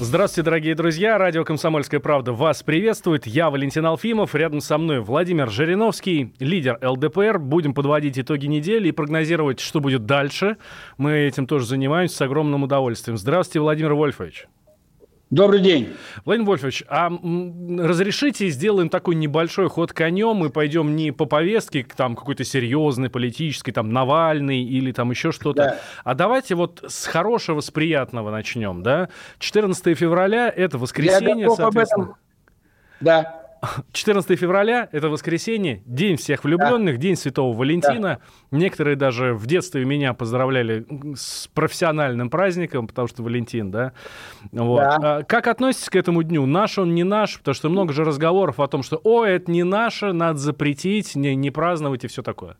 Здравствуйте, 0.00 0.44
дорогие 0.44 0.74
друзья. 0.74 1.18
Радио 1.18 1.44
«Комсомольская 1.44 2.00
правда» 2.00 2.32
вас 2.32 2.64
приветствует. 2.64 3.28
Я 3.28 3.48
Валентин 3.48 3.86
Алфимов. 3.86 4.34
Рядом 4.34 4.60
со 4.60 4.76
мной 4.76 4.98
Владимир 4.98 5.48
Жириновский, 5.48 6.34
лидер 6.40 6.80
ЛДПР. 6.82 7.38
Будем 7.38 7.74
подводить 7.74 8.18
итоги 8.18 8.46
недели 8.46 8.88
и 8.88 8.92
прогнозировать, 8.92 9.60
что 9.60 9.78
будет 9.78 10.04
дальше. 10.04 10.56
Мы 10.98 11.12
этим 11.12 11.46
тоже 11.46 11.66
занимаемся 11.66 12.16
с 12.16 12.20
огромным 12.22 12.64
удовольствием. 12.64 13.16
Здравствуйте, 13.16 13.60
Владимир 13.60 13.94
Вольфович. 13.94 14.48
Добрый 15.30 15.60
день. 15.60 15.88
Владимир 16.24 16.48
Вольфович, 16.50 16.84
а 16.86 17.10
разрешите 17.78 18.48
сделаем 18.50 18.88
такой 18.88 19.14
небольшой 19.16 19.68
ход 19.68 19.92
конем 19.92 20.44
и 20.44 20.50
пойдем 20.50 20.94
не 20.94 21.10
по 21.12 21.24
повестке 21.24 21.82
к 21.82 21.94
там 21.94 22.14
какой-то 22.14 22.44
серьезной 22.44 23.10
политической, 23.10 23.72
там 23.72 23.90
Навальный 23.92 24.62
или 24.62 24.92
там 24.92 25.10
еще 25.10 25.32
что-то, 25.32 25.62
Да. 25.62 25.78
а 26.04 26.14
давайте 26.14 26.54
вот 26.54 26.84
с 26.86 27.06
хорошего, 27.06 27.60
с 27.60 27.70
приятного 27.70 28.30
начнем, 28.30 28.82
да? 28.82 29.08
14 29.38 29.96
февраля 29.98 30.48
это 30.54 30.76
Я 30.76 30.80
воскресенье, 30.82 31.46
готов 31.46 31.58
об 31.58 31.64
соответственно. 31.64 32.02
этом. 32.04 32.14
Да. 33.00 33.43
14 33.92 34.38
февраля 34.38 34.88
это 34.92 35.08
воскресенье, 35.08 35.82
день 35.86 36.16
всех 36.16 36.44
влюбленных, 36.44 36.98
день 36.98 37.16
Святого 37.16 37.56
Валентина. 37.56 38.20
Некоторые 38.50 38.96
даже 38.96 39.34
в 39.34 39.46
детстве 39.46 39.84
меня 39.84 40.14
поздравляли 40.14 40.86
с 41.16 41.48
профессиональным 41.54 42.30
праздником, 42.30 42.86
потому 42.86 43.08
что 43.08 43.22
Валентин, 43.22 43.70
да. 43.70 43.92
Вот. 44.52 44.80
Да. 44.80 44.98
А 45.18 45.22
Как 45.22 45.46
относитесь 45.46 45.88
к 45.88 45.96
этому 45.96 46.22
дню? 46.22 46.46
Наш 46.46 46.78
он, 46.78 46.94
не 46.94 47.04
наш? 47.04 47.38
Потому 47.38 47.54
что 47.54 47.68
много 47.68 47.92
же 47.92 48.04
разговоров 48.04 48.60
о 48.60 48.66
том, 48.66 48.82
что, 48.82 49.00
о, 49.04 49.24
это 49.24 49.50
не 49.50 49.64
наше, 49.64 50.12
надо 50.12 50.38
запретить, 50.38 51.14
не, 51.14 51.34
не 51.34 51.50
праздновать 51.50 52.04
и 52.04 52.08
все 52.08 52.22
такое. 52.22 52.56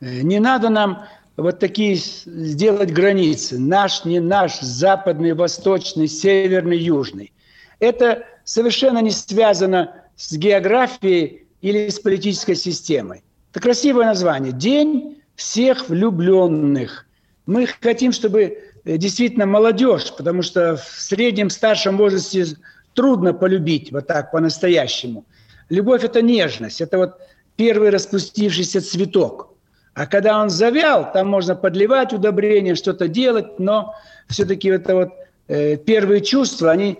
Э, 0.00 0.20
Не 0.22 0.40
надо 0.40 0.68
нам 0.68 1.04
вот 1.36 1.58
такие 1.58 1.96
сделать 1.96 2.92
границы. 2.92 3.58
Наш, 3.58 4.04
не 4.04 4.20
наш, 4.20 4.60
западный, 4.60 5.34
восточный, 5.34 6.08
северный, 6.08 6.78
южный. 6.78 7.32
Это 7.80 8.24
совершенно 8.44 8.98
не 8.98 9.10
связано 9.10 10.03
с 10.16 10.32
географией 10.32 11.46
или 11.60 11.88
с 11.88 11.98
политической 11.98 12.54
системой. 12.54 13.22
Это 13.50 13.60
красивое 13.60 14.06
название. 14.06 14.52
День 14.52 15.22
всех 15.36 15.88
влюбленных. 15.88 17.06
Мы 17.46 17.66
хотим, 17.66 18.12
чтобы 18.12 18.58
э, 18.84 18.96
действительно 18.96 19.46
молодежь, 19.46 20.12
потому 20.16 20.42
что 20.42 20.76
в 20.76 21.00
среднем 21.00 21.50
старшем 21.50 21.96
возрасте 21.96 22.46
трудно 22.94 23.34
полюбить 23.34 23.92
вот 23.92 24.06
так 24.06 24.30
по-настоящему. 24.30 25.24
Любовь– 25.68 26.04
это 26.04 26.22
нежность, 26.22 26.80
это 26.80 26.98
вот 26.98 27.18
первый 27.56 27.90
распустившийся 27.90 28.80
цветок. 28.80 29.54
А 29.94 30.06
когда 30.06 30.40
он 30.40 30.50
завял, 30.50 31.12
там 31.12 31.28
можно 31.28 31.54
подливать 31.54 32.12
удобрения, 32.12 32.74
что-то 32.74 33.08
делать, 33.08 33.58
но 33.58 33.94
все-таки 34.28 34.68
это 34.68 34.94
вот 34.94 35.08
э, 35.48 35.76
первые 35.76 36.20
чувства, 36.20 36.72
они 36.72 36.98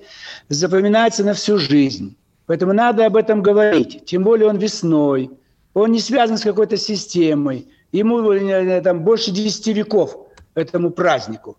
запоминаются 0.49 1.25
на 1.25 1.35
всю 1.35 1.59
жизнь. 1.59 2.17
Поэтому 2.47 2.73
надо 2.73 3.07
об 3.07 3.17
этом 3.17 3.43
говорить. 3.43 4.05
Тем 4.05 4.23
более 4.23 4.49
он 4.49 4.59
весной. 4.59 5.31
Он 5.73 5.93
не 5.93 6.01
связан 6.01 6.37
с 6.39 6.43
какой-то 6.43 6.77
системой. 6.77 7.69
Ему 7.93 8.31
э, 8.33 8.81
там 8.83 9.03
больше 9.03 9.31
10 9.31 9.67
веков 9.69 10.17
этому 10.55 10.91
празднику. 10.91 11.57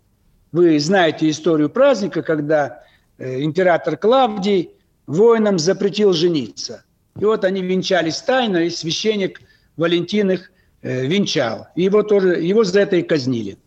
Вы 0.52 0.80
знаете 0.80 1.30
историю 1.30 1.70
праздника, 1.70 2.22
когда 2.22 2.84
э, 3.18 3.42
император 3.42 3.98
Клавдий 3.98 4.72
воинам 5.08 5.60
запретил 5.60 6.14
жениться. 6.14 6.84
И 7.20 7.26
вот 7.26 7.44
они 7.46 7.62
венчались 7.62 8.22
тайно, 8.22 8.58
и 8.58 8.70
священник 8.70 9.42
Валентин 9.78 10.32
их 10.32 10.52
э, 10.82 11.06
венчал. 11.06 11.68
И 11.76 11.84
его 11.84 12.04
тоже, 12.04 12.42
его 12.42 12.64
за 12.64 12.82
это 12.82 12.98
и 12.98 13.04
казнили. 13.04 13.58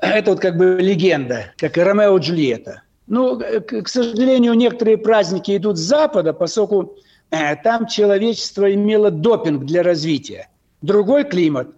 Это 0.00 0.32
вот 0.32 0.40
как 0.40 0.56
бы 0.56 0.78
легенда, 0.80 1.52
как 1.56 1.78
и 1.78 1.80
Ромео 1.80 2.16
и 2.18 2.20
Джульетта. 2.20 2.82
Ну, 3.08 3.38
к, 3.38 3.88
сожалению, 3.88 4.52
некоторые 4.54 4.98
праздники 4.98 5.56
идут 5.56 5.78
с 5.78 5.80
Запада, 5.80 6.34
поскольку 6.34 6.96
э, 7.30 7.56
там 7.56 7.86
человечество 7.86 8.72
имело 8.72 9.10
допинг 9.10 9.64
для 9.64 9.82
развития. 9.82 10.48
Другой 10.82 11.24
климат. 11.24 11.68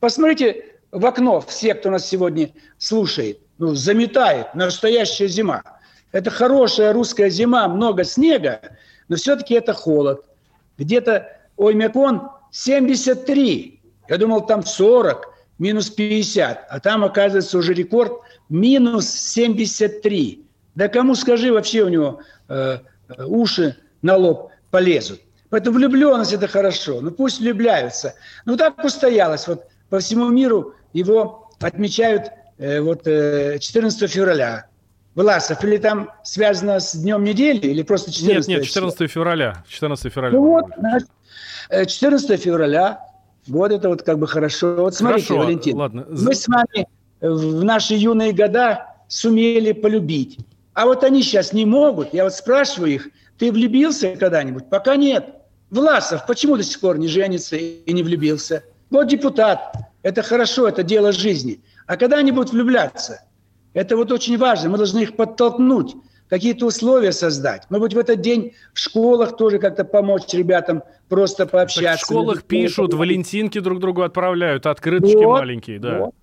Посмотрите 0.00 0.64
в 0.90 1.06
окно, 1.06 1.40
все, 1.40 1.74
кто 1.74 1.90
нас 1.90 2.08
сегодня 2.08 2.50
слушает, 2.78 3.38
ну, 3.58 3.74
заметает, 3.74 4.54
настоящая 4.54 5.28
зима. 5.28 5.62
Это 6.10 6.30
хорошая 6.30 6.92
русская 6.92 7.30
зима, 7.30 7.68
много 7.68 8.02
снега, 8.02 8.60
но 9.08 9.14
все-таки 9.14 9.54
это 9.54 9.72
холод. 9.72 10.24
Где-то 10.76 11.28
Оймякон 11.56 12.30
73. 12.50 13.80
Я 14.08 14.18
думал, 14.18 14.44
там 14.44 14.66
40, 14.66 15.28
минус 15.58 15.88
50. 15.90 16.66
А 16.68 16.80
там, 16.80 17.04
оказывается, 17.04 17.58
уже 17.58 17.74
рекорд 17.74 18.12
минус 18.48 19.06
73. 19.08 20.46
Да 20.80 20.88
кому 20.88 21.14
скажи, 21.14 21.52
вообще 21.52 21.82
у 21.82 21.90
него 21.90 22.20
э, 22.48 22.78
э, 23.10 23.24
уши 23.26 23.76
на 24.00 24.16
лоб 24.16 24.50
полезут. 24.70 25.20
Поэтому 25.50 25.76
влюбленность– 25.76 26.32
это 26.38 26.48
хорошо. 26.48 27.02
Ну 27.02 27.10
пусть 27.10 27.38
влюбляются. 27.38 28.14
Ну 28.46 28.56
так 28.56 28.82
устоялось. 28.82 29.46
Вот 29.46 29.66
по 29.90 29.98
всему 29.98 30.30
миру 30.30 30.72
его 30.94 31.50
отмечают 31.60 32.30
э, 32.56 32.80
вот, 32.80 33.06
э, 33.06 33.58
14 33.58 34.10
февраля. 34.10 34.68
Власов, 35.14 35.62
или 35.64 35.76
там 35.76 36.12
связано 36.22 36.80
с 36.80 36.94
днем 36.94 37.24
недели, 37.24 37.66
или 37.66 37.82
просто 37.82 38.10
14 38.10 38.48
Нет, 38.48 38.60
нет, 38.60 38.66
число? 38.66 38.88
14 38.88 39.10
февраля. 39.10 39.62
14 39.68 40.10
февраля. 40.10 40.32
Ну 40.32 40.46
вот, 40.46 40.64
значит, 40.78 41.08
э, 41.68 41.84
14 41.84 42.40
февраля, 42.42 43.00
вот 43.48 43.70
это 43.70 43.90
вот 43.90 44.00
как 44.02 44.18
бы 44.18 44.26
хорошо. 44.26 44.76
Вот 44.76 44.94
смотрите, 44.94 45.26
Хорошо, 45.26 45.44
Валентин, 45.44 45.76
ладно. 45.76 46.06
мы 46.08 46.34
с 46.34 46.48
вами 46.48 46.88
в 47.20 47.62
наши 47.64 47.96
юные 47.96 48.32
года 48.32 48.86
сумели 49.08 49.72
полюбить. 49.72 50.38
А 50.74 50.86
вот 50.86 51.04
они 51.04 51.22
сейчас 51.22 51.52
не 51.52 51.66
могут. 51.66 52.14
Я 52.14 52.24
вот 52.24 52.34
спрашиваю 52.34 52.92
их, 52.92 53.08
ты 53.38 53.50
влюбился 53.52 54.16
когда-нибудь? 54.16 54.68
Пока 54.70 54.96
нет. 54.96 55.26
Власов 55.70 56.26
почему 56.26 56.56
до 56.56 56.62
сих 56.62 56.80
пор 56.80 56.98
не 56.98 57.08
женится 57.08 57.56
и 57.56 57.92
не 57.92 58.02
влюбился? 58.02 58.64
Вот 58.90 59.08
депутат. 59.08 59.74
Это 60.02 60.22
хорошо, 60.22 60.68
это 60.68 60.82
дело 60.82 61.12
жизни. 61.12 61.60
А 61.86 61.96
когда 61.96 62.18
они 62.18 62.32
будут 62.32 62.52
влюбляться? 62.52 63.22
Это 63.72 63.96
вот 63.96 64.10
очень 64.10 64.36
важно. 64.38 64.70
Мы 64.70 64.78
должны 64.78 65.00
их 65.00 65.14
подтолкнуть, 65.16 65.94
какие-то 66.28 66.66
условия 66.66 67.12
создать. 67.12 67.66
Может 67.70 67.82
быть, 67.82 67.94
в 67.94 67.98
этот 67.98 68.20
день 68.20 68.54
в 68.72 68.78
школах 68.78 69.36
тоже 69.36 69.58
как-то 69.58 69.84
помочь 69.84 70.22
ребятам 70.32 70.82
просто 71.08 71.44
Так 71.44 71.52
пообщаться. 71.52 72.04
в 72.04 72.08
школах 72.08 72.44
пишут, 72.44 72.94
валентинки 72.94 73.60
друг 73.60 73.80
другу 73.80 74.02
отправляют, 74.02 74.66
открыточки 74.66 75.16
Вот, 75.16 75.40
маленькие, 75.40 75.78
да. 75.78 75.98
вот. 75.98 76.14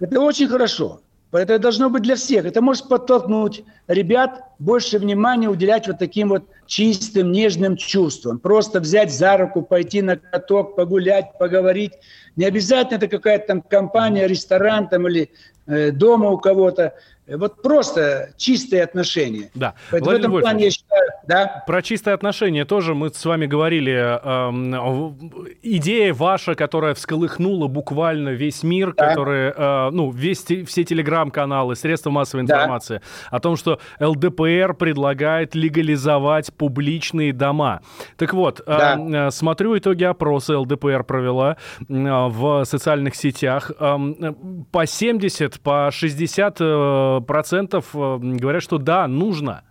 Это 0.00 0.20
очень 0.20 0.48
хорошо. 0.48 1.00
Это 1.32 1.58
должно 1.58 1.90
быть 1.90 2.02
для 2.02 2.16
всех. 2.16 2.46
Это 2.46 2.62
может 2.62 2.88
подтолкнуть 2.88 3.64
ребят 3.88 4.44
больше 4.58 4.98
внимания 4.98 5.48
уделять 5.48 5.86
вот 5.86 5.98
таким 5.98 6.30
вот 6.30 6.44
чистым, 6.66 7.32
нежным 7.32 7.76
чувствам. 7.76 8.38
Просто 8.38 8.80
взять 8.80 9.12
за 9.12 9.36
руку, 9.36 9.62
пойти 9.62 10.02
на 10.02 10.16
каток, 10.16 10.76
погулять, 10.76 11.36
поговорить. 11.38 11.92
Не 12.36 12.44
обязательно 12.44 12.96
это 12.96 13.08
какая-то 13.08 13.46
там 13.46 13.62
компания, 13.62 14.26
ресторан 14.26 14.88
там 14.88 15.08
или 15.08 15.30
э, 15.66 15.90
дома 15.90 16.30
у 16.30 16.38
кого-то. 16.38 16.94
Э, 17.26 17.36
Вот 17.36 17.60
просто 17.60 18.30
чистые 18.36 18.84
отношения. 18.84 19.50
Да. 19.54 19.74
Поэтому 19.90 20.10
Владимир 20.10 20.30
в 20.30 20.36
этом 20.36 20.40
плане 20.42 20.64
я 20.64 20.66
Вольфович, 20.66 20.74
считаю, 20.74 20.85
да, 21.28 21.64
Про 21.66 21.82
чистые 21.82 22.14
отношения 22.14 22.64
тоже 22.64 22.94
мы 22.94 23.10
с 23.10 23.24
вами 23.24 23.46
говорили. 23.46 23.92
эм, 23.92 24.70
в- 24.70 25.48
идея 25.62 26.12
ваша, 26.14 26.54
которая 26.54 26.94
всколыхнула 26.94 27.66
буквально 27.68 28.30
весь 28.30 28.62
мир, 28.62 28.94
Да. 28.96 29.08
который, 29.08 29.52
э, 29.56 29.90
ну, 29.90 30.10
весь, 30.10 30.44
все 30.44 30.84
телеграм-каналы, 30.84 31.74
средства 31.76 32.10
массовой 32.10 32.44
Да. 32.46 32.54
информации, 32.56 33.00
о 33.30 33.40
том, 33.40 33.56
что 33.56 33.78
ЛДПР 34.00 34.74
предлагает 34.74 35.54
легализовать 35.54 36.52
публичные 36.54 37.32
дома. 37.32 37.80
Так 38.16 38.32
вот, 38.34 38.60
э, 38.60 38.64
Да. 38.66 39.26
э, 39.26 39.30
смотрю 39.30 39.76
итоги 39.78 40.04
опроса 40.04 40.58
ЛДПР 40.58 41.04
провела 41.04 41.56
э, 41.88 41.94
в 42.28 42.64
социальных 42.64 43.14
сетях. 43.14 43.70
Эм, 43.80 44.16
э, 44.20 44.32
По 44.72 44.86
70, 44.86 45.60
по 45.60 45.90
60 45.92 46.56
э, 46.60 47.20
процентов 47.26 47.86
э, 47.94 48.18
говорят, 48.20 48.62
что 48.62 48.78
да, 48.78 49.06
нужно. 49.08 49.62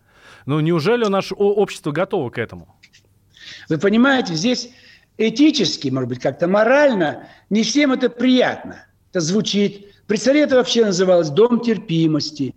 Ну, 0.46 0.60
неужели 0.60 1.06
наше 1.06 1.34
общество 1.36 1.92
готово 1.92 2.30
к 2.30 2.38
этому? 2.38 2.76
Вы 3.70 3.78
понимаете, 3.78 4.36
здесь 4.36 4.70
этически, 5.18 5.90
может 5.90 6.10
быть, 6.10 6.20
как-то 6.20 6.48
морально 6.48 7.28
не 7.50 7.64
всем 7.64 7.92
это 7.92 8.10
приятно. 8.10 8.86
Это 9.12 9.22
звучит. 9.22 9.94
При 10.08 10.18
царе 10.18 10.42
это 10.42 10.56
вообще 10.56 10.86
называлось 10.86 11.30
дом 11.30 11.62
терпимости. 11.62 12.54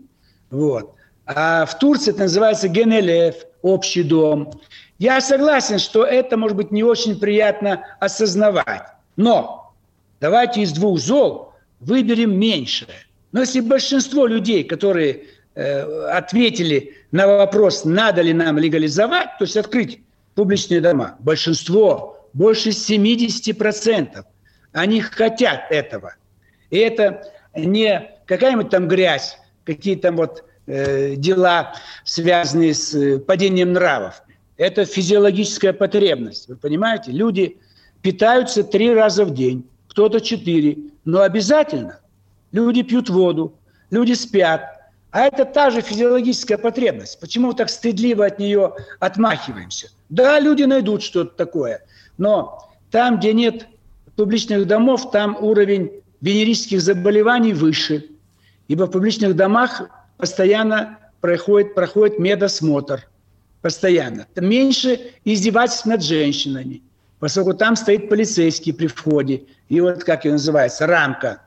Вот. 0.50 0.94
А 1.25 1.67
в 1.67 1.79
Турции 1.79 2.11
это 2.11 2.20
называется 2.20 2.69
генелев, 2.69 3.37
общий 3.62 4.02
дом. 4.02 4.61
Я 4.99 5.20
согласен, 5.20 5.79
что 5.79 6.05
это, 6.05 6.37
может 6.37 6.56
быть, 6.56 6.73
не 6.73 6.82
очень 6.82 7.19
приятно 7.19 7.85
осознавать. 8.00 8.88
Но 9.17 9.75
давайте 10.20 10.62
из 10.62 10.73
двух 10.73 10.99
зол 10.99 11.52
выберем 11.81 12.38
меньшее. 12.38 12.90
Но 13.32 13.40
если 13.40 13.61
большинство 13.61 14.26
людей, 14.26 14.64
которые 14.64 15.26
ответили 15.61 16.95
на 17.11 17.27
вопрос, 17.27 17.85
надо 17.85 18.23
ли 18.23 18.33
нам 18.33 18.59
легализовать, 18.59 19.31
то 19.39 19.45
есть 19.45 19.57
открыть 19.57 20.01
публичные 20.35 20.81
дома, 20.81 21.17
большинство, 21.19 22.29
больше 22.33 22.71
70%, 22.71 24.25
они 24.73 25.01
хотят 25.01 25.63
этого. 25.71 26.15
И 26.71 26.79
это 26.79 27.23
не 27.57 28.11
какая-нибудь 28.27 28.71
там 28.71 28.87
грязь, 28.87 29.39
какие-то 29.65 30.03
там 30.03 30.17
вот 30.17 30.45
э, 30.67 31.17
дела, 31.17 31.75
связанные 32.05 32.75
с 32.75 32.95
э, 32.95 33.19
падением 33.19 33.73
нравов. 33.73 34.23
Это 34.57 34.85
физиологическая 34.85 35.73
потребность. 35.73 36.49
Вы 36.49 36.57
понимаете? 36.57 37.11
Люди 37.13 37.59
питаются 38.03 38.63
три 38.63 38.93
раза 38.95 39.25
в 39.25 39.35
день, 39.35 39.69
кто-то 39.89 40.21
четыре, 40.21 40.79
но 41.05 41.23
обязательно. 41.23 42.01
Люди 42.53 42.83
пьют 42.83 43.09
воду, 43.09 43.55
люди 43.91 44.13
спят. 44.13 44.78
А 45.11 45.23
это 45.23 45.45
та 45.45 45.71
же 45.71 45.81
физиологическая 45.81 46.59
потребность. 46.59 47.19
Почему 47.19 47.53
так 47.55 47.71
стыдливо 47.71 48.27
от 48.27 48.39
нее 48.39 48.75
отмахиваемся? 49.01 49.91
Да, 50.09 50.39
люди 50.39 50.65
найдут 50.65 51.03
что-то 51.03 51.35
такое. 51.35 51.83
Но 52.19 52.71
там, 52.91 53.19
где 53.19 53.33
нет 53.33 53.67
публичных 54.17 54.67
домов, 54.67 55.11
там 55.11 55.37
уровень 55.41 56.03
венерических 56.21 56.81
заболеваний 56.81 57.55
выше. 57.55 58.07
Ибо 58.69 58.85
в 58.85 58.91
публичных 58.91 59.35
домах 59.35 59.83
постоянно 60.19 60.99
проходит, 61.21 61.75
проходит 61.75 62.19
медосмотр. 62.19 63.09
Постоянно. 63.63 64.27
Меньше 64.37 65.13
издевательств 65.25 65.87
над 65.87 66.03
женщинами. 66.03 66.83
Поскольку 67.19 67.55
там 67.55 67.77
стоит 67.77 68.09
полицейский 68.09 68.73
при 68.73 68.87
входе. 68.87 69.45
И 69.69 69.81
вот, 69.81 70.05
как 70.05 70.25
ее 70.25 70.33
называется, 70.33 70.87
рамка. 70.87 71.43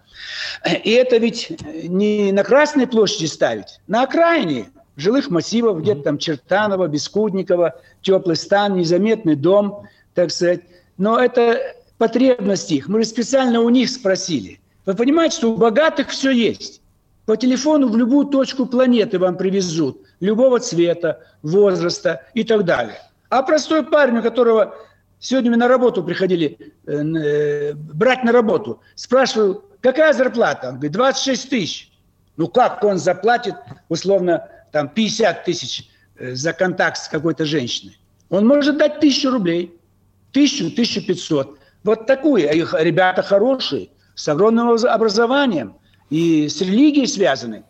И 0.84 0.92
это 0.92 1.18
ведь 1.18 1.52
не 1.84 2.32
на 2.32 2.44
Красной 2.44 2.88
площади 2.88 3.26
ставить, 3.26 3.80
на 3.88 4.04
окраине 4.04 4.68
жилых 4.98 5.30
массивов, 5.30 5.82
где-то 5.82 6.04
там 6.04 6.18
Чертанова, 6.18 6.88
Бескудникова, 6.88 7.76
теплый 8.02 8.36
стан, 8.36 8.76
незаметный 8.78 9.36
дом, 9.36 9.88
так 10.14 10.32
сказать. 10.32 10.62
Но 10.98 11.20
это 11.20 11.60
потребность 11.98 12.72
их. 12.72 12.88
Мы 12.88 13.04
же 13.04 13.10
специально 13.10 13.62
у 13.62 13.70
них 13.70 13.90
спросили. 13.90 14.60
Вы 14.86 14.96
понимаете, 14.96 15.38
что 15.38 15.52
у 15.52 15.58
богатых 15.58 16.10
все 16.10 16.32
есть. 16.32 16.82
По 17.26 17.38
телефону 17.38 17.88
в 17.88 17.98
любую 17.98 18.28
точку 18.28 18.66
планеты 18.66 19.20
вам 19.20 19.38
привезут. 19.38 20.02
Любого 20.20 20.60
цвета, 20.60 21.20
возраста 21.44 22.24
и 22.34 22.44
так 22.44 22.66
далее. 22.66 23.00
А 23.30 23.44
простой 23.44 23.84
парень, 23.84 24.18
у 24.18 24.22
которого 24.22 24.76
сегодня 25.20 25.52
мы 25.52 25.58
на 25.58 25.68
работу 25.68 26.04
приходили, 26.04 26.58
э, 26.86 26.92
э, 26.92 27.74
брать 27.74 28.24
на 28.24 28.32
работу, 28.32 28.82
спрашиваю, 28.96 29.64
какая 29.82 30.14
зарплата? 30.14 30.70
Он 30.70 30.76
говорит, 30.76 30.94
26 30.94 31.50
тысяч. 31.50 31.92
Ну 32.38 32.48
как 32.48 32.84
он 32.84 32.98
заплатит, 32.98 33.56
условно, 33.90 34.48
там 34.72 34.90
50 34.90 35.44
тысяч 35.44 35.90
э, 36.16 36.34
за 36.34 36.54
контакт 36.54 36.98
с 36.98 37.08
какой-то 37.08 37.46
женщиной? 37.46 37.98
Он 38.30 38.48
может 38.48 38.78
дать 38.78 39.00
тысячу 39.00 39.32
рублей, 39.32 39.78
тысячу, 40.32 40.72
тысячу 40.72 41.06
пятьсот. 41.06 41.60
Вот 41.84 42.06
такую. 42.08 42.50
А 42.50 42.54
их 42.54 42.74
ребята 42.78 43.22
хорошие, 43.22 43.90
с 44.16 44.28
огромным 44.28 44.70
образованием 44.70 45.76
и 46.10 46.48
с 46.48 46.62
религией 46.62 47.08
связаны 47.08 47.64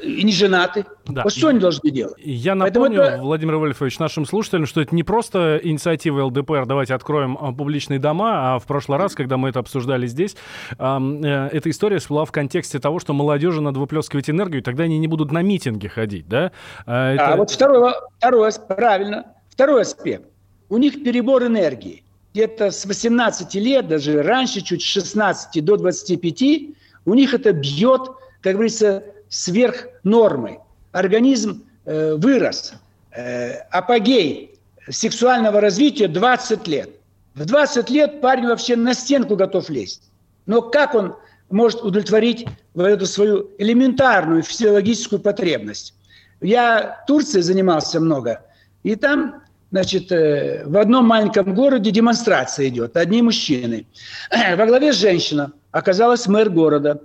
и 0.00 0.22
не 0.22 0.32
женаты. 0.32 0.84
Да. 1.06 1.22
Вот 1.22 1.32
что 1.32 1.48
они 1.48 1.58
должны 1.58 1.90
делать? 1.90 2.14
Я 2.18 2.54
напомню, 2.54 3.00
это... 3.00 3.22
Владимир 3.22 3.56
Вольфович, 3.56 3.98
нашим 3.98 4.26
слушателям, 4.26 4.66
что 4.66 4.80
это 4.80 4.94
не 4.94 5.02
просто 5.02 5.60
инициатива 5.62 6.24
ЛДПР 6.24 6.66
«давайте 6.66 6.94
откроем 6.94 7.38
а, 7.40 7.52
публичные 7.52 7.98
дома», 7.98 8.54
а 8.54 8.58
в 8.58 8.66
прошлый 8.66 8.98
раз, 8.98 9.14
когда 9.14 9.36
мы 9.36 9.48
это 9.48 9.60
обсуждали 9.60 10.06
здесь, 10.06 10.36
э, 10.78 11.48
эта 11.52 11.70
история 11.70 11.98
всплыла 11.98 12.24
в 12.24 12.32
контексте 12.32 12.78
того, 12.78 12.98
что 12.98 13.12
молодежи 13.12 13.60
надо 13.60 13.80
выплескивать 13.80 14.28
энергию, 14.28 14.60
и 14.60 14.64
тогда 14.64 14.84
они 14.84 14.98
не 14.98 15.08
будут 15.08 15.32
на 15.32 15.42
митинги 15.42 15.88
ходить, 15.88 16.28
да? 16.28 16.52
А, 16.86 17.14
это... 17.14 17.28
а 17.28 17.36
вот 17.36 17.50
второй, 17.50 17.92
второй, 18.18 18.50
правильно, 18.68 19.26
второй 19.50 19.82
аспект. 19.82 20.28
У 20.68 20.78
них 20.78 21.02
перебор 21.04 21.44
энергии 21.44 22.04
где-то 22.34 22.72
с 22.72 22.84
18 22.84 23.54
лет, 23.54 23.86
даже 23.86 24.22
раньше, 24.22 24.60
чуть 24.60 24.82
с 24.82 24.86
16 24.86 25.64
до 25.64 25.76
25, 25.76 26.42
у 27.06 27.14
них 27.14 27.32
это 27.32 27.52
бьет, 27.52 28.02
как 28.40 28.54
говорится, 28.54 29.04
сверх 29.34 29.88
нормы. 30.04 30.60
Организм 30.92 31.64
э, 31.84 32.14
вырос. 32.14 32.74
Э, 33.10 33.54
апогей 33.70 34.58
сексуального 34.88 35.60
развития 35.60 36.08
20 36.08 36.68
лет. 36.68 36.90
В 37.34 37.44
20 37.44 37.90
лет 37.90 38.20
парень 38.20 38.46
вообще 38.46 38.76
на 38.76 38.94
стенку 38.94 39.34
готов 39.34 39.68
лезть. 39.70 40.02
Но 40.46 40.62
как 40.62 40.94
он 40.94 41.16
может 41.50 41.82
удовлетворить 41.82 42.46
вот 42.74 42.86
эту 42.86 43.06
свою 43.06 43.50
элементарную 43.58 44.42
физиологическую 44.42 45.20
потребность? 45.20 45.94
Я 46.40 47.02
Турцией 47.06 47.42
занимался 47.42 48.00
много, 48.00 48.42
и 48.82 48.94
там 48.94 49.42
Значит, 49.74 50.12
э, 50.12 50.62
в 50.66 50.78
одном 50.78 51.04
маленьком 51.04 51.52
городе 51.52 51.90
демонстрация 51.90 52.68
идет. 52.68 52.96
Одни 52.96 53.22
мужчины. 53.22 53.88
Во 54.56 54.66
главе 54.66 54.92
женщина. 54.92 55.50
Оказалась 55.72 56.28
мэр 56.28 56.48
города. 56.48 57.00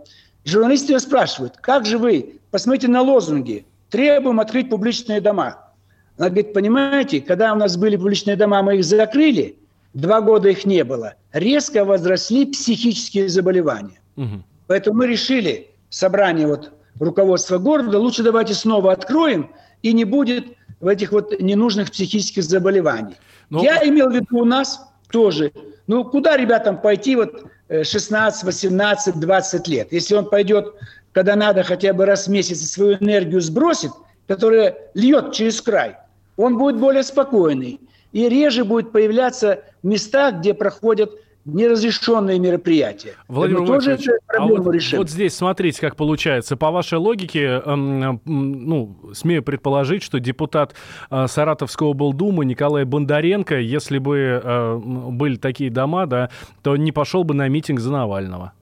Журналисты 0.49 0.93
ее 0.93 0.99
спрашивают, 0.99 1.57
как 1.57 1.85
же 1.85 1.97
вы, 1.97 2.39
посмотрите 2.51 2.87
на 2.87 3.01
лозунги, 3.01 3.65
требуем 3.89 4.39
открыть 4.39 4.69
публичные 4.69 5.21
дома. 5.21 5.71
Она 6.17 6.29
говорит, 6.29 6.53
понимаете, 6.53 7.21
когда 7.21 7.53
у 7.53 7.55
нас 7.55 7.77
были 7.77 7.95
публичные 7.95 8.35
дома, 8.35 8.61
мы 8.63 8.77
их 8.77 8.83
закрыли, 8.83 9.57
два 9.93 10.21
года 10.21 10.49
их 10.49 10.65
не 10.65 10.83
было, 10.83 11.13
резко 11.31 11.85
возросли 11.85 12.47
психические 12.47 13.29
заболевания. 13.29 14.01
Угу. 14.17 14.43
Поэтому 14.67 14.97
мы 14.97 15.07
решили, 15.07 15.67
собрание 15.89 16.47
вот 16.47 16.71
руководства 16.99 17.57
города, 17.57 17.99
лучше 17.99 18.23
давайте 18.23 18.53
снова 18.53 18.91
откроем, 18.91 19.51
и 19.83 19.93
не 19.93 20.03
будет 20.03 20.45
в 20.79 20.87
этих 20.87 21.11
вот 21.11 21.39
ненужных 21.39 21.91
психических 21.91 22.43
заболеваний. 22.43 23.15
Но... 23.49 23.63
Я 23.63 23.87
имел 23.87 24.09
в 24.09 24.15
виду 24.15 24.39
у 24.39 24.45
нас 24.45 24.81
тоже. 25.11 25.51
Ну, 25.87 26.03
куда 26.03 26.37
ребятам 26.37 26.81
пойти 26.81 27.15
вот 27.15 27.45
16, 27.69 28.43
18, 28.43 29.19
20 29.19 29.67
лет? 29.67 29.91
Если 29.91 30.15
он 30.15 30.29
пойдет, 30.29 30.73
когда 31.11 31.35
надо, 31.35 31.63
хотя 31.63 31.93
бы 31.93 32.05
раз 32.05 32.27
в 32.27 32.31
месяц 32.31 32.61
свою 32.71 32.97
энергию 32.97 33.41
сбросит, 33.41 33.91
которая 34.27 34.77
льет 34.93 35.33
через 35.33 35.61
край, 35.61 35.97
он 36.37 36.57
будет 36.57 36.79
более 36.79 37.03
спокойный. 37.03 37.79
И 38.11 38.27
реже 38.27 38.63
будет 38.63 38.91
появляться 38.91 39.63
в 39.83 39.87
местах, 39.87 40.35
где 40.35 40.53
проходят 40.53 41.11
неразрешенные 41.53 42.39
мероприятия. 42.39 43.13
Владимир 43.27 43.65
тоже 43.65 43.91
эту 43.91 44.11
проблему 44.25 44.55
а 44.55 44.63
вот, 44.63 44.73
решим. 44.73 44.99
вот 44.99 45.09
здесь 45.09 45.35
смотрите, 45.35 45.81
как 45.81 45.95
получается. 45.95 46.57
По 46.57 46.71
вашей 46.71 46.97
логике, 46.97 47.61
эм, 47.65 48.21
ну, 48.25 48.95
смею 49.13 49.43
предположить, 49.43 50.03
что 50.03 50.19
депутат 50.19 50.75
э, 51.09 51.27
Саратовского 51.27 51.91
облдумы 51.91 52.45
Николай 52.45 52.85
Бондаренко, 52.85 53.59
если 53.59 53.97
бы 53.97 54.41
э, 54.43 54.77
были 54.77 55.35
такие 55.35 55.69
дома, 55.69 56.05
да, 56.05 56.29
то 56.63 56.75
не 56.77 56.91
пошел 56.91 57.23
бы 57.23 57.33
на 57.33 57.47
митинг 57.47 57.79
за 57.79 57.91
Навального. 57.91 58.53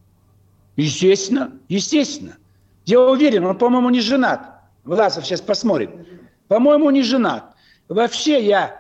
Естественно, 0.75 1.51
естественно. 1.69 2.37
Я 2.85 3.01
уверен, 3.01 3.45
он, 3.45 3.57
по-моему, 3.57 3.89
не 3.89 4.01
женат. 4.01 4.61
Власов 4.85 5.25
сейчас 5.25 5.41
посмотрим. 5.41 6.05
По-моему, 6.47 6.89
не 6.91 7.03
женат. 7.03 7.55
Вообще 7.89 8.45
я 8.45 8.79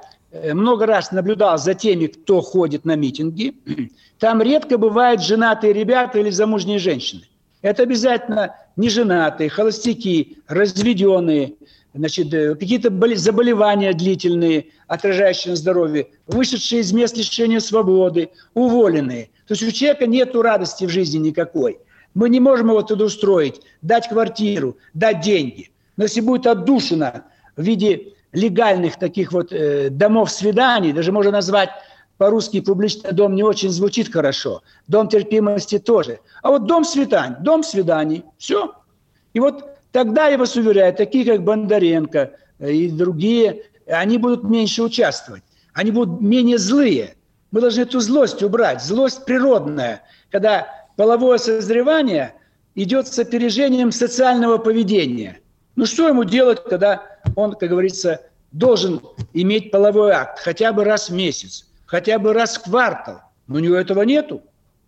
много 0.53 0.85
раз 0.85 1.11
наблюдал 1.11 1.57
за 1.57 1.73
теми, 1.73 2.07
кто 2.07 2.41
ходит 2.41 2.85
на 2.85 2.95
митинги. 2.95 3.55
Там 4.19 4.41
редко 4.41 4.77
бывают 4.77 5.21
женатые 5.21 5.73
ребята 5.73 6.19
или 6.19 6.29
замужние 6.29 6.79
женщины. 6.79 7.23
Это 7.61 7.83
обязательно 7.83 8.55
неженатые, 8.75 9.49
холостяки, 9.49 10.37
разведенные, 10.47 11.55
значит, 11.93 12.33
э, 12.33 12.55
какие-то 12.55 12.91
заболевания 13.15 13.93
длительные, 13.93 14.67
отражающие 14.87 15.51
на 15.51 15.55
здоровье, 15.55 16.07
вышедшие 16.27 16.81
из 16.81 16.93
мест 16.93 17.17
лишения 17.17 17.59
свободы, 17.59 18.29
уволенные. 18.53 19.29
То 19.47 19.53
есть 19.53 19.63
у 19.63 19.71
человека 19.71 20.05
нет 20.07 20.35
радости 20.35 20.85
в 20.85 20.89
жизни 20.89 21.17
никакой. 21.17 21.79
Мы 22.13 22.29
не 22.29 22.39
можем 22.39 22.69
его 22.69 22.81
туда 22.81 23.05
устроить, 23.05 23.61
дать 23.81 24.07
квартиру, 24.07 24.77
дать 24.93 25.21
деньги. 25.21 25.71
Но 25.97 26.03
если 26.03 26.21
будет 26.21 26.47
отдушина 26.47 27.25
в 27.55 27.63
виде 27.63 28.13
легальных 28.37 28.97
таких 28.97 29.31
вот 29.31 29.51
э, 29.51 29.89
домов 29.89 30.29
свиданий, 30.29 30.93
даже 30.93 31.11
можно 31.11 31.31
назвать 31.31 31.69
по-русски 32.17 32.61
публичный 32.61 33.11
дом 33.11 33.35
не 33.35 33.43
очень 33.43 33.69
звучит 33.69 34.11
хорошо, 34.11 34.61
дом 34.87 35.07
терпимости 35.09 35.79
тоже. 35.79 36.19
А 36.43 36.49
вот 36.49 36.65
дом 36.65 36.83
свиданий, 36.83 37.35
дом 37.39 37.63
свиданий, 37.63 38.23
все. 38.37 38.73
И 39.33 39.39
вот 39.39 39.77
тогда, 39.91 40.27
я 40.27 40.37
вас 40.37 40.55
уверяю, 40.55 40.93
такие 40.93 41.25
как 41.25 41.43
Бондаренко 41.43 42.31
э, 42.59 42.71
и 42.71 42.89
другие, 42.89 43.63
они 43.87 44.17
будут 44.17 44.43
меньше 44.43 44.83
участвовать, 44.83 45.43
они 45.73 45.91
будут 45.91 46.21
менее 46.21 46.57
злые. 46.59 47.15
Мы 47.51 47.61
должны 47.61 47.81
эту 47.81 47.99
злость 47.99 48.43
убрать, 48.43 48.83
злость 48.83 49.25
природная, 49.25 50.03
когда 50.29 50.67
половое 50.95 51.37
созревание 51.37 52.33
идет 52.75 53.07
с 53.07 53.17
опережением 53.17 53.91
социального 53.91 54.57
поведения– 54.59 55.39
Ну 55.77 55.85
что 55.85 56.07
ему 56.07 56.23
делать, 56.23 56.63
когда 56.63 57.03
он, 57.35 57.53
как 57.53 57.69
говорится, 57.69 58.21
должен 58.51 59.01
иметь 59.33 59.71
половой 59.71 60.11
акт 60.11 60.39
хотя 60.39 60.73
бы 60.73 60.83
раз 60.83 61.09
в 61.09 61.13
месяц, 61.13 61.67
хотя 61.85 62.19
бы 62.19 62.33
раз 62.33 62.57
в 62.57 62.63
квартал. 62.63 63.21
Но 63.47 63.55
у 63.55 63.59
него 63.59 63.75
этого 63.75 64.01
нету. 64.03 64.41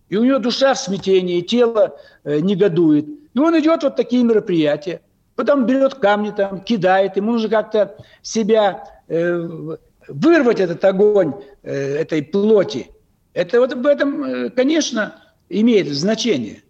И 0.09 0.17
у 0.17 0.23
него 0.23 0.39
душа 0.39 0.73
в 0.73 0.79
смятении, 0.79 1.41
тело 1.41 1.97
э, 2.23 2.39
негодует. 2.39 3.05
И 3.33 3.39
он 3.39 3.57
идет 3.59 3.83
вот 3.83 3.95
такие 3.95 4.23
мероприятия. 4.23 5.01
Потом 5.35 5.65
берет 5.65 5.95
камни 5.95 6.31
там, 6.31 6.61
кидает. 6.61 7.15
Ему 7.15 7.33
нужно 7.33 7.49
как-то 7.49 7.95
себя 8.21 8.83
э, 9.07 9.77
вырвать 10.07 10.59
этот 10.59 10.83
огонь 10.83 11.33
э, 11.63 11.97
этой 11.97 12.23
плоти. 12.23 12.89
Это 13.33 13.59
вот 13.59 13.73
в 13.73 13.85
этом, 13.85 14.23
э, 14.23 14.49
конечно, 14.49 15.15
имеет 15.47 15.87
значение. 15.87 16.63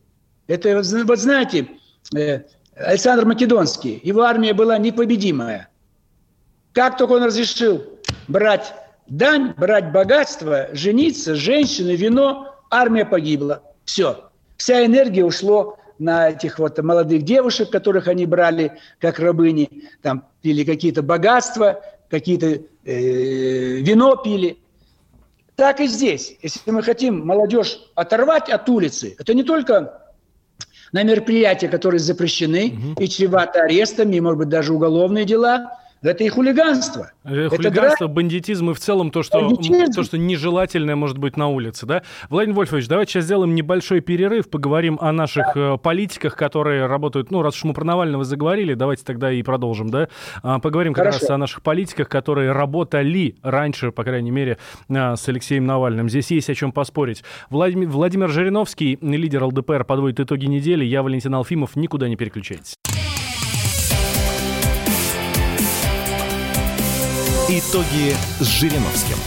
Это, 0.48 0.76
вот 0.76 1.20
знаете, 1.20 1.68
э, 2.16 2.42
Александр 2.76 3.26
Македонский, 3.26 4.00
его 4.04 4.22
армия 4.22 4.54
была 4.54 4.78
непобедимая. 4.78 5.70
Как 6.80 6.96
только 6.96 7.12
он 7.12 7.26
разрешил 7.26 7.84
брать 8.30 8.74
дань, 9.06 9.54
брать 9.58 9.92
богатство, 9.92 10.70
жениться, 10.72 11.36
женщины, 11.36 11.98
вино, 11.98 12.56
армия 12.70 13.04
погибла. 13.04 13.64
Все. 13.84 14.30
Вся 14.56 14.86
энергия 14.86 15.26
ушло 15.26 15.78
на 15.98 16.30
этих 16.30 16.58
вот 16.58 16.80
молодых 16.82 17.24
девушек, 17.24 17.70
которых 17.70 18.08
они 18.08 18.26
брали 18.26 18.80
как 19.02 19.20
рабыни, 19.20 19.90
там 20.02 20.26
пили 20.42 20.64
какие-то 20.64 21.02
богатства, 21.02 21.82
какие-то 22.10 22.48
э, 22.48 22.62
вино 22.86 24.16
пили. 24.16 24.58
Так 25.58 25.82
и 25.82 25.88
здесь. 25.88 26.38
Если 26.42 26.72
мы 26.72 26.82
хотим 26.82 27.28
молодежь 27.28 27.78
оторвать 27.94 28.50
от 28.50 28.70
улицы, 28.70 29.18
это 29.20 29.34
не 29.34 29.44
только 29.44 30.02
на 30.94 31.04
мероприятия, 31.04 31.68
которые 31.68 32.00
запрещены 32.00 32.68
угу. 32.68 33.04
и 33.04 33.10
чреваты 33.10 33.60
арестами, 33.60 34.16
и, 34.16 34.22
может 34.22 34.38
быть, 34.40 34.48
даже 34.48 34.74
уголовные 34.74 35.26
дела, 35.26 35.78
это 36.02 36.24
и 36.24 36.30
хулиганство. 36.30 37.12
Это 37.24 37.50
хулиганство, 37.50 38.06
это 38.06 38.14
бандитизм 38.14 38.72
и 38.72 38.74
в 38.74 38.80
целом 38.80 39.12
то 39.12 39.24
что, 39.24 39.50
то, 39.94 40.04
что 40.04 40.18
нежелательное 40.18 40.96
может 40.96 41.18
быть 41.18 41.36
на 41.38 41.50
улице. 41.50 41.86
Да? 41.86 42.04
Владимир 42.30 42.58
Вольфович, 42.58 42.88
давайте 42.88 43.14
сейчас 43.14 43.26
сделаем 43.26 43.54
небольшой 43.56 44.00
перерыв, 44.00 44.50
поговорим 44.50 44.98
о 45.02 45.12
наших 45.12 45.46
да. 45.56 45.74
Э, 45.74 45.78
политиках, 45.78 46.36
которые 46.36 46.86
работают, 46.86 47.32
ну, 47.32 47.42
раз 47.42 47.56
уж 47.56 47.64
мы 47.66 47.74
про 47.74 47.84
Навального 47.84 48.24
заговорили, 48.24 48.74
давайте 48.74 49.04
тогда 49.04 49.32
и 49.32 49.44
продолжим, 49.44 49.90
да? 49.90 50.08
А, 50.42 50.60
поговорим 50.60 50.94
как 50.94 51.06
Хорошо. 51.06 51.20
раз 51.22 51.30
о 51.32 51.38
наших 51.38 51.62
политиках, 51.62 52.08
которые 52.08 52.52
работали 52.52 53.36
раньше, 53.44 53.92
по 53.92 54.04
крайней 54.04 54.32
мере, 54.32 54.58
а, 54.90 55.16
с 55.16 55.28
Алексеем 55.28 55.66
Навальным. 55.66 56.10
Здесь 56.10 56.32
есть 56.32 56.50
о 56.50 56.56
чем 56.56 56.72
поспорить. 56.72 57.24
Владимир, 57.50 57.90
Владимир 57.90 58.30
Жириновский, 58.30 58.98
лидер 59.02 59.44
ЛДПР, 59.44 59.84
подводит 59.84 60.20
итоги 60.20 60.46
недели. 60.46 60.86
Я 60.86 61.04
Валентин 61.04 61.36
Алфимов. 61.36 61.76
Никуда 61.76 62.08
не 62.08 62.16
переключайтесь. 62.16 62.76
Итоги 67.52 68.16
с 68.40 68.46
Жириновским. 68.46 69.18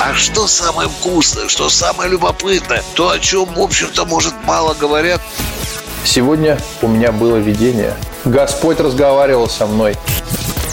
А 0.00 0.14
что 0.14 0.48
самое 0.48 0.88
вкусное, 0.88 1.46
что 1.46 1.68
самое 1.68 2.10
любопытное, 2.10 2.82
то, 2.96 3.10
о 3.10 3.20
чем, 3.20 3.44
в 3.54 3.60
общем-то, 3.60 4.04
может, 4.06 4.34
мало 4.44 4.74
говорят. 4.74 5.20
Сегодня 6.02 6.58
у 6.82 6.88
меня 6.88 7.12
было 7.12 7.36
видение. 7.36 7.94
Господь 8.24 8.80
разговаривал 8.80 9.48
со 9.48 9.68
мной. 9.68 9.96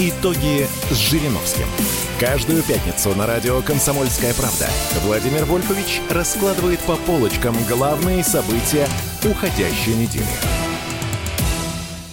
Итоги 0.00 0.68
с 0.92 0.94
Жириновским. 0.94 1.66
Каждую 2.20 2.62
пятницу 2.62 3.12
на 3.16 3.26
радио 3.26 3.60
«Комсомольская 3.62 4.32
правда» 4.32 4.68
Владимир 5.02 5.44
Вольфович 5.44 6.00
раскладывает 6.08 6.78
по 6.80 6.94
полочкам 6.94 7.56
главные 7.68 8.22
события 8.22 8.86
уходящей 9.24 9.96
недели. 9.96 10.67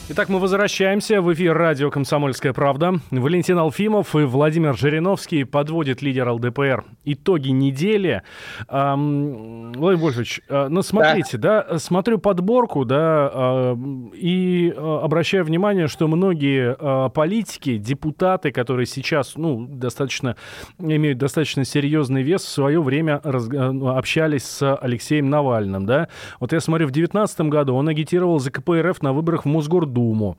Итак, 0.08 0.30
мы 0.30 0.38
возвращаемся 0.38 1.20
в 1.20 1.34
эфир 1.34 1.58
радио 1.58 1.90
«Комсомольская 1.90 2.54
правда». 2.54 3.00
Валентин 3.10 3.58
Алфимов 3.58 4.16
и 4.16 4.20
Владимир 4.20 4.78
Жириновский 4.78 5.46
подводит 5.46 6.04
лидер 6.04 6.30
ЛДПР 6.30 6.86
итоги 7.06 7.50
недели. 7.50 8.22
Эм, 8.70 9.74
Владимир 9.74 10.04
Вольфович, 10.04 10.42
э, 10.48 10.68
ну 10.70 10.84
смотрите, 10.84 11.40
да. 11.40 11.66
да, 11.68 11.80
смотрю 11.80 12.20
подборку, 12.20 12.86
да, 12.86 13.32
э, 13.34 13.76
и 14.14 14.70
э, 14.70 15.00
обращаю 15.02 15.44
внимание, 15.44 15.88
что 15.88 16.08
многие 16.08 16.76
э, 16.80 17.10
политики, 17.10 17.78
депутаты, 17.78 18.52
которые 18.52 18.86
сейчас, 18.86 19.36
ну, 19.36 19.66
достаточно, 19.68 20.36
имеют 20.78 21.18
достаточно 21.18 21.66
серьезный 21.66 22.22
вес, 22.22 22.44
в 22.44 22.50
свое 22.50 22.80
время 22.80 23.22
раз, 23.24 23.50
э, 23.52 23.58
общались 23.90 24.44
с 24.44 24.76
Алексеем 24.76 25.32
Навальным, 25.32 25.88
да. 25.88 26.10
Вот 26.40 26.54
я 26.54 26.60
смотрю, 26.60 26.86
в 26.86 26.92
2019 26.92 27.42
году 27.50 27.74
он 27.74 27.88
агитировал 27.88 28.38
за 28.38 28.52
КПРФ 28.52 29.02
на 29.02 29.12
выборах 29.12 29.46
в 29.46 29.48
do 29.96 30.02
humor. 30.02 30.36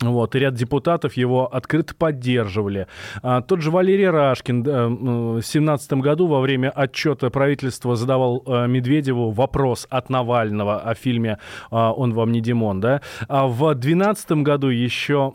Вот, 0.00 0.34
и 0.34 0.38
ряд 0.40 0.54
депутатов 0.54 1.14
его 1.14 1.46
открыто 1.46 1.94
поддерживали. 1.94 2.88
А, 3.22 3.42
тот 3.42 3.60
же 3.60 3.70
Валерий 3.70 4.08
Рашкин 4.08 4.62
да, 4.64 4.88
в 4.88 5.34
2017 5.34 5.92
году 5.94 6.26
во 6.26 6.40
время 6.40 6.70
отчета 6.70 7.30
правительства 7.30 7.94
задавал 7.94 8.42
а, 8.46 8.66
Медведеву 8.66 9.30
вопрос 9.30 9.86
от 9.88 10.10
Навального 10.10 10.80
о 10.80 10.94
фильме 10.94 11.38
а, 11.70 11.92
«Он 11.92 12.12
вам 12.12 12.32
не 12.32 12.40
Димон». 12.40 12.80
Да? 12.80 13.02
А 13.28 13.46
в 13.46 13.58
2012 13.58 14.32
году 14.42 14.68
еще 14.68 15.32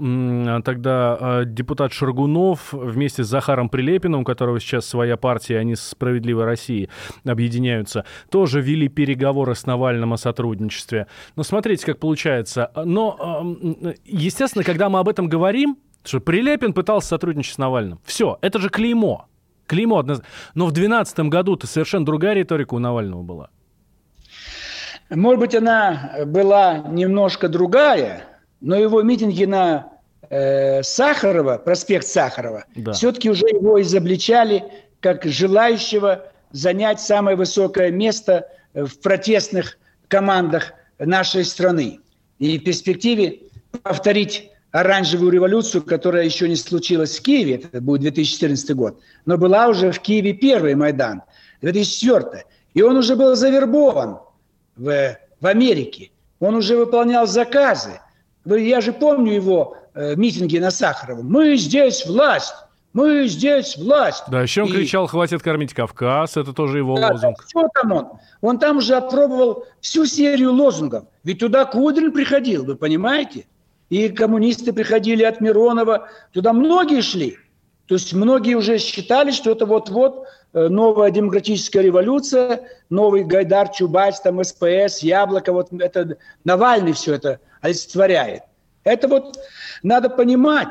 тогда 0.65 1.17
а, 1.19 1.45
депутат 1.45 1.93
Шаргунов 1.93 2.73
вместе 2.73 3.23
с 3.23 3.27
Захаром 3.27 3.69
Прилепиным, 3.69 4.21
у 4.21 4.25
которого 4.25 4.59
сейчас 4.59 4.85
своя 4.85 5.15
партия, 5.15 5.57
они 5.57 5.75
с 5.75 5.81
«Справедливой 5.81 6.43
России» 6.43 6.89
объединяются, 7.25 8.03
тоже 8.29 8.59
вели 8.59 8.89
переговоры 8.89 9.55
с 9.55 9.65
Навальным 9.65 10.11
о 10.13 10.17
сотрудничестве. 10.17 11.07
Но 11.37 11.43
смотрите, 11.43 11.85
как 11.85 11.99
получается. 11.99 12.71
Но, 12.75 13.55
естественно, 14.03 14.49
естественно, 14.50 14.63
когда 14.63 14.89
мы 14.89 15.00
об 15.00 15.10
этом 15.10 15.29
говорим, 15.29 15.77
что 16.03 16.20
Прилепин 16.20 16.74
пытался 16.74 17.10
сотрудничать 17.10 17.56
с 17.56 17.58
Навальным. 17.58 18.00
Все, 18.03 18.38
это 18.41 18.60
же 18.60 18.70
клеймо. 18.70 19.27
Клеймо 19.68 20.00
однозначно. 20.00 20.32
Но 20.56 20.65
в 20.65 20.72
2012 20.72 21.20
году-то 21.32 21.68
совершенно 21.68 22.06
другая 22.06 22.34
риторика 22.34 22.74
у 22.74 22.79
Навального 22.79 23.22
была. 23.22 23.50
Может 25.10 25.39
быть, 25.39 25.56
она 25.56 26.12
была 26.25 26.79
немножко 26.79 27.50
другая, 27.50 28.24
но 28.62 28.75
его 28.75 29.01
митинги 29.01 29.46
на 29.46 29.94
э, 30.29 30.82
Сахарова, 30.84 31.58
проспект 31.58 32.06
Сахарова, 32.06 32.65
да. 32.75 32.94
все-таки 32.94 33.29
уже 33.29 33.46
его 33.48 33.82
изобличали 33.82 34.63
как 35.01 35.25
желающего 35.25 36.25
занять 36.51 37.00
самое 37.00 37.38
высокое 37.38 37.91
место 37.91 38.48
в 38.74 39.00
протестных 39.00 39.77
командах 40.08 40.74
нашей 41.00 41.46
страны. 41.46 42.00
И 42.38 42.58
в 42.58 42.63
перспективе 42.63 43.39
повторить 43.83 44.51
оранжевую 44.71 45.31
революцию, 45.31 45.83
которая 45.83 46.25
еще 46.25 46.48
не 46.48 46.55
случилась 46.55 47.17
в 47.17 47.24
Киеве, 47.24 47.55
это 47.55 47.81
будет 47.81 48.01
2014 48.01 48.75
год, 48.75 49.00
но 49.25 49.38
была 49.38 49.67
уже 49.67 49.91
в 49.91 50.00
Киеве 50.00 50.33
первый 50.33 50.75
Майдан, 50.75 51.24
2004. 51.62 52.45
И 52.74 52.81
он 52.81 52.98
уже 52.98 53.15
был 53.15 53.36
завербован 53.36 54.19
в, 54.75 55.17
в 55.41 55.48
Америке. 55.48 56.12
Он 56.39 56.55
уже 56.55 56.77
выполнял 56.77 57.27
заказы. 57.27 58.00
Я 58.45 58.81
же 58.81 58.93
помню 58.93 59.33
его 59.33 59.77
э, 59.93 60.15
митинги 60.15 60.57
на 60.57 60.71
Сахарова. 60.71 61.21
«Мы 61.21 61.57
здесь 61.57 62.05
власть! 62.05 62.53
Мы 62.93 63.27
здесь 63.27 63.75
власть!» 63.75 64.24
Да, 64.29 64.41
еще 64.41 64.63
он 64.63 64.69
и... 64.69 64.71
кричал 64.71 65.07
«Хватит 65.07 65.41
кормить 65.41 65.74
Кавказ!» 65.74 66.38
Это 66.38 66.53
тоже 66.53 66.77
его 66.77 66.95
да, 66.95 67.09
лозунг. 67.09 67.43
Что 67.48 67.67
там 67.74 67.91
он? 67.91 68.07
Он 68.41 68.59
там 68.59 68.77
уже 68.77 68.95
опробовал 68.95 69.65
всю 69.81 70.05
серию 70.05 70.53
лозунгов. 70.53 71.05
Ведь 71.24 71.39
туда 71.39 71.65
Кудрин 71.65 72.12
приходил, 72.12 72.63
вы 72.63 72.75
понимаете? 72.75 73.45
И 73.89 74.10
коммунисты 74.10 74.72
приходили 74.72 75.24
от 75.24 75.41
Миронова, 75.41 76.10
туда 76.31 76.53
многие 76.53 77.01
шли. 77.01 77.38
То 77.88 77.96
есть 77.96 78.13
многие 78.13 78.53
уже 78.53 78.77
считали, 78.77 79.31
что 79.31 79.51
это 79.51 79.65
вот-вот 79.65 80.25
э, 80.53 80.67
новая 80.67 81.10
демократическая 81.10 81.81
революция, 81.81 82.67
новый 82.91 83.24
Гайдар, 83.24 83.69
Чубайс, 83.69 84.19
там 84.19 84.43
СПС, 84.43 85.00
Яблоко, 85.00 85.51
вот 85.51 85.69
это 85.74 86.17
Навальный 86.43 86.93
все 86.93 87.15
это 87.15 87.39
олицетворяет. 87.62 88.43
Это 88.84 89.08
вот 89.08 89.39
надо 89.81 90.10
понимать. 90.10 90.69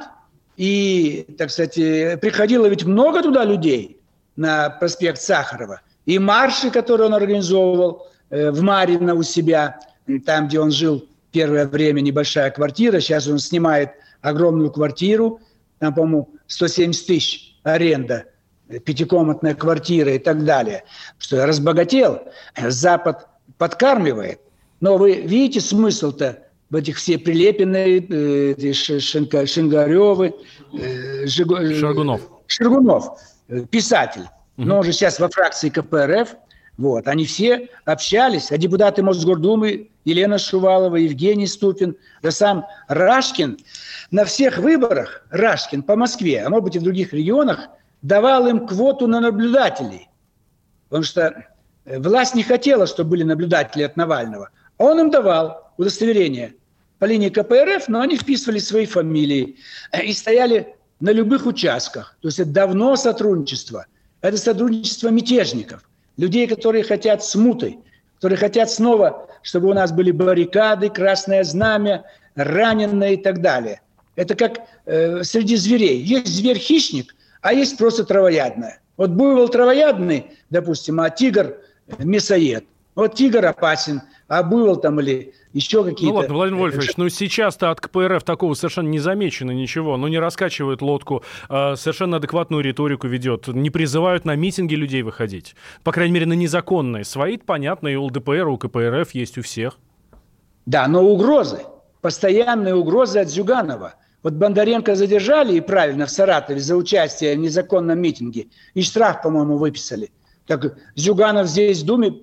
И, 0.56 1.26
так 1.38 1.50
сказать, 1.50 1.74
приходило 2.20 2.66
ведь 2.66 2.84
много 2.84 3.22
туда 3.22 3.44
людей 3.44 4.00
на 4.36 4.70
проспект 4.70 5.20
Сахарова. 5.20 5.80
и 6.06 6.18
марши, 6.18 6.70
которые 6.70 7.08
он 7.08 7.14
организовывал 7.14 8.06
э, 8.30 8.50
в 8.52 8.62
Марино 8.62 9.14
у 9.14 9.24
себя, 9.24 9.80
там, 10.24 10.46
где 10.46 10.60
он 10.60 10.70
жил 10.70 11.04
первое 11.38 11.68
время, 11.68 12.00
небольшая 12.00 12.50
квартира. 12.50 12.98
Сейчас 12.98 13.28
он 13.28 13.38
снимает 13.38 13.90
огромную 14.22 14.72
квартиру, 14.72 15.40
там, 15.78 15.94
по-моему, 15.94 16.30
170 16.48 17.06
тысяч 17.06 17.54
аренда, 17.62 18.24
пятикомнатная 18.84 19.54
квартира 19.54 20.12
и 20.12 20.18
так 20.18 20.44
далее. 20.44 20.82
Что 21.16 21.46
разбогател, 21.46 22.22
Запад 22.60 23.28
подкармливает. 23.56 24.40
Но 24.80 24.96
вы 24.96 25.20
видите 25.20 25.60
смысл-то 25.60 26.40
в 26.70 26.74
этих 26.74 26.96
все 26.96 27.18
Прилепины, 27.18 28.00
э, 28.00 28.72
Шинка, 28.72 29.46
Шингаревы, 29.46 30.34
э, 30.72 31.26
Жиго, 31.26 31.62
э, 31.62 31.78
Шаргунов. 31.78 32.20
Шаргунов, 32.48 33.16
э, 33.46 33.60
писатель. 33.70 34.26
Но 34.56 34.78
он 34.78 34.82
же 34.82 34.92
сейчас 34.92 35.20
во 35.20 35.28
фракции 35.28 35.68
КПРФ. 35.68 36.34
Вот. 36.78 37.08
Они 37.08 37.26
все 37.26 37.68
общались, 37.84 38.52
а 38.52 38.56
депутаты 38.56 39.02
Мосгордумы 39.02 39.90
Елена 40.04 40.38
Шувалова, 40.38 40.94
Евгений 40.96 41.48
Ступин, 41.48 41.96
да 42.22 42.30
сам 42.30 42.64
Рашкин 42.86 43.58
на 44.12 44.24
всех 44.24 44.58
выборах, 44.58 45.26
Рашкин 45.30 45.82
по 45.82 45.96
Москве, 45.96 46.40
а 46.40 46.48
может 46.48 46.64
быть 46.64 46.76
и 46.76 46.78
в 46.78 46.84
других 46.84 47.12
регионах, 47.12 47.68
давал 48.00 48.46
им 48.46 48.66
квоту 48.66 49.08
на 49.08 49.20
наблюдателей. 49.20 50.08
Потому 50.88 51.02
что 51.04 51.46
э, 51.84 51.98
власть 51.98 52.36
не 52.36 52.44
хотела, 52.44 52.86
чтобы 52.86 53.10
были 53.10 53.24
наблюдатели 53.24 53.82
от 53.82 53.96
Навального. 53.96 54.50
Он 54.78 55.00
им 55.00 55.10
давал 55.10 55.72
удостоверение 55.78 56.54
по 57.00 57.06
линии 57.06 57.28
КПРФ, 57.28 57.88
но 57.88 58.02
они 58.02 58.16
вписывали 58.16 58.60
свои 58.60 58.86
фамилии 58.86 59.56
э, 59.90 60.04
и 60.04 60.12
стояли 60.12 60.76
на 61.00 61.10
любых 61.10 61.44
участках. 61.44 62.16
То 62.22 62.28
есть 62.28 62.38
это 62.38 62.50
давно 62.50 62.94
сотрудничество. 62.94 63.86
Это 64.20 64.36
сотрудничество 64.36 65.08
мятежников, 65.08 65.87
людей, 66.18 66.46
которые 66.46 66.84
хотят 66.84 67.24
смуты, 67.24 67.78
которые 68.16 68.36
хотят 68.36 68.70
снова, 68.70 69.28
чтобы 69.42 69.70
у 69.70 69.72
нас 69.72 69.92
были 69.92 70.10
баррикады, 70.10 70.90
красное 70.90 71.44
знамя, 71.44 72.04
раненые 72.34 73.14
и 73.14 73.16
так 73.16 73.40
далее. 73.40 73.80
Это 74.16 74.34
как 74.34 74.60
э, 74.84 75.22
среди 75.22 75.56
зверей. 75.56 76.02
Есть 76.02 76.26
зверь-хищник, 76.26 77.14
а 77.40 77.54
есть 77.54 77.78
просто 77.78 78.04
травоядное. 78.04 78.80
Вот 78.96 79.10
буйвол 79.10 79.48
травоядный, 79.48 80.26
допустим, 80.50 81.00
а 81.00 81.08
тигр 81.08 81.56
мясоед. 81.98 82.64
Вот 82.96 83.14
тигр 83.14 83.46
опасен, 83.46 84.02
а 84.28 84.42
буйвол 84.42 84.76
там 84.76 85.00
или 85.00 85.32
еще 85.54 85.82
какие-то... 85.82 86.12
Ну 86.12 86.20
ладно, 86.20 86.34
Владимир 86.34 86.60
Вольфович, 86.60 86.96
ну 86.98 87.08
сейчас-то 87.08 87.70
от 87.70 87.80
КПРФ 87.80 88.22
такого 88.22 88.52
совершенно 88.54 88.88
не 88.88 88.98
замечено 88.98 89.50
ничего. 89.50 89.96
Ну 89.96 90.06
не 90.06 90.18
раскачивают 90.18 90.82
лодку, 90.82 91.24
э, 91.48 91.76
совершенно 91.76 92.18
адекватную 92.18 92.62
риторику 92.62 93.06
ведет, 93.06 93.48
не 93.48 93.70
призывают 93.70 94.26
на 94.26 94.36
митинги 94.36 94.74
людей 94.74 95.02
выходить. 95.02 95.56
По 95.82 95.92
крайней 95.92 96.12
мере, 96.12 96.26
на 96.26 96.34
незаконные. 96.34 97.04
Свои, 97.04 97.38
понятно, 97.38 97.88
и 97.88 97.96
у 97.96 98.04
ЛДПР, 98.04 98.46
у 98.48 98.58
КПРФ 98.58 99.10
есть 99.12 99.38
у 99.38 99.42
всех. 99.42 99.78
Да, 100.66 100.86
но 100.86 101.02
угрозы, 101.02 101.60
постоянные 102.02 102.74
угрозы 102.74 103.20
от 103.20 103.30
Зюганова. 103.30 103.94
Вот 104.22 104.34
Бондаренко 104.34 104.94
задержали, 104.94 105.54
и 105.54 105.60
правильно, 105.60 106.04
в 106.04 106.10
Саратове 106.10 106.60
за 106.60 106.76
участие 106.76 107.34
в 107.34 107.38
незаконном 107.38 107.98
митинге. 107.98 108.48
И 108.74 108.82
штраф, 108.82 109.22
по-моему, 109.22 109.56
выписали. 109.56 110.10
Так 110.46 110.76
Зюганов 110.96 111.46
здесь 111.46 111.82
в 111.82 111.86
Думе 111.86 112.14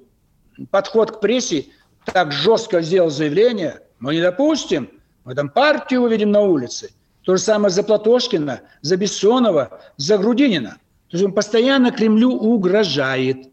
подход 0.70 1.12
к 1.12 1.20
прессе 1.20 1.66
так 2.06 2.32
жестко 2.32 2.82
сделал 2.82 3.10
заявление, 3.10 3.82
мы 4.00 4.16
не 4.16 4.22
допустим, 4.22 4.90
мы 5.24 5.36
там 5.36 5.50
партию 5.50 6.02
увидим 6.02 6.32
на 6.32 6.42
улице. 6.42 6.92
То 7.24 7.36
же 7.36 7.42
самое 7.42 7.72
за 7.72 7.84
Платошкина, 7.84 8.62
за 8.82 8.98
Бессонова, 8.98 9.82
за 9.98 10.18
Грудинина. 10.18 10.78
То 11.10 11.18
есть 11.18 11.26
он 11.26 11.34
постоянно 11.34 11.92
Кремлю 11.92 12.32
угрожает. 12.32 13.50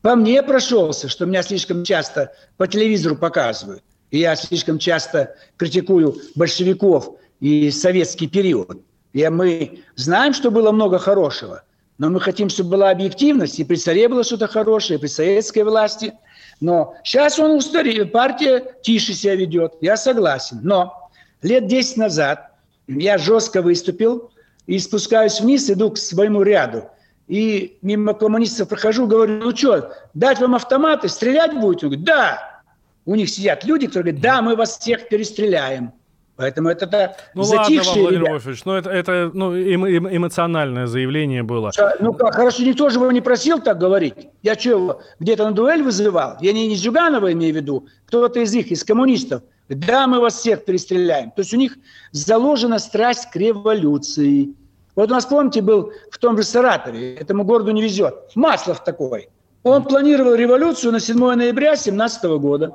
По 0.00 0.16
мне 0.16 0.42
прошелся, 0.42 1.08
что 1.08 1.26
меня 1.26 1.42
слишком 1.42 1.84
часто 1.84 2.32
по 2.56 2.66
телевизору 2.66 3.16
показывают. 3.16 3.84
И 4.10 4.18
я 4.18 4.34
слишком 4.34 4.78
часто 4.78 5.36
критикую 5.56 6.16
большевиков 6.34 7.16
и 7.38 7.70
советский 7.70 8.26
период. 8.26 8.82
И 9.12 9.26
мы 9.28 9.84
знаем, 9.94 10.34
что 10.34 10.50
было 10.50 10.72
много 10.72 10.98
хорошего, 10.98 11.62
но 11.98 12.10
мы 12.10 12.20
хотим, 12.20 12.48
чтобы 12.48 12.70
была 12.70 12.90
объективность, 12.90 13.60
и 13.60 13.64
при 13.64 13.76
царе 13.76 14.08
было 14.08 14.24
что-то 14.24 14.48
хорошее, 14.48 14.98
и 14.98 15.00
при 15.00 15.08
советской 15.08 15.62
власти– 15.62 16.12
но 16.62 16.94
сейчас 17.02 17.38
он 17.38 17.56
устарел, 17.56 18.06
партия 18.08 18.64
тише 18.82 19.12
себя 19.12 19.34
ведет, 19.34 19.74
я 19.80 19.96
согласен. 19.96 20.60
Но 20.62 21.10
лет 21.42 21.66
10 21.66 21.96
назад 21.96 22.52
я 22.86 23.18
жестко 23.18 23.62
выступил 23.62 24.30
и 24.66 24.78
спускаюсь 24.78 25.40
вниз, 25.40 25.68
иду 25.68 25.90
к 25.90 25.98
своему 25.98 26.42
ряду. 26.42 26.88
И 27.26 27.78
мимо 27.82 28.14
коммунистов 28.14 28.68
прохожу, 28.68 29.06
говорю, 29.06 29.38
ну 29.38 29.56
что, 29.56 29.92
дать 30.14 30.38
вам 30.38 30.54
автоматы, 30.54 31.08
стрелять 31.08 31.52
будете? 31.58 31.86
Он 31.86 31.90
говорит, 31.90 32.04
да. 32.04 32.62
У 33.04 33.16
них 33.16 33.28
сидят 33.28 33.64
люди, 33.64 33.88
которые 33.88 34.12
говорят, 34.12 34.22
да, 34.22 34.42
мы 34.42 34.54
вас 34.54 34.78
всех 34.78 35.08
перестреляем. 35.08 35.92
Поэтому 36.36 36.70
это 36.70 36.86
да, 36.86 37.16
Ну 37.34 37.42
ладно 37.42 37.82
вам, 37.82 37.98
Владимир 37.98 38.30
Вольфович, 38.30 38.64
ну 38.64 38.72
это, 38.72 38.90
это 38.90 39.30
ну, 39.34 39.54
эмо, 39.54 39.90
эмо, 39.90 40.16
эмоциональное 40.16 40.86
заявление 40.86 41.42
было. 41.42 41.70
Ну 42.00 42.14
хорошо, 42.14 42.62
никто 42.62 42.88
же 42.88 42.98
его 42.98 43.12
не 43.12 43.20
просил 43.20 43.60
так 43.60 43.78
говорить. 43.78 44.14
Я 44.42 44.54
что, 44.54 45.02
где-то 45.20 45.44
на 45.44 45.52
дуэль 45.52 45.82
вызывал? 45.82 46.38
Я 46.40 46.52
не, 46.52 46.66
не 46.68 46.74
Зюганова 46.74 47.32
имею 47.32 47.52
в 47.52 47.56
виду, 47.56 47.86
кто-то 48.06 48.40
из 48.40 48.54
них, 48.54 48.70
из 48.70 48.82
коммунистов. 48.82 49.42
Да, 49.68 50.06
мы 50.06 50.20
вас 50.20 50.34
всех 50.34 50.64
перестреляем. 50.64 51.30
То 51.32 51.40
есть 51.40 51.52
у 51.52 51.56
них 51.56 51.76
заложена 52.12 52.78
страсть 52.78 53.30
к 53.30 53.36
революции. 53.36 54.54
Вот 54.96 55.10
у 55.10 55.14
нас, 55.14 55.26
помните, 55.26 55.62
был 55.62 55.92
в 56.10 56.18
том 56.18 56.36
же 56.36 56.42
Саратове, 56.42 57.14
этому 57.14 57.44
городу 57.44 57.70
не 57.70 57.82
везет, 57.82 58.14
Маслов 58.34 58.84
такой. 58.84 59.28
Он 59.62 59.84
планировал 59.84 60.34
революцию 60.34 60.92
на 60.92 61.00
7 61.00 61.18
ноября 61.18 61.76
17 61.76 62.24
года. 62.40 62.74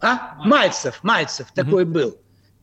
А? 0.00 0.36
Мальцев, 0.44 1.00
Мальцев 1.02 1.48
такой 1.54 1.84
был. 1.84 2.16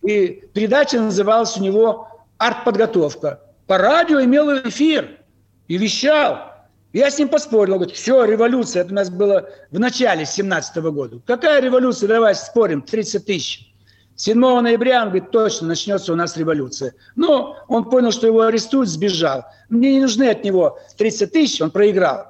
И 0.04 0.44
передача 0.54 1.00
называлась 1.00 1.58
у 1.58 1.62
него 1.62 2.08
«Артподготовка». 2.38 3.40
По 3.68 3.78
радио 3.78 4.22
имел 4.22 4.50
эфир 4.68 5.20
и 5.68 5.78
вещал. 5.78 6.52
Я 6.92 7.10
с 7.10 7.18
ним 7.18 7.30
поспорил. 7.30 7.76
Он 7.76 7.80
говорит, 7.80 7.96
все, 7.96 8.26
революция. 8.26 8.82
Это 8.82 8.92
у 8.92 8.96
нас 8.96 9.10
было 9.10 9.50
в 9.72 9.80
начале 9.80 10.26
17 10.26 10.76
года. 10.78 11.20
Какая 11.26 11.62
революция? 11.62 12.08
Давай 12.08 12.36
спорим. 12.36 12.82
30 12.82 13.26
тысяч. 13.26 13.74
7 14.16 14.38
ноября, 14.38 15.02
он 15.02 15.10
говорит, 15.10 15.32
точно 15.32 15.68
начнется 15.68 16.14
у 16.14 16.16
нас 16.16 16.38
революция. 16.38 16.94
Но 17.16 17.58
он 17.68 17.90
понял, 17.90 18.12
что 18.12 18.28
его 18.28 18.42
арестуют, 18.42 18.90
сбежал. 18.90 19.46
Мне 19.70 19.94
не 19.94 20.02
нужны 20.02 20.30
от 20.30 20.44
него 20.44 20.78
30 20.98 21.32
тысяч, 21.32 21.62
он 21.62 21.72
проиграл. 21.72 22.28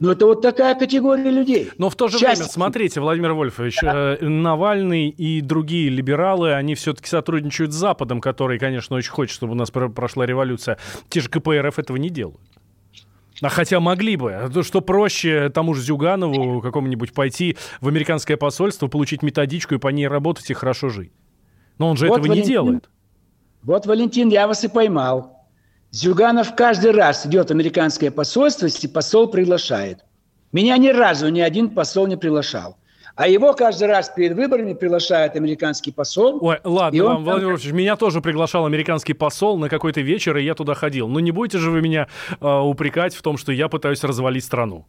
Но 0.00 0.12
это 0.12 0.24
вот 0.24 0.40
такая 0.40 0.74
категория 0.74 1.30
людей. 1.30 1.70
Но 1.76 1.90
в 1.90 1.94
то 1.94 2.08
же 2.08 2.18
Часть... 2.18 2.40
время, 2.40 2.50
смотрите, 2.50 3.00
Владимир 3.00 3.34
Вольфович, 3.34 3.78
да. 3.82 4.16
э, 4.18 4.26
Навальный 4.26 5.10
и 5.10 5.42
другие 5.42 5.90
либералы, 5.90 6.54
они 6.54 6.74
все-таки 6.74 7.06
сотрудничают 7.06 7.72
с 7.72 7.76
Западом, 7.76 8.22
который, 8.22 8.58
конечно, 8.58 8.96
очень 8.96 9.10
хочет, 9.10 9.34
чтобы 9.34 9.52
у 9.52 9.56
нас 9.56 9.70
прошла 9.70 10.24
революция. 10.24 10.78
Те 11.10 11.20
же 11.20 11.28
КПРФ 11.28 11.78
этого 11.78 11.98
не 11.98 12.08
делают. 12.08 12.40
А 13.42 13.50
хотя 13.50 13.78
могли 13.78 14.16
бы. 14.16 14.32
А 14.32 14.62
что 14.62 14.80
проще 14.80 15.50
тому 15.50 15.74
же 15.74 15.82
Зюганову 15.82 16.62
какому-нибудь 16.62 17.12
пойти 17.12 17.58
в 17.82 17.88
американское 17.88 18.38
посольство, 18.38 18.86
получить 18.86 19.22
методичку 19.22 19.74
и 19.74 19.78
по 19.78 19.88
ней 19.88 20.08
работать 20.08 20.50
и 20.50 20.54
хорошо 20.54 20.88
жить. 20.88 21.12
Но 21.76 21.88
он 21.90 21.98
же 21.98 22.08
вот, 22.08 22.18
этого 22.18 22.28
Валентин, 22.28 22.42
не 22.42 22.48
делает. 22.48 22.90
Вот, 23.62 23.84
Валентин, 23.84 24.30
я 24.30 24.46
вас 24.46 24.64
и 24.64 24.68
поймал. 24.68 25.39
Зюганов 25.90 26.54
каждый 26.54 26.92
раз 26.92 27.26
идет 27.26 27.48
в 27.48 27.50
американское 27.50 28.10
посольство, 28.10 28.66
если 28.66 28.86
посол 28.86 29.28
приглашает. 29.28 29.98
Меня 30.52 30.76
ни 30.76 30.88
разу 30.88 31.28
ни 31.28 31.40
один 31.40 31.70
посол 31.70 32.06
не 32.06 32.16
приглашал. 32.16 32.76
А 33.16 33.26
его 33.28 33.52
каждый 33.54 33.88
раз 33.88 34.08
перед 34.08 34.34
выборами 34.36 34.72
приглашает 34.72 35.36
американский 35.36 35.90
посол. 35.90 36.38
Ой, 36.40 36.58
ладно, 36.64 37.04
вам, 37.04 37.24
Владимир 37.24 37.48
Владимирович, 37.52 37.72
меня 37.72 37.96
тоже 37.96 38.20
приглашал 38.20 38.66
американский 38.66 39.14
посол 39.14 39.58
на 39.58 39.68
какой-то 39.68 40.00
вечер, 40.00 40.36
и 40.36 40.44
я 40.44 40.54
туда 40.54 40.74
ходил. 40.74 41.08
Но 41.08 41.20
не 41.20 41.32
будете 41.32 41.58
же 41.58 41.70
вы 41.70 41.82
меня 41.82 42.06
э, 42.40 42.46
упрекать 42.46 43.14
в 43.14 43.20
том, 43.20 43.36
что 43.36 43.52
я 43.52 43.68
пытаюсь 43.68 44.02
развалить 44.04 44.44
страну? 44.44 44.86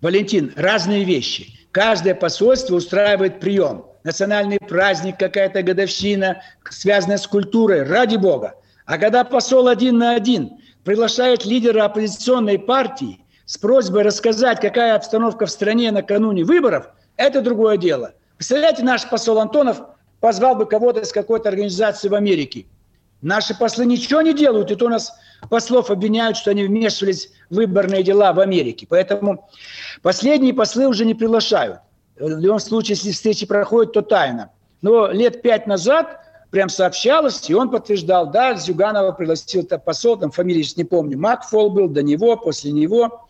Валентин, 0.00 0.52
разные 0.56 1.04
вещи. 1.04 1.58
Каждое 1.72 2.14
посольство 2.14 2.76
устраивает 2.76 3.40
прием. 3.40 3.84
Национальный 4.04 4.58
праздник, 4.58 5.18
какая-то 5.18 5.62
годовщина, 5.62 6.42
связанная 6.70 7.18
с 7.18 7.26
культурой. 7.26 7.82
Ради 7.82 8.16
бога. 8.16 8.54
А 8.90 8.98
когда 8.98 9.22
посол 9.22 9.68
один 9.68 9.98
на 9.98 10.16
один 10.16 10.58
приглашает 10.82 11.44
лидера 11.44 11.84
оппозиционной 11.84 12.58
партии 12.58 13.24
с 13.46 13.56
просьбой 13.56 14.02
рассказать, 14.02 14.60
какая 14.60 14.96
обстановка 14.96 15.46
в 15.46 15.50
стране 15.52 15.92
накануне 15.92 16.42
выборов, 16.42 16.88
это 17.16 17.40
другое 17.40 17.76
дело. 17.76 18.14
Представляете, 18.36 18.82
наш 18.82 19.08
посол 19.08 19.38
Антонов 19.38 19.80
позвал 20.18 20.56
бы 20.56 20.66
кого-то 20.66 21.02
из 21.02 21.12
какой-то 21.12 21.50
организации 21.50 22.08
в 22.08 22.16
Америке. 22.16 22.66
Наши 23.22 23.56
послы 23.56 23.86
ничего 23.86 24.22
не 24.22 24.34
делают, 24.34 24.72
и 24.72 24.74
то 24.74 24.88
нас 24.88 25.12
послов 25.48 25.92
обвиняют, 25.92 26.36
что 26.36 26.50
они 26.50 26.64
вмешивались 26.64 27.30
в 27.48 27.54
выборные 27.54 28.02
дела 28.02 28.32
в 28.32 28.40
Америке. 28.40 28.88
Поэтому 28.90 29.48
последние 30.02 30.52
послы 30.52 30.88
уже 30.88 31.06
не 31.06 31.14
приглашают. 31.14 31.78
В 32.18 32.40
любом 32.40 32.58
случае, 32.58 32.96
если 32.96 33.12
встречи 33.12 33.46
проходят, 33.46 33.92
то 33.92 34.02
тайно. 34.02 34.50
Но 34.82 35.06
лет 35.12 35.42
пять 35.42 35.68
назад 35.68 36.20
прям 36.50 36.68
сообщалось, 36.68 37.48
и 37.48 37.54
он 37.54 37.70
подтверждал, 37.70 38.30
да, 38.30 38.54
Зюганова 38.54 39.12
пригласил 39.12 39.62
это 39.62 39.78
посол, 39.78 40.16
там 40.16 40.30
фамилии 40.30 40.62
сейчас 40.62 40.76
не 40.76 40.84
помню, 40.84 41.18
Макфол 41.18 41.70
был, 41.70 41.88
до 41.88 42.02
него, 42.02 42.36
после 42.36 42.72
него. 42.72 43.28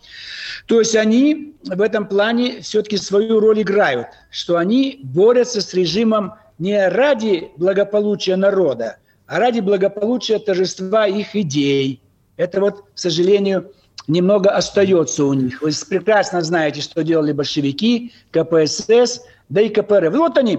То 0.67 0.79
есть 0.81 0.97
они 0.97 1.55
в 1.65 1.81
этом 1.81 2.07
плане 2.07 2.61
все-таки 2.61 2.97
свою 2.97 3.41
роль 3.41 3.63
играют, 3.63 4.09
что 4.31 4.57
они 4.57 5.01
борются 5.03 5.61
с 5.61 5.75
режимом 5.75 6.35
не 6.59 6.89
ради 6.89 7.51
благополучия 7.57 8.37
народа, 8.37 8.97
а 9.27 9.39
ради 9.39 9.61
благополучия 9.61 10.39
торжества 10.39 11.07
их 11.07 11.37
идей. 11.37 12.03
Это 12.37 12.61
вот, 12.61 12.85
к 12.95 12.99
сожалению, 12.99 13.73
немного 14.09 14.51
остается 14.51 15.25
у 15.25 15.33
них. 15.35 15.63
Вы 15.63 15.71
прекрасно 15.89 16.43
знаете, 16.43 16.81
что 16.81 17.03
делали 17.03 17.33
большевики, 17.33 18.13
КПСС, 18.31 19.23
да 19.49 19.61
и 19.61 19.69
КПРФ. 19.69 20.13
Вот 20.15 20.39
они 20.39 20.59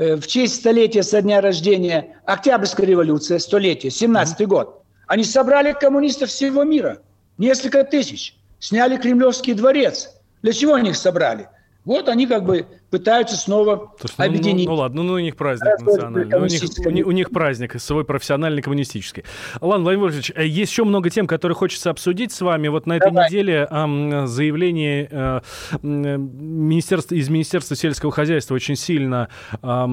в 0.00 0.26
честь 0.26 0.56
столетия 0.56 1.02
со 1.02 1.20
дня 1.20 1.42
рождения 1.42 2.16
Октябрьской 2.24 2.86
революции, 2.86 3.36
столетие, 3.36 3.90
17-й 3.90 4.46
год, 4.46 4.82
они 5.06 5.24
собрали 5.24 5.72
коммунистов 5.72 6.30
всего 6.30 6.64
мира, 6.64 7.02
несколько 7.36 7.84
тысяч, 7.84 8.34
сняли 8.58 8.96
Кремлевский 8.96 9.52
дворец. 9.52 10.08
Для 10.40 10.54
чего 10.54 10.74
они 10.74 10.90
их 10.90 10.96
собрали? 10.96 11.50
Вот 11.84 12.08
они 12.08 12.26
как 12.26 12.44
бы 12.44 12.66
пытаются 12.90 13.36
снова 13.36 13.92
Слушай, 13.98 14.14
ну, 14.18 14.24
объединить. 14.24 14.66
Ну, 14.66 14.72
ну, 14.72 14.76
ну 14.76 14.82
ладно, 14.82 15.02
ну 15.04 15.12
у 15.14 15.18
них 15.18 15.36
праздник 15.36 15.80
национальный. 15.80 16.38
У 16.38 16.46
них, 16.46 16.62
у, 16.84 16.90
них, 16.90 17.06
у 17.06 17.10
них 17.12 17.30
праздник 17.30 17.80
свой 17.80 18.04
профессиональный 18.04 18.62
коммунистический. 18.62 19.24
Ладно, 19.60 19.84
Владимир 19.84 20.06
Владимирович, 20.06 20.32
э, 20.34 20.46
есть 20.46 20.72
еще 20.72 20.84
много 20.84 21.08
тем, 21.08 21.26
которые 21.26 21.54
хочется 21.54 21.90
обсудить 21.90 22.32
с 22.32 22.40
вами. 22.40 22.68
Вот 22.68 22.86
на 22.86 22.94
этой 22.94 23.12
Давай. 23.12 23.28
неделе 23.28 23.68
э, 23.70 24.26
заявление 24.26 25.08
э, 25.10 25.40
министерства, 25.82 27.14
из 27.14 27.28
Министерства 27.28 27.76
сельского 27.76 28.10
хозяйства 28.10 28.54
очень 28.54 28.76
сильно 28.76 29.28
э, 29.62 29.84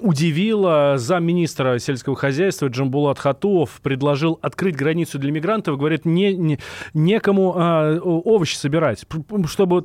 удивило. 0.00 0.94
Замминистра 0.96 1.78
сельского 1.78 2.16
хозяйства 2.16 2.66
Джамбулат 2.66 3.18
Хатуов 3.18 3.80
предложил 3.82 4.38
открыть 4.42 4.76
границу 4.76 5.18
для 5.18 5.30
мигрантов. 5.30 5.78
Говорит, 5.78 6.04
не, 6.04 6.34
не, 6.34 6.58
некому 6.94 7.54
э, 7.56 8.00
овощи 8.00 8.56
собирать. 8.56 9.06
Чтобы 9.46 9.78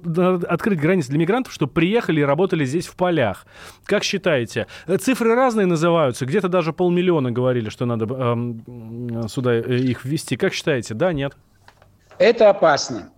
открыть 0.48 0.80
границу 0.80 1.10
для 1.12 1.20
мигрантов, 1.20 1.54
чтобы 1.54 1.72
приехали 1.72 2.22
и 2.22 2.24
работали 2.24 2.39
работали 2.40 2.66
здесь 2.66 2.88
в 2.88 2.96
полях. 2.96 3.46
Как 3.86 4.04
считаете? 4.04 4.66
Э, 4.88 4.98
цифры 4.98 5.36
разные 5.36 5.66
называются. 5.66 6.26
Где-то 6.26 6.48
даже 6.48 6.72
полмиллиона 6.72 7.32
говорили, 7.32 7.70
что 7.70 7.86
надо 7.86 8.06
э, 8.06 9.28
сюда 9.28 9.60
их 9.60 10.06
ввести. 10.06 10.38
Как 10.38 10.54
считаете? 10.54 10.94
Да, 10.94 11.12
нет? 11.14 11.34
Это 12.18 12.50
опасно. 12.50 13.10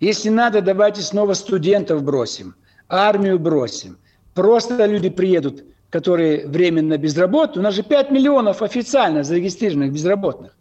Если 0.00 0.30
надо, 0.30 0.60
давайте 0.60 1.00
снова 1.00 1.34
студентов 1.34 2.02
бросим, 2.02 2.54
армию 2.88 3.38
бросим. 3.38 3.96
Просто 4.34 4.86
люди 4.86 5.08
приедут, 5.08 5.64
которые 5.90 6.46
временно 6.46 6.98
без 6.98 7.16
работы. 7.16 7.60
У 7.60 7.62
нас 7.62 7.74
же 7.74 7.82
5 7.82 8.10
миллионов 8.10 8.60
официально 8.60 9.22
зарегистрированных 9.22 9.92
безработных. 9.92 10.52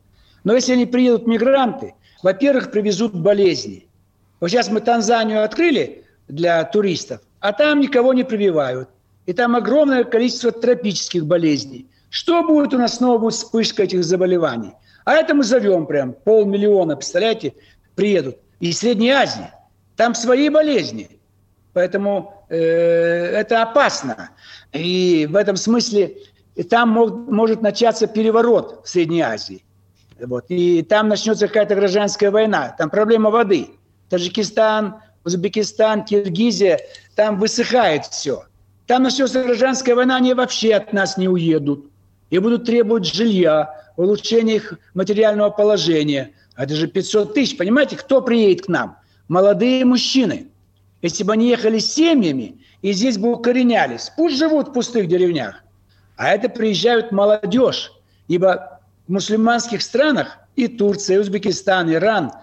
Но 0.46 0.54
если 0.54 0.74
они 0.74 0.86
приедут 0.86 1.28
мигранты, 1.28 1.94
во-первых, 2.24 2.72
привезут 2.72 3.14
болезни. 3.14 3.88
Вот 4.40 4.52
сейчас 4.52 4.70
мы 4.70 4.80
Танзанию 4.80 5.44
открыли 5.44 6.04
для 6.30 6.64
туристов 6.64 7.20
а 7.44 7.52
там 7.52 7.82
никого 7.82 8.14
не 8.14 8.24
прививают. 8.24 8.88
И 9.26 9.34
там 9.34 9.58
огромное 9.58 10.06
количество 10.06 10.54
тропических 10.54 11.26
болезней. 11.26 11.88
Что 12.10 12.42
будет 12.42 12.74
у 12.74 12.78
нас 12.78 12.96
снова 12.96 13.18
будет 13.18 13.34
вспышка 13.34 13.84
этих 13.84 14.06
заболеваний? 14.06 14.72
А 15.04 15.16
это 15.16 15.34
мы 15.34 15.44
зовем 15.44 15.86
прям 15.86 16.14
полмиллиона, 16.14 16.96
представляете, 16.96 17.54
приедут. 17.96 18.38
Из 18.62 18.80
Средней 18.80 19.10
Азии. 19.10 19.52
Там 19.98 20.16
свои 20.16 20.48
болезни. 20.48 21.20
Поэтому 21.74 22.46
э, 22.48 22.56
это 22.56 23.62
опасно. 23.62 24.30
И 24.72 25.28
в 25.30 25.36
этом 25.36 25.58
смысле 25.58 26.16
там 26.70 26.92
мог, 26.92 27.30
может 27.30 27.62
начаться 27.62 28.08
переворот 28.08 28.86
в 28.86 28.90
Средней 28.90 29.22
Азии. 29.22 29.66
Вот. 30.18 30.46
И 30.48 30.82
там 30.84 31.10
начнется 31.10 31.50
какая-то 31.50 31.76
гражданская 31.76 32.32
война. 32.32 32.74
Там 32.78 32.90
проблема 32.90 33.32
воды. 33.32 33.72
Таджикистан, 34.08 35.02
Узбекистан, 35.24 36.04
Киргизия, 36.04 36.80
там 37.16 37.40
высыхает 37.40 38.06
все. 38.06 38.46
Там 38.88 39.04
начнется 39.04 39.44
гражданская 39.44 39.96
война, 39.96 40.18
они 40.18 40.34
вообще 40.34 40.76
от 40.76 40.94
нас 40.94 41.18
не 41.18 41.28
уедут. 41.28 41.86
И 42.30 42.40
будут 42.40 42.66
требовать 42.66 43.06
жилья, 43.06 43.74
улучшения 43.96 44.56
их 44.56 44.74
материального 44.94 45.50
положения. 45.50 46.32
А 46.56 46.64
это 46.64 46.76
же 46.76 46.88
500 46.88 47.34
тысяч. 47.34 47.58
Понимаете, 47.58 47.96
кто 47.96 48.22
приедет 48.22 48.66
к 48.66 48.68
нам? 48.68 48.98
Молодые 49.28 49.86
мужчины. 49.86 50.48
Если 51.02 51.24
бы 51.24 51.34
они 51.34 51.50
ехали 51.50 51.80
с 51.80 51.94
семьями 51.94 52.62
и 52.82 52.92
здесь 52.94 53.18
бы 53.18 53.34
укоренялись, 53.34 54.12
пусть 54.16 54.38
живут 54.38 54.70
в 54.70 54.74
пустых 54.74 55.08
деревнях. 55.08 55.64
А 56.18 56.30
это 56.30 56.50
приезжают 56.50 57.12
молодежь. 57.12 57.92
Ибо 58.28 58.80
в 59.08 59.12
мусульманских 59.12 59.82
странах 59.82 60.38
и 60.56 60.68
Турция, 60.68 61.18
и 61.18 61.20
Узбекистан, 61.20 61.92
Иран– 61.92 62.32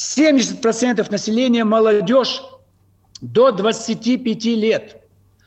70% 0.00 1.10
населения 1.10 1.64
молодежь 1.64 2.42
до 3.20 3.52
25 3.52 4.44
лет, 4.46 5.02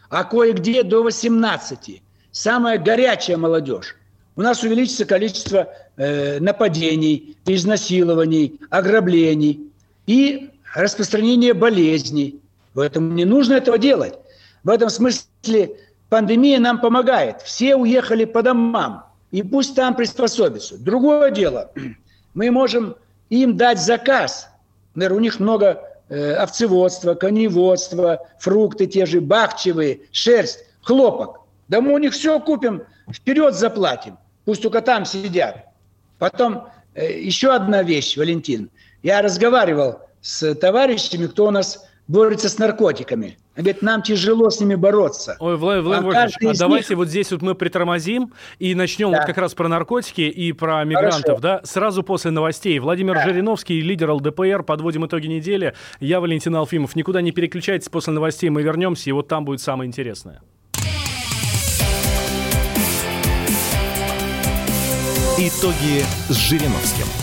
а 0.10 0.24
кое-где 0.24 0.84
до 0.84 1.04
18. 1.04 2.02
Самая 2.32 2.78
горячая 2.78 3.38
молодежь. 3.38 3.96
У 4.36 4.42
нас 4.42 4.64
увеличится 4.64 5.06
количество 5.06 5.70
э, 5.96 6.40
нападений, 6.40 7.38
изнасилований, 7.46 8.60
ограблений 8.70 9.72
и 10.08 10.50
распространение 10.74 11.54
болезней. 11.54 12.40
Поэтому 12.74 13.12
не 13.14 13.26
нужно 13.26 13.54
этого 13.54 13.78
делать. 13.78 14.16
В 14.64 14.70
этом 14.70 14.90
смысле 14.90 15.78
пандемия 16.10 16.60
нам 16.60 16.82
помогает. 16.82 17.42
Все 17.42 17.76
уехали 17.76 18.26
по 18.26 18.42
домам, 18.42 19.06
и 19.32 19.44
пусть 19.44 19.76
там 19.76 19.96
приспособятся. 19.96 20.78
Другое 20.78 21.30
дело, 21.30 21.72
мы 22.34 22.50
можем 22.50 22.96
им 23.30 23.56
дать 23.56 23.80
заказ. 23.80 24.50
Например, 24.96 25.18
у 25.18 25.22
них 25.22 25.40
много 25.40 25.82
э, 26.14 26.34
овцеводства, 26.34 27.16
коневодства, 27.16 28.20
фрукты 28.40 28.86
те 28.86 29.06
же, 29.06 29.20
бахчевые, 29.20 30.02
шерсть, 30.12 30.60
хлопок. 30.82 31.42
Да 31.68 31.82
мы 31.82 31.94
у 31.94 31.98
них 31.98 32.14
все 32.14 32.40
купим, 32.40 32.84
вперед 33.12 33.56
заплатим. 33.56 34.18
Пусть 34.46 34.62
только 34.62 34.82
там 34.82 35.06
сидят. 35.06 35.66
Потом 36.20 36.68
э, 36.94 37.20
еще 37.20 37.54
одна 37.54 37.82
вещь, 37.82 38.16
Валентин. 38.16 38.70
Я 39.02 39.22
разговаривал 39.22 40.00
с 40.22 40.54
товарищами, 40.56 41.28
кто 41.28 41.48
у 41.48 41.52
нас 41.52 41.86
борется 42.08 42.50
с 42.50 42.58
наркотиками. 42.58 43.38
Говорит, 43.56 43.84
нам 43.84 44.02
тяжело 44.02 44.50
с 44.50 44.60
ними 44.60 44.74
бороться. 44.74 45.38
Ой, 45.40 45.58
Владимир 45.58 45.94
а 45.94 46.02
Владимирович, 46.02 46.58
а 46.58 46.60
давайте 46.60 46.90
них... 46.90 46.98
вот 46.98 47.08
здесь 47.08 47.32
вот 47.32 47.44
мы 47.44 47.54
притормозим 47.54 48.34
и 48.58 48.74
начнем 48.74 49.12
да. 49.12 49.20
вот 49.20 49.28
как 49.28 49.38
раз 49.38 49.54
про 49.54 49.68
наркотики 49.68 50.22
и 50.22 50.54
про 50.54 50.84
мигрантов, 50.84 51.40
Хорошо. 51.40 51.42
да, 51.42 51.62
сразу 51.64 52.02
после 52.02 52.32
новостей. 52.32 52.80
Владимир 52.80 53.14
да. 53.14 53.24
Жириновский, 53.24 53.80
лидер 53.80 54.12
ЛДПР, 54.12 54.64
подводим 54.64 55.06
итоги 55.06 55.28
недели. 55.28 55.76
Я 56.00 56.20
Валентин 56.20 56.56
Алфимов. 56.56 56.96
Никуда 56.96 57.22
не 57.22 57.32
переключайтесь, 57.32 57.90
после 57.90 58.14
новостей 58.14 58.50
мы 58.50 58.64
вернемся, 58.64 59.10
и 59.10 59.14
вот 59.14 59.28
там 59.28 59.46
будет 59.46 59.62
самое 59.62 59.88
интересное. 59.88 60.42
Итоги 65.38 66.04
с 66.30 66.36
Жириновским. 66.36 67.23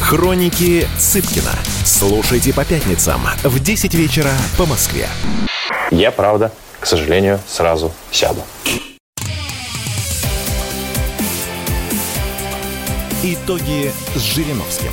Хроники 0.00 0.86
Цыпкина. 0.98 1.52
Слушайте 1.84 2.52
по 2.52 2.64
пятницам 2.64 3.20
в 3.42 3.58
10 3.58 3.94
вечера 3.94 4.30
по 4.56 4.66
Москве. 4.66 5.08
Я, 5.90 6.10
правда, 6.10 6.52
к 6.80 6.86
сожалению, 6.86 7.40
сразу 7.46 7.92
сяду. 8.10 8.42
Итоги 13.22 13.90
с 14.14 14.20
Жириновским. 14.20 14.92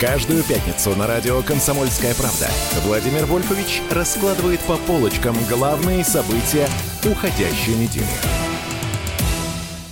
Каждую 0.00 0.42
пятницу 0.44 0.94
на 0.96 1.06
радио 1.06 1.42
«Комсомольская 1.42 2.14
правда» 2.14 2.48
Владимир 2.84 3.24
Вольфович 3.24 3.82
раскладывает 3.90 4.60
по 4.60 4.76
полочкам 4.76 5.36
главные 5.48 6.04
события 6.04 6.68
уходящей 7.04 7.74
недели. 7.74 8.41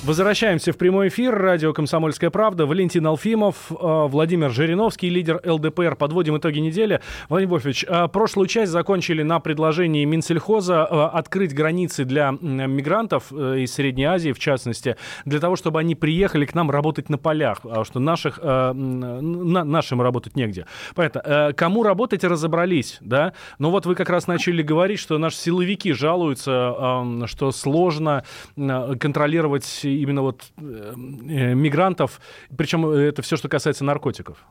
Возвращаемся 0.02 0.72
в 0.72 0.78
прямой 0.78 1.08
эфир. 1.08 1.34
Радио 1.34 1.74
«Комсомольская 1.74 2.30
правда». 2.30 2.64
Валентин 2.64 3.06
Алфимов, 3.06 3.70
э, 3.70 3.74
Владимир 4.08 4.50
Жириновский, 4.50 5.10
лидер 5.10 5.42
ЛДПР. 5.44 5.94
Подводим 5.94 6.38
итоги 6.38 6.58
недели. 6.58 7.02
Владимир 7.28 7.50
Вольфович, 7.50 7.84
э, 7.86 8.08
прошлую 8.08 8.48
часть 8.48 8.72
закончили 8.72 9.22
на 9.22 9.40
предложении 9.40 10.06
Минсельхоза 10.06 10.88
э, 10.90 11.18
открыть 11.18 11.54
границы 11.54 12.06
для 12.06 12.30
мигрантов 12.30 13.30
из 13.30 13.74
Средней 13.74 14.04
Азии, 14.04 14.32
в 14.32 14.38
частности, 14.38 14.96
для 15.26 15.38
того, 15.38 15.56
чтобы 15.56 15.80
они 15.80 15.94
приехали 15.94 16.46
к 16.46 16.54
нам 16.54 16.70
работать 16.70 17.10
на 17.10 17.18
полях, 17.18 17.60
потому 17.60 17.84
что 17.84 18.00
наших, 18.00 18.40
нашим 18.42 20.00
работать 20.00 20.34
негде. 20.34 20.64
Понятно. 20.94 21.52
Кому 21.54 21.82
работать, 21.82 22.24
разобрались, 22.24 22.96
да? 23.02 23.34
Но 23.58 23.70
вот 23.70 23.84
вы 23.84 23.94
как 23.94 24.08
раз 24.08 24.26
начали 24.26 24.62
говорить, 24.62 24.98
что 24.98 25.18
наши 25.18 25.36
силовики 25.36 25.92
жалуются, 25.92 27.26
что 27.26 27.52
сложно 27.52 28.24
контролировать 28.56 29.84
именно 29.96 30.22
вот 30.22 30.42
э, 30.56 30.94
э, 30.94 31.54
мигрантов, 31.54 32.20
причем 32.56 32.88
это 32.88 33.22
все, 33.22 33.36
что 33.36 33.48
касается 33.48 33.84
наркотиков? 33.84 34.44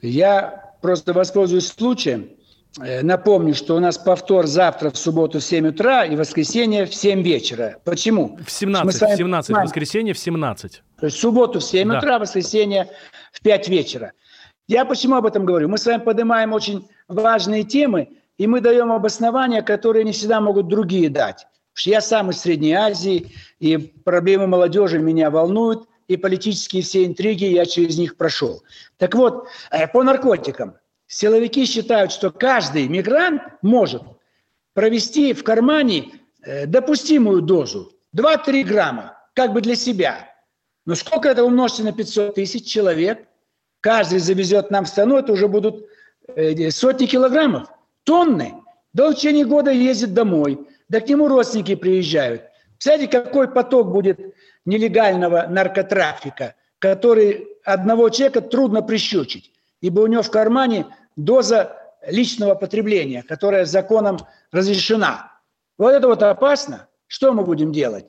Я 0.00 0.74
просто 0.80 1.12
воспользуюсь 1.12 1.68
случаем. 1.68 2.28
Э, 2.80 3.02
напомню, 3.02 3.54
что 3.54 3.76
у 3.76 3.80
нас 3.80 3.98
повтор 3.98 4.46
завтра 4.46 4.90
в 4.90 4.96
субботу 4.96 5.40
в 5.40 5.44
7 5.44 5.68
утра 5.68 6.04
и 6.04 6.16
воскресенье 6.16 6.86
в 6.86 6.94
7 6.94 7.22
вечера. 7.22 7.78
Почему? 7.84 8.38
В 8.44 8.50
17, 8.50 9.00
вами... 9.00 9.14
в 9.14 9.16
17, 9.16 9.50
в 9.50 9.60
воскресенье 9.60 10.14
в 10.14 10.18
17. 10.18 10.82
То 10.98 11.06
есть 11.06 11.18
в 11.18 11.20
субботу 11.20 11.60
в 11.60 11.64
7 11.64 11.88
да. 11.88 11.98
утра, 11.98 12.18
воскресенье 12.18 12.88
в 13.32 13.42
5 13.42 13.68
вечера. 13.68 14.12
Я 14.68 14.84
почему 14.84 15.16
об 15.16 15.26
этом 15.26 15.44
говорю? 15.44 15.68
Мы 15.68 15.76
с 15.76 15.84
вами 15.84 16.00
поднимаем 16.00 16.52
очень 16.52 16.88
важные 17.08 17.64
темы, 17.64 18.08
и 18.38 18.46
мы 18.46 18.60
даем 18.60 18.90
обоснования, 18.90 19.62
которые 19.62 20.04
не 20.04 20.12
всегда 20.12 20.40
могут 20.40 20.68
другие 20.68 21.10
дать. 21.10 21.46
Я 21.78 22.00
сам 22.00 22.30
из 22.30 22.40
Средней 22.40 22.74
Азии, 22.74 23.32
и 23.58 23.76
проблемы 23.76 24.46
молодежи 24.46 24.98
меня 24.98 25.30
волнуют, 25.30 25.88
и 26.08 26.16
политические 26.16 26.82
все 26.82 27.06
интриги 27.06 27.44
я 27.44 27.64
через 27.64 27.98
них 27.98 28.16
прошел. 28.16 28.62
Так 28.98 29.14
вот, 29.14 29.46
э, 29.70 29.86
по 29.88 30.02
наркотикам. 30.02 30.74
Силовики 31.06 31.64
считают, 31.66 32.12
что 32.12 32.30
каждый 32.30 32.88
мигрант 32.88 33.42
может 33.62 34.02
провести 34.74 35.32
в 35.32 35.44
кармане 35.44 36.20
э, 36.42 36.66
допустимую 36.66 37.42
дозу 37.42 37.92
2-3 38.14 38.64
грамма, 38.64 39.16
как 39.34 39.52
бы 39.52 39.60
для 39.60 39.76
себя. 39.76 40.28
Но 40.84 40.94
сколько 40.94 41.28
это 41.28 41.44
умножьте 41.44 41.82
на 41.82 41.92
500 41.92 42.34
тысяч 42.34 42.66
человек? 42.66 43.26
Каждый 43.80 44.18
завезет 44.18 44.70
нам 44.70 44.84
в 44.84 44.88
страну, 44.88 45.16
это 45.16 45.32
уже 45.32 45.48
будут 45.48 45.86
э, 46.34 46.70
сотни 46.70 47.06
килограммов, 47.06 47.68
тонны. 48.04 48.54
До 48.92 49.12
течение 49.12 49.46
года 49.46 49.70
ездит 49.70 50.12
домой– 50.12 50.66
да 50.92 51.00
к 51.00 51.08
нему 51.08 51.26
родственники 51.26 51.74
приезжают. 51.74 52.42
Представляете, 52.72 53.18
какой 53.18 53.48
поток 53.48 53.90
будет 53.90 54.20
нелегального 54.66 55.46
наркотрафика, 55.48 56.54
который 56.78 57.48
одного 57.64 58.10
человека 58.10 58.42
трудно 58.42 58.82
прищучить, 58.82 59.52
ибо 59.80 60.00
у 60.00 60.06
него 60.06 60.20
в 60.20 60.30
кармане 60.30 60.86
доза 61.16 61.78
личного 62.06 62.54
потребления, 62.54 63.22
которая 63.22 63.64
законом 63.64 64.18
разрешена. 64.50 65.32
Вот 65.78 65.92
это 65.92 66.08
вот 66.08 66.22
опасно. 66.22 66.88
Что 67.06 67.32
мы 67.32 67.42
будем 67.42 67.72
делать? 67.72 68.04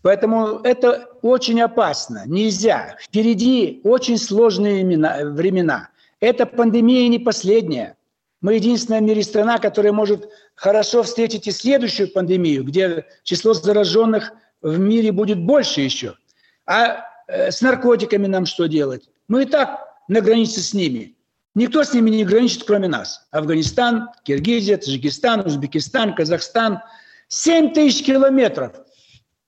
Поэтому 0.00 0.60
это 0.64 1.06
очень 1.20 1.60
опасно. 1.60 2.22
Нельзя. 2.24 2.96
Впереди 3.00 3.82
очень 3.84 4.16
сложные 4.16 4.82
времена. 4.84 5.90
Эта 6.20 6.46
пандемия 6.46 7.06
не 7.08 7.18
последняя. 7.18 7.96
Мы 8.44 8.56
единственная 8.56 9.00
в 9.00 9.04
мире 9.04 9.22
страна, 9.22 9.56
которая 9.56 9.94
может 9.94 10.28
хорошо 10.54 11.02
встретить 11.02 11.46
и 11.46 11.50
следующую 11.50 12.12
пандемию, 12.12 12.62
где 12.62 13.06
число 13.22 13.54
зараженных 13.54 14.32
в 14.60 14.78
мире 14.78 15.12
будет 15.12 15.38
больше 15.38 15.80
еще. 15.80 16.14
А 16.66 17.06
э, 17.26 17.50
с 17.50 17.62
наркотиками 17.62 18.26
нам 18.26 18.44
что 18.44 18.66
делать? 18.66 19.08
Мы 19.28 19.44
и 19.44 19.46
так 19.46 19.88
на 20.08 20.20
границе 20.20 20.60
с 20.60 20.74
ними. 20.74 21.16
Никто 21.54 21.84
с 21.84 21.94
ними 21.94 22.10
не 22.10 22.22
граничит, 22.22 22.64
кроме 22.64 22.86
нас. 22.86 23.26
Афганистан, 23.30 24.10
Киргизия, 24.24 24.76
Таджикистан, 24.76 25.46
Узбекистан, 25.46 26.14
Казахстан. 26.14 26.80
7 27.28 27.72
тысяч 27.72 28.04
километров 28.04 28.72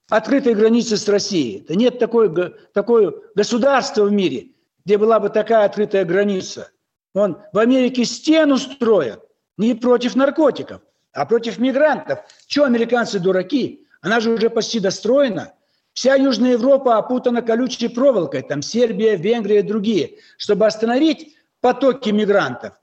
открытой 0.08 0.54
границы 0.54 0.96
с 0.96 1.06
Россией. 1.06 1.66
Да 1.68 1.74
нет 1.74 1.98
такой, 1.98 2.34
такое 2.72 3.12
государства 3.34 4.04
в 4.04 4.12
мире, 4.12 4.52
где 4.86 4.96
была 4.96 5.20
бы 5.20 5.28
такая 5.28 5.66
открытая 5.66 6.06
граница– 6.06 6.70
он 7.16 7.38
в 7.52 7.58
Америке 7.58 8.04
стену 8.04 8.58
строят 8.58 9.22
не 9.56 9.74
против 9.74 10.16
наркотиков, 10.16 10.82
а 11.12 11.24
против 11.24 11.58
мигрантов. 11.58 12.18
Че 12.46 12.64
американцы 12.64 13.18
дураки? 13.18 13.86
Она 14.02 14.20
же 14.20 14.30
уже 14.30 14.50
почти 14.50 14.80
достроена. 14.80 15.54
Вся 15.94 16.14
Южная 16.14 16.52
Европа 16.52 16.98
опутана 16.98 17.40
колючей 17.40 17.88
проволокой, 17.88 18.42
там 18.42 18.60
Сербия, 18.60 19.16
Венгрия 19.16 19.60
и 19.60 19.62
другие, 19.62 20.18
чтобы 20.36 20.66
остановить 20.66 21.36
потоки 21.62 22.10
мигрантов. 22.10 22.74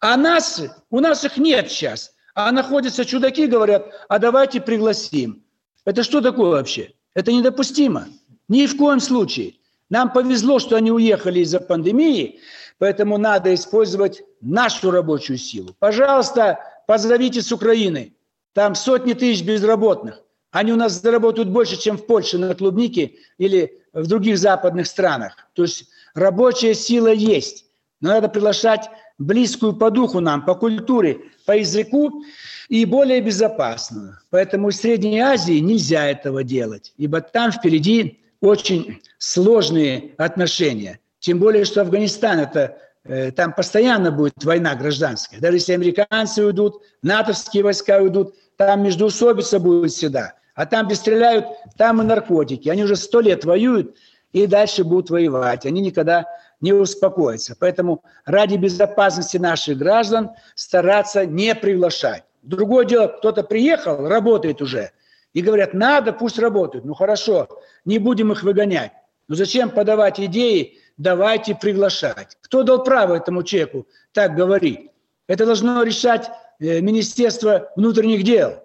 А 0.00 0.16
нас, 0.18 0.62
у 0.90 1.00
нас 1.00 1.24
их 1.24 1.38
нет 1.38 1.70
сейчас. 1.70 2.12
А 2.34 2.52
находятся 2.52 3.06
чудаки, 3.06 3.46
говорят, 3.46 3.86
а 4.08 4.18
давайте 4.18 4.60
пригласим. 4.60 5.42
Это 5.86 6.02
что 6.02 6.20
такое 6.20 6.50
вообще? 6.50 6.92
Это 7.14 7.32
недопустимо. 7.32 8.08
Ни 8.48 8.66
в 8.66 8.76
коем 8.76 9.00
случае. 9.00 9.54
Нам 9.88 10.12
повезло, 10.12 10.58
что 10.58 10.76
они 10.76 10.92
уехали 10.92 11.40
из-за 11.40 11.60
пандемии, 11.60 12.40
Поэтому 12.80 13.18
надо 13.18 13.54
использовать 13.54 14.22
нашу 14.40 14.90
рабочую 14.90 15.36
силу. 15.36 15.76
Пожалуйста, 15.78 16.60
позовите 16.86 17.42
с 17.42 17.52
Украины. 17.52 18.14
Там 18.54 18.74
сотни 18.74 19.12
тысяч 19.12 19.44
безработных. 19.44 20.22
Они 20.50 20.72
у 20.72 20.76
нас 20.76 21.00
заработают 21.00 21.50
больше, 21.50 21.78
чем 21.78 21.98
в 21.98 22.06
Польше 22.06 22.38
на 22.38 22.54
клубнике 22.54 23.16
или 23.36 23.82
в 23.92 24.06
других 24.06 24.38
западных 24.38 24.86
странах. 24.86 25.36
То 25.52 25.62
есть 25.62 25.88
рабочая 26.14 26.74
сила 26.74 27.12
есть. 27.12 27.66
Но 28.00 28.08
надо 28.08 28.30
приглашать 28.30 28.88
близкую 29.18 29.74
по 29.74 29.90
духу 29.90 30.20
нам, 30.20 30.42
по 30.46 30.54
культуре, 30.54 31.20
по 31.44 31.52
языку 31.52 32.24
и 32.70 32.86
более 32.86 33.20
безопасную. 33.20 34.16
Поэтому 34.30 34.70
в 34.70 34.74
Средней 34.74 35.20
Азии 35.20 35.58
нельзя 35.58 36.06
этого 36.06 36.42
делать, 36.42 36.94
ибо 36.96 37.20
там 37.20 37.52
впереди 37.52 38.20
очень 38.40 39.02
сложные 39.18 40.14
отношения– 40.16 40.98
тем 41.20 41.38
более, 41.38 41.64
что 41.64 41.82
Афганистан 41.82 42.40
это 42.40 42.78
э, 43.04 43.30
там 43.30 43.52
постоянно 43.52 44.10
будет 44.10 44.42
война 44.42 44.74
гражданская. 44.74 45.40
Даже 45.40 45.58
если 45.58 45.74
американцы 45.74 46.44
уйдут, 46.44 46.82
натовские 47.02 47.62
войска 47.62 47.98
уйдут, 47.98 48.34
там 48.56 48.82
междуусобица 48.82 49.60
будет 49.60 49.92
всегда. 49.92 50.34
А 50.54 50.66
там, 50.66 50.86
где 50.86 50.96
стреляют, 50.96 51.46
там 51.76 52.02
и 52.02 52.04
наркотики. 52.04 52.68
Они 52.68 52.82
уже 52.84 52.96
сто 52.96 53.20
лет 53.20 53.44
воюют 53.44 53.94
и 54.32 54.46
дальше 54.46 54.84
будут 54.84 55.10
воевать. 55.10 55.66
Они 55.66 55.80
никогда 55.80 56.26
не 56.60 56.72
успокоятся. 56.72 57.56
Поэтому 57.58 58.02
ради 58.24 58.56
безопасности 58.56 59.36
наших 59.36 59.78
граждан 59.78 60.30
стараться 60.54 61.24
не 61.26 61.54
приглашать. 61.54 62.24
Другое 62.42 62.84
дело, 62.84 63.08
кто-то 63.08 63.42
приехал, 63.42 64.08
работает 64.08 64.62
уже, 64.62 64.90
и 65.32 65.42
говорят, 65.42 65.74
надо, 65.74 66.12
пусть 66.12 66.38
работают. 66.38 66.84
Ну 66.84 66.94
хорошо, 66.94 67.48
не 67.84 67.98
будем 67.98 68.32
их 68.32 68.42
выгонять. 68.42 68.92
Но 69.28 69.36
зачем 69.36 69.70
подавать 69.70 70.18
идеи, 70.18 70.78
давайте 71.00 71.54
приглашать. 71.54 72.36
Кто 72.42 72.62
дал 72.62 72.84
право 72.84 73.14
этому 73.14 73.42
человеку 73.42 73.88
так 74.12 74.36
говорить? 74.36 74.90
Это 75.26 75.46
должно 75.46 75.82
решать 75.82 76.30
э, 76.60 76.80
Министерство 76.80 77.70
внутренних 77.74 78.22
дел, 78.22 78.62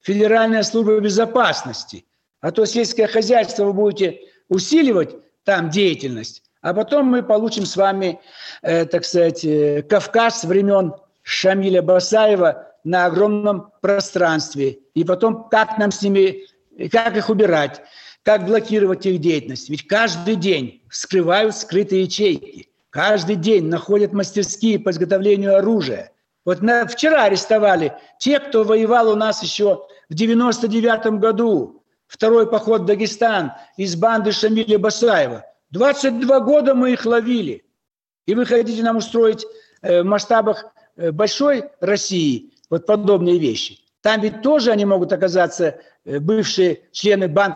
Федеральная 0.00 0.62
служба 0.62 0.98
безопасности. 0.98 2.04
А 2.40 2.50
то 2.50 2.64
сельское 2.64 3.06
хозяйство 3.06 3.64
вы 3.64 3.72
будете 3.72 4.20
усиливать 4.48 5.16
там 5.44 5.70
деятельность, 5.70 6.42
а 6.60 6.74
потом 6.74 7.06
мы 7.06 7.22
получим 7.22 7.64
с 7.64 7.76
вами, 7.76 8.20
э, 8.62 8.84
так 8.86 9.04
сказать, 9.04 9.44
э, 9.44 9.82
Кавказ 9.82 10.44
времен 10.44 10.94
Шамиля 11.22 11.82
Басаева 11.82 12.66
на 12.82 13.06
огромном 13.06 13.70
пространстве. 13.80 14.78
И 14.94 15.04
потом, 15.04 15.48
как 15.48 15.78
нам 15.78 15.92
с 15.92 16.02
ними, 16.02 16.46
как 16.90 17.16
их 17.16 17.30
убирать? 17.30 17.82
Как 18.26 18.44
блокировать 18.44 19.06
их 19.06 19.20
деятельность. 19.20 19.70
Ведь 19.70 19.86
каждый 19.86 20.34
день 20.34 20.82
вскрывают 20.90 21.54
скрытые 21.54 22.02
ячейки, 22.02 22.68
каждый 22.90 23.36
день 23.36 23.68
находят 23.68 24.12
мастерские 24.12 24.80
по 24.80 24.90
изготовлению 24.90 25.56
оружия. 25.56 26.10
Вот 26.44 26.60
на, 26.60 26.88
вчера 26.88 27.22
арестовали 27.22 27.92
те, 28.18 28.40
кто 28.40 28.64
воевал 28.64 29.10
у 29.10 29.14
нас 29.14 29.44
еще 29.44 29.86
в 30.08 30.14
99 30.14 31.20
году, 31.20 31.84
второй 32.08 32.50
поход 32.50 32.80
в 32.80 32.84
Дагестан 32.86 33.52
из 33.76 33.94
банды 33.94 34.32
Шамиля 34.32 34.80
Басаева. 34.80 35.46
22 35.70 36.40
года 36.40 36.74
мы 36.74 36.94
их 36.94 37.06
ловили. 37.06 37.64
И 38.26 38.34
вы 38.34 38.44
хотите 38.44 38.82
нам 38.82 38.96
устроить 38.96 39.46
э, 39.82 40.02
в 40.02 40.04
масштабах 40.04 40.66
э, 40.96 41.12
большой 41.12 41.66
России 41.78 42.54
вот 42.70 42.86
подобные 42.86 43.38
вещи. 43.38 43.78
Там 44.00 44.20
ведь 44.20 44.42
тоже 44.42 44.72
они 44.72 44.84
могут 44.84 45.12
оказаться 45.12 45.78
э, 46.04 46.18
бывшие 46.18 46.80
члены 46.90 47.28
банд 47.28 47.54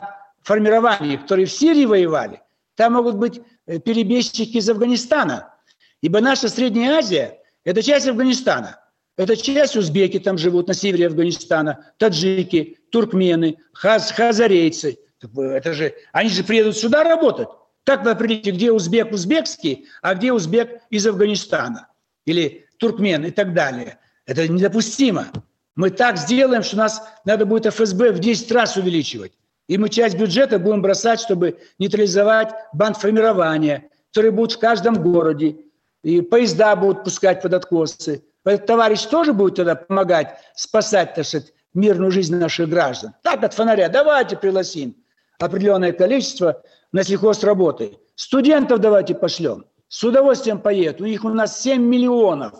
формирований, 0.50 1.16
которые 1.16 1.46
в 1.46 1.52
Сирии 1.52 1.84
воевали, 1.84 2.42
там 2.74 2.94
могут 2.94 3.14
быть 3.14 3.40
э, 3.66 3.78
перебежчики 3.78 4.56
из 4.56 4.68
Афганистана. 4.68 5.54
Ибо 6.02 6.20
наша 6.20 6.48
Средняя 6.48 6.98
Азия– 6.98 7.38
это 7.64 7.84
часть 7.84 8.08
Афганистана. 8.08 8.80
Это 9.16 9.36
часть 9.36 9.76
узбеки 9.76 10.18
там 10.18 10.38
живут 10.38 10.66
на 10.66 10.74
севере 10.74 11.06
Афганистана, 11.06 11.92
таджики, 11.98 12.78
туркмены, 12.90 13.58
хаз, 13.72 14.10
хазарейцы. 14.10 14.98
Это 15.22 15.72
же, 15.72 15.94
они 16.10 16.30
же 16.30 16.42
приедут 16.42 16.76
сюда 16.76 17.04
работать. 17.04 17.48
Как 17.84 18.04
вы 18.04 18.10
определите, 18.10 18.50
где 18.50 18.72
узбек 18.72 19.12
узбекский, 19.12 19.86
а 20.02 20.16
где 20.16 20.32
узбек 20.32 20.80
из 20.90 21.06
Афганистана? 21.06 21.86
Или 22.24 22.66
туркмен 22.78 23.24
и 23.24 23.30
так 23.30 23.54
далее. 23.54 24.00
Это 24.26 24.48
недопустимо. 24.48 25.28
Мы 25.76 25.90
так 25.90 26.18
сделаем, 26.18 26.64
что 26.64 26.76
нас 26.76 27.04
надо 27.24 27.46
будет 27.46 27.66
ФСБ 27.66 28.10
в 28.10 28.18
10 28.18 28.50
раз 28.50 28.76
увеличивать. 28.76 29.32
И 29.70 29.78
мы 29.78 29.88
часть 29.88 30.18
бюджета 30.18 30.59
будем 30.59 30.83
бросать, 30.83 31.20
чтобы 31.20 31.56
нейтрализовать 31.78 32.52
бандформирование, 32.72 33.88
которые 34.09 34.33
будут 34.33 34.54
в 34.54 34.59
каждом 34.59 35.00
городе. 35.00 35.59
И 36.02 36.22
поезда 36.22 36.74
будут 36.74 37.04
пускать 37.04 37.40
под 37.40 37.54
откосы. 37.54 38.24
Этот 38.44 38.66
товарищ 38.66 39.02
тоже 39.02 39.33
будет 39.33 39.54
тогда 39.54 39.76
помогать 39.76 40.38
спасать, 40.56 41.14
так 41.14 41.24
сказать, 41.24 41.52
мирную 41.72 42.11
жизнь 42.11 42.35
наших 42.35 42.68
граждан. 42.68 43.14
Так, 43.22 43.44
от 43.44 43.54
фонаря, 43.54 43.88
давайте 43.88 44.37
пригласим 44.37 44.96
определенное 45.38 45.92
количество 45.92 46.61
на 46.90 47.04
сельхозработы. 47.04 47.96
Студентов 48.16 48.80
давайте 48.80 49.14
пошлем. 49.14 49.66
С 49.87 50.02
удовольствием 50.02 50.59
поедут. 50.59 51.00
У 51.00 51.04
них 51.04 51.24
у 51.24 51.28
нас 51.28 51.62
7 51.62 51.80
миллионов. 51.80 52.54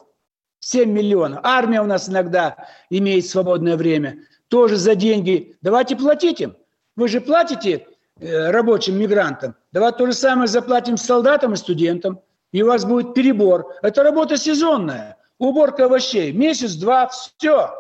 7 0.61 0.89
миллионов. 0.89 1.41
Армия 1.43 1.83
у 1.83 1.87
нас 1.87 2.09
иногда 2.09 2.69
имеет 2.89 3.27
свободное 3.27 3.77
время. 3.77 4.21
Тоже 4.47 4.77
за 4.77 4.95
деньги. 4.95 5.57
Давайте 5.61 5.97
платить 5.97 6.41
им. 6.41 6.55
Вы 7.01 7.09
же 7.09 7.23
платите 7.23 7.87
э, 8.19 8.51
рабочим 8.51 8.99
мигрантам. 8.99 9.57
Давайте 9.73 9.97
то 9.97 10.07
же 10.07 10.13
самое 10.13 10.49
заплатим 10.49 10.99
солдатам 10.99 11.55
и 11.55 11.57
студентам. 11.57 12.21
И 12.53 12.63
у 12.63 12.67
вас 12.67 12.85
будет 12.85 13.15
перебор. 13.15 13.75
Это 13.81 14.03
работа 14.03 14.37
сезонная. 14.37 15.17
Уборка 15.39 15.87
овощей. 15.87 16.31
Месяц-два, 16.33 17.09
все. 17.09 17.71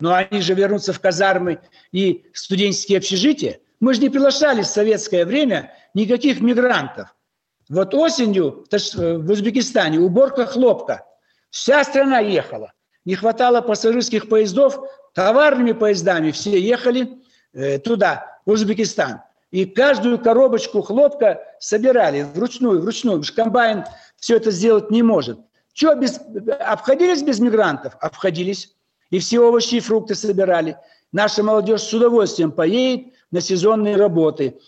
Но 0.00 0.12
они 0.12 0.42
же 0.42 0.52
вернутся 0.52 0.92
в 0.92 1.00
казармы 1.00 1.60
и 1.92 2.26
студенческие 2.34 2.98
общежития. 2.98 3.58
Мы 3.80 3.94
же 3.94 4.02
не 4.02 4.10
приглашали 4.10 4.60
в 4.60 4.66
советское 4.66 5.24
время 5.24 5.72
никаких 5.94 6.42
мигрантов. 6.42 7.16
Вот 7.70 7.94
осенью 7.94 8.66
в 8.70 9.30
Узбекистане 9.30 9.98
уборка 9.98 10.44
хлопка. 10.44 11.06
Вся 11.48 11.82
страна 11.84 12.18
ехала. 12.18 12.74
Не 13.06 13.14
хватало 13.14 13.62
пассажирских 13.62 14.28
поездов, 14.28 14.78
товарными 15.14 15.72
поездами 15.72 16.32
все 16.32 16.60
ехали 16.60 17.04
э, 17.04 17.27
туда, 17.84 18.38
в 18.46 18.50
Узбекистан. 18.50 19.20
И 19.50 19.64
каждую 19.64 20.18
коробочку 20.18 20.82
хлопка 20.82 21.40
собирали 21.58 22.22
вручную, 22.34 22.80
вручную. 22.80 23.20
Потому 23.20 23.36
комбайн 23.36 23.84
все 24.16 24.36
это 24.36 24.50
сделать 24.50 24.90
не 24.90 25.02
может. 25.02 25.38
Что, 25.72 25.94
без, 25.94 26.20
обходились 26.60 27.22
без 27.22 27.40
мигрантов? 27.40 27.96
Обходились. 28.00 28.74
И 29.10 29.20
все 29.20 29.40
овощи 29.40 29.76
и 29.76 29.80
фрукты 29.80 30.14
собирали. 30.14 30.76
Наша 31.12 31.42
молодежь 31.42 31.82
с 31.82 31.94
удовольствием 31.94 32.52
поедет 32.52 33.14
на 33.30 33.40
сезонные 33.40 33.96
работы. 33.96 34.58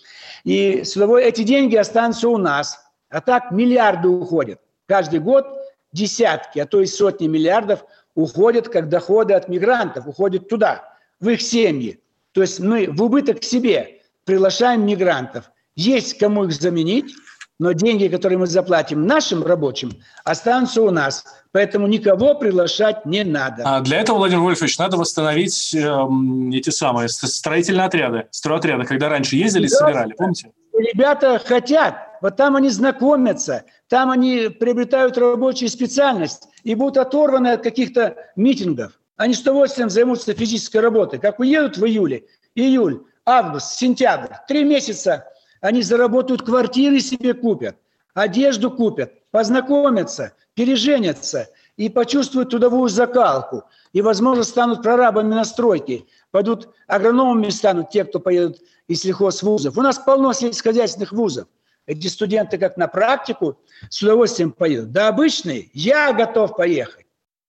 И 0.43 0.83
судовой, 0.83 1.23
эти 1.23 1.43
деньги 1.43 1.75
останутся 1.75 2.29
у 2.29 2.37
нас. 2.37 2.79
А 3.09 3.21
так 3.21 3.51
миллиарды 3.51 4.07
уходят. 4.07 4.59
Каждый 4.87 5.19
год 5.19 5.45
десятки, 5.91 6.59
а 6.59 6.65
то 6.65 6.81
и 6.81 6.85
сотни 6.85 7.27
миллиардов 7.27 7.85
уходят 8.15 8.69
как 8.69 8.89
доходы 8.89 9.33
от 9.33 9.47
мигрантов, 9.47 10.07
уходят 10.07 10.49
туда, 10.49 10.83
в 11.19 11.29
их 11.29 11.41
семьи. 11.41 12.01
То 12.33 12.41
есть 12.41 12.59
мы 12.59 12.87
в 12.89 13.01
убыток 13.03 13.43
себе 13.43 14.01
приглашаем 14.25 14.85
мигрантов. 14.85 15.51
Есть 15.75 16.17
кому 16.17 16.45
их 16.45 16.53
заменить, 16.53 17.13
но 17.59 17.73
деньги, 17.73 18.07
которые 18.07 18.39
мы 18.39 18.47
заплатим 18.47 19.05
нашим 19.05 19.43
рабочим, 19.43 19.91
останутся 20.23 20.81
у 20.81 20.89
нас. 20.89 21.23
Поэтому 21.51 21.85
никого 21.85 22.33
приглашать 22.33 23.05
не 23.05 23.23
надо. 23.23 23.63
А 23.65 23.81
для 23.81 23.99
этого, 23.99 24.17
Владимир 24.17 24.41
Вольфович, 24.41 24.79
надо 24.79 24.97
восстановить 24.97 25.73
э, 25.75 26.07
эти 26.53 26.69
самые 26.69 27.09
строительные 27.09 27.85
отряды, 27.85 28.27
стройотряды, 28.31 28.85
когда 28.85 29.09
раньше 29.09 29.35
ездили, 29.35 29.67
да, 29.67 29.75
собирали, 29.75 30.13
помните? 30.13 30.51
Ребята 30.73 31.39
хотят, 31.45 31.95
вот 32.21 32.37
там 32.37 32.55
они 32.55 32.69
знакомятся, 32.69 33.65
там 33.89 34.09
они 34.09 34.49
приобретают 34.49 35.17
рабочую 35.17 35.69
специальность 35.69 36.47
и 36.63 36.73
будут 36.73 36.97
оторваны 36.97 37.49
от 37.49 37.61
каких-то 37.61 38.15
митингов. 38.35 38.93
Они 39.21 39.35
с 39.35 39.41
удовольствием 39.41 39.91
займутся 39.91 40.33
физической 40.33 40.77
работой. 40.77 41.19
Как 41.19 41.39
уедут 41.39 41.77
в 41.77 41.85
июле, 41.85 42.25
июль, 42.55 43.03
август, 43.23 43.77
сентябрь, 43.77 44.33
три 44.47 44.63
месяца 44.63 45.27
они 45.61 45.83
заработают 45.83 46.41
квартиры 46.41 46.99
себе 47.01 47.35
купят, 47.35 47.77
одежду 48.15 48.71
купят, 48.71 49.11
познакомятся, 49.29 50.33
переженятся 50.55 51.49
и 51.77 51.87
почувствуют 51.87 52.49
трудовую 52.49 52.89
закалку. 52.89 53.65
И, 53.93 54.01
возможно, 54.01 54.43
станут 54.43 54.81
прорабами 54.81 55.35
на 55.35 55.45
стройке. 55.45 56.05
Пойдут 56.31 56.69
агрономами 56.87 57.51
станут 57.51 57.91
те, 57.91 58.05
кто 58.05 58.19
поедут 58.19 58.57
из 58.87 59.01
сельхозвузов. 59.01 59.77
У 59.77 59.83
нас 59.83 59.99
полно 59.99 60.33
сельскохозяйственных 60.33 61.11
вузов. 61.11 61.47
Эти 61.85 62.07
студенты 62.07 62.57
как 62.57 62.75
на 62.75 62.87
практику 62.87 63.59
с 63.87 64.01
удовольствием 64.01 64.51
поедут. 64.51 64.91
Да 64.91 65.09
обычные, 65.09 65.69
я 65.73 66.11
готов 66.11 66.55
поехать. 66.55 67.05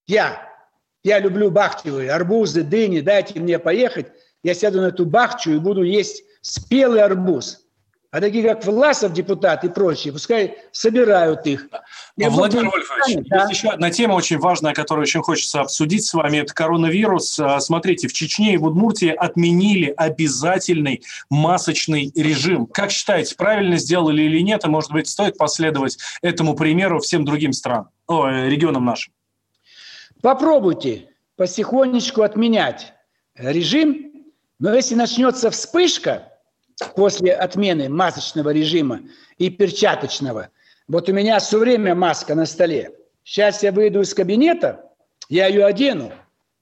Я. 0.07 0.52
Я 1.05 1.19
люблю 1.19 1.51
бахчевые, 1.51 2.13
арбузы, 2.13 2.63
дыни, 2.63 3.01
дайте 3.01 3.41
мне 3.41 3.59
поехать. 3.59 4.07
Я 4.43 4.55
сяду 4.55 4.81
на 4.81 4.87
эту 4.87 5.05
бахчу 5.07 5.53
и 5.53 5.59
буду 5.59 5.83
есть 5.83 6.25
спелый 6.41 7.03
арбуз 7.03 7.63
а 8.13 8.21
такие 8.21 8.45
как 8.45 8.63
Власов, 8.67 9.15
депутат 9.15 9.65
и 9.65 9.71
прочие, 9.71 10.13
пускай 10.13 10.59
собирают 10.71 11.47
их. 11.47 11.67
Я 12.19 12.29
Владимир 12.29 12.69
Вольфович, 12.69 13.27
да. 13.27 13.39
есть 13.39 13.53
еще 13.53 13.71
одна 13.71 13.91
тема 13.91 14.13
очень 14.13 14.39
важная, 14.39 14.75
которую 14.75 15.05
очень 15.05 15.23
хочется 15.23 15.63
обсудить 15.63 16.05
с 16.05 16.13
вами. 16.13 16.37
Это 16.37 16.53
коронавирус. 16.53 17.41
А, 17.41 17.59
смотрите, 17.61 18.09
в 18.09 18.13
Чечне 18.13 18.53
и 18.53 18.57
в 18.59 18.65
Удмуртии 18.65 19.09
отменили 19.09 19.95
обязательный 19.97 21.03
масочный 21.31 22.13
режим. 22.15 22.67
Как 22.67 22.91
считаете, 22.91 23.35
правильно 23.35 23.79
сделали 23.79 24.23
или 24.23 24.41
нет? 24.41 24.67
И, 24.67 24.69
может 24.69 24.93
быть, 24.93 25.09
стоит 25.09 25.39
последовать 25.39 25.97
этому 26.21 26.55
примеру 26.55 27.01
всем 27.01 27.25
другим 27.25 27.55
странам, 27.55 27.89
о, 28.07 28.29
э, 28.29 28.51
регионам 28.51 28.85
нашим? 28.85 29.15
Попробуйте 30.23 31.11
потихонечку 31.37 32.23
отменять 32.23 32.95
режим, 33.37 34.33
но 34.59 34.75
если 34.75 34.95
начнется 34.95 35.51
вспышка– 35.51 36.29
после 36.95 37.33
отмены 37.33 37.89
масочного 37.89 38.51
режима 38.51 39.01
и 39.39 39.51
перчаточного. 39.51 40.49
Вот 40.89 41.09
у 41.09 41.13
меня 41.13 41.39
все 41.39 41.59
время 41.59 41.95
маска 41.95 42.35
на 42.35 42.47
столе. 42.47 42.93
Сейчас 43.25 43.63
я 43.63 43.73
выйду 43.73 44.01
из 44.01 44.15
кабинета, 44.15 44.85
я 45.29 45.47
ее 45.47 45.65
одену, 45.65 46.13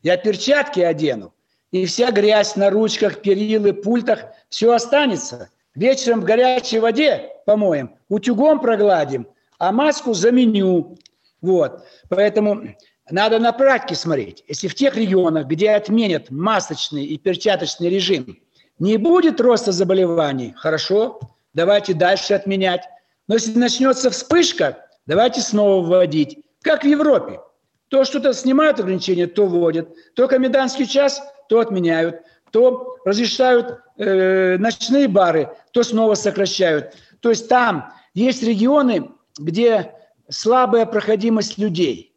я 0.03 0.17
перчатки 0.17 0.81
одену, 0.81 1.33
и 1.73 1.87
вся 1.87 2.11
грязь 2.11 2.57
на 2.57 2.71
ручках, 2.71 3.23
перилы, 3.23 3.73
пультах, 3.73 4.25
все 4.49 4.73
останется. 4.73 5.51
Вечером 5.75 6.21
в 6.21 6.25
горячей 6.25 6.81
воде 6.81 7.31
помоем, 7.47 7.97
утюгом 8.09 8.61
прогладим, 8.61 9.27
а 9.59 9.73
маску 9.73 10.13
заменю. 10.13 10.99
Вот. 11.41 11.85
Поэтому 12.09 12.75
надо 13.11 13.39
на 13.39 13.53
практике 13.53 13.95
смотреть. 13.95 14.45
Если 14.49 14.69
в 14.69 14.75
тех 14.75 14.97
регионах, 14.97 15.47
где 15.47 15.71
отменят 15.71 16.31
масочный 16.31 17.05
и 17.05 17.19
перчаточный 17.19 17.89
режим– 17.89 18.39
не 18.81 18.97
будет 18.97 19.41
роста 19.41 19.73
заболеваний, 19.73 20.55
хорошо, 20.57 21.21
давайте 21.53 21.93
дальше 21.95 22.35
отменять. 22.35 22.83
Но 23.29 23.35
если 23.35 23.57
начнется 23.57 24.11
вспышка, 24.11 24.87
давайте 25.07 25.43
снова 25.43 25.87
вводить. 25.87 26.39
Как 26.63 26.83
в 26.83 26.87
Европе. 26.87 27.41
То 27.89 28.05
что-то 28.05 28.33
снимают 28.33 28.81
ограничения, 28.81 29.27
то 29.27 29.47
вводят. 29.47 29.91
То 30.15 30.29
комендантский 30.29 30.87
час, 30.87 31.23
то 31.49 31.61
отменяют. 31.61 32.23
То 32.53 32.97
разрешают 33.05 33.81
э, 33.99 34.57
ночные 34.59 35.09
бары, 35.09 35.51
то 35.73 35.83
снова 35.83 36.15
сокращают. 36.15 36.95
То 37.21 37.29
есть 37.29 37.49
там 37.49 37.93
есть 38.15 38.43
регионы, 38.43 39.11
где 39.39 39.93
слабая 40.29 40.87
проходимость 40.87 41.59
людей, 41.59 42.10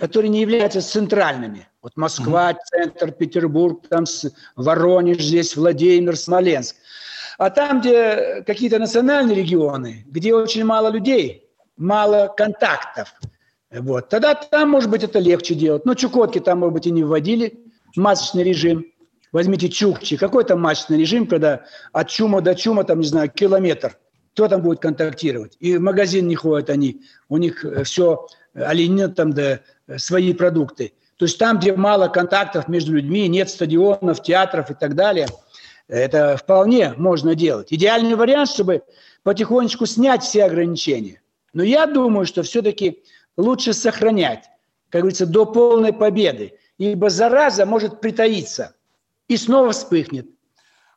которые 0.00 0.30
не 0.30 0.40
являются 0.40 0.80
центральными. 0.80 1.68
Вот 1.82 1.92
Москва, 1.96 2.54
центр, 2.54 3.12
Петербург, 3.12 3.86
там 3.88 4.04
Воронеж, 4.56 5.22
здесь 5.22 5.54
Владимир, 5.56 6.16
Смоленск. 6.16 6.76
А 7.38 7.50
там, 7.50 7.80
где 7.80 8.42
какие-то 8.46 8.78
национальные 8.78 9.36
регионы, 9.36 10.04
где 10.08 10.34
очень 10.34 10.64
мало 10.64 10.88
людей, 10.88 11.48
мало 11.76 12.32
контактов, 12.34 13.14
вот, 13.70 14.08
тогда 14.08 14.34
там, 14.34 14.70
может 14.70 14.90
быть, 14.90 15.04
это 15.04 15.18
легче 15.18 15.54
делать. 15.54 15.84
Но 15.84 15.94
Чукотки 15.94 16.40
там, 16.40 16.60
может 16.60 16.74
быть, 16.74 16.86
и 16.86 16.90
не 16.90 17.04
вводили 17.04 17.60
масочный 17.94 18.42
режим. 18.42 18.86
Возьмите 19.32 19.68
Чукчи. 19.68 20.16
Какой 20.16 20.44
там 20.44 20.60
масочный 20.60 20.98
режим, 20.98 21.26
когда 21.26 21.64
от 21.92 22.08
Чума 22.08 22.40
до 22.40 22.54
Чума, 22.54 22.84
там, 22.84 23.00
не 23.00 23.06
знаю, 23.06 23.30
километр. 23.30 23.96
Кто 24.32 24.48
там 24.48 24.62
будет 24.62 24.80
контактировать? 24.80 25.56
И 25.60 25.76
в 25.76 25.80
магазин 25.80 26.26
не 26.26 26.34
ходят 26.34 26.70
они. 26.70 27.02
У 27.28 27.36
них 27.36 27.64
э, 27.64 27.84
все, 27.84 28.26
олени 28.54 29.06
там, 29.06 29.32
да, 29.32 29.60
свои 29.98 30.32
продукты. 30.32 30.92
То 31.16 31.26
есть 31.26 31.38
там, 31.38 31.58
где 31.58 31.74
мало 31.74 32.08
контактов 32.08 32.68
между 32.68 32.94
людьми, 32.94 33.28
нет 33.28 33.50
стадионов, 33.50 34.22
театров 34.22 34.70
и 34.70 34.74
так 34.74 34.94
далее, 34.94 35.28
это 35.88 36.36
вполне 36.36 36.94
можно 36.96 37.34
делать. 37.34 37.72
Идеальный 37.72 38.14
вариант, 38.14 38.48
чтобы 38.48 38.82
потихонечку 39.22 39.86
снять 39.86 40.22
все 40.22 40.44
ограничения. 40.44 41.20
Но 41.52 41.62
я 41.62 41.86
думаю, 41.86 42.26
что 42.26 42.42
все-таки 42.42 43.02
лучше 43.36 43.72
сохранять, 43.72 44.44
как 44.88 45.02
говорится, 45.02 45.26
до 45.26 45.46
полной 45.46 45.92
победы, 45.92 46.54
ибо 46.78 47.10
зараза 47.10 47.66
может 47.66 48.00
притаиться 48.00 48.74
и 49.28 49.36
снова 49.36 49.72
вспыхнет. 49.72 50.26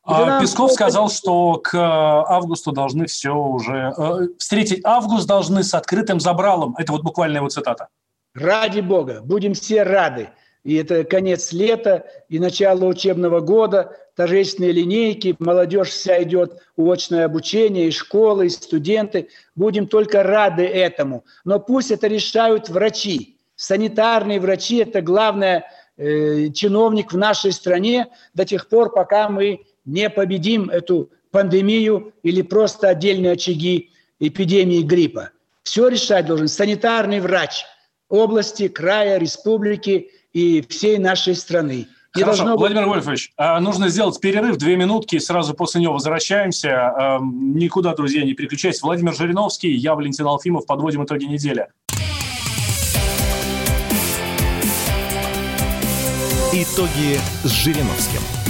А 0.05 0.41
Песков 0.41 0.71
сказал, 0.73 1.09
что 1.09 1.53
к 1.55 1.73
э, 1.73 1.77
августу 1.79 2.73
должны 2.73 3.05
все 3.05 3.33
уже... 3.33 3.93
Э, 3.97 4.27
встретить 4.37 4.81
август 4.83 5.25
должны 5.25 5.63
с 5.63 5.73
открытым 5.73 6.19
забралом. 6.19 6.75
Это 6.77 6.91
вот 6.91 7.03
буквально 7.03 7.37
его 7.37 7.47
цитата. 7.47 7.87
Ради 8.33 8.79
бога, 8.79 9.21
будем 9.21 9.53
все 9.53 9.83
рады. 9.83 10.29
И 10.63 10.75
это 10.75 11.03
конец 11.03 11.51
лета 11.51 12.05
и 12.29 12.39
начало 12.39 12.85
учебного 12.85 13.41
года, 13.41 13.95
торжественные 14.15 14.71
линейки, 14.71 15.35
молодежь 15.39 15.89
вся 15.89 16.23
идет 16.23 16.61
очное 16.77 17.25
обучение, 17.25 17.89
и 17.89 17.91
школы, 17.91 18.47
и 18.47 18.49
студенты. 18.49 19.27
Будем 19.55 19.87
только 19.87 20.23
рады 20.23 20.63
этому. 20.63 21.25
Но 21.43 21.59
пусть 21.59 21.91
это 21.91 22.07
решают 22.07 22.69
врачи. 22.69 23.37
Санитарные 23.55 24.39
врачи– 24.39 24.77
это 24.79 25.01
главное 25.01 25.65
э, 25.97 26.49
чиновник 26.49 27.11
в 27.11 27.17
нашей 27.17 27.51
стране 27.51 28.07
до 28.33 28.45
тех 28.45 28.67
пор, 28.67 28.91
пока 28.91 29.29
мы 29.29 29.65
не 29.85 30.09
победим 30.09 30.69
эту 30.69 31.11
пандемию 31.29 32.13
или 32.23 32.41
просто 32.41 32.89
отдельные 32.89 33.33
очаги 33.33 33.91
эпидемии 34.19 34.81
гриппа. 34.81 35.31
Все 35.61 35.87
решать 35.87 36.25
должен 36.25 36.47
санитарный 36.47 37.19
врач 37.19 37.65
области, 38.13 38.67
края, 38.67 39.17
республики 39.17 40.11
и 40.33 40.63
всей 40.69 40.99
нашей 40.99 41.35
страны. 41.35 41.87
Не 42.15 42.21
Хорошо, 42.21 42.43
должно... 42.43 42.57
Владимир 42.57 42.85
Вольфович, 42.85 43.33
а, 43.37 43.59
нужно 43.59 43.89
сделать 43.89 44.19
перерыв, 44.19 44.57
две 44.57 44.75
минутки, 44.75 45.17
сразу 45.17 45.55
после 45.55 45.81
него 45.81 45.93
возвращаемся. 45.93 47.19
Никуда, 47.21 47.95
друзья, 47.95 48.23
не 48.23 48.33
переключайтесь. 48.33 48.83
Владимир 48.83 49.15
Жириновский, 49.15 49.71
я 49.71 49.95
Валентин 49.95 50.27
Алфимов. 50.27 50.67
Подводим 50.67 51.03
итоги 51.03 51.25
недели. 51.25 51.67
Итоги 56.53 57.19
с 57.43 57.49
Жириновским. 57.49 58.42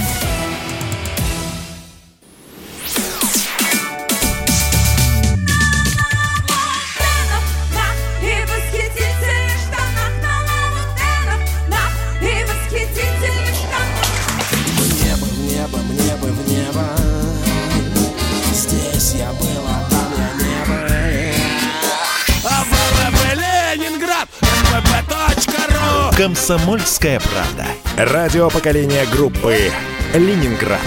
«Комсомольская 26.24 27.20
правда». 27.20 27.66
Радио 27.98 28.48
поколения 28.48 29.04
группы 29.12 29.70
«Ленинград». 30.14 30.80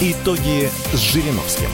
Итоги 0.00 0.70
с 0.92 0.98
Жириновским. 0.98 1.66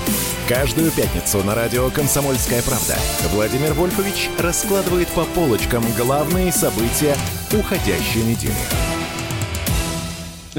Каждую 0.48 0.90
пятницу 0.92 1.44
на 1.44 1.54
радио 1.54 1.90
«Комсомольская 1.90 2.62
правда» 2.62 2.96
Владимир 3.34 3.74
Вольфович 3.74 4.30
раскладывает 4.38 5.08
по 5.08 5.26
полочкам 5.26 5.84
главные 5.98 6.50
события 6.50 7.14
уходящей 7.52 8.22
недели. 8.22 8.97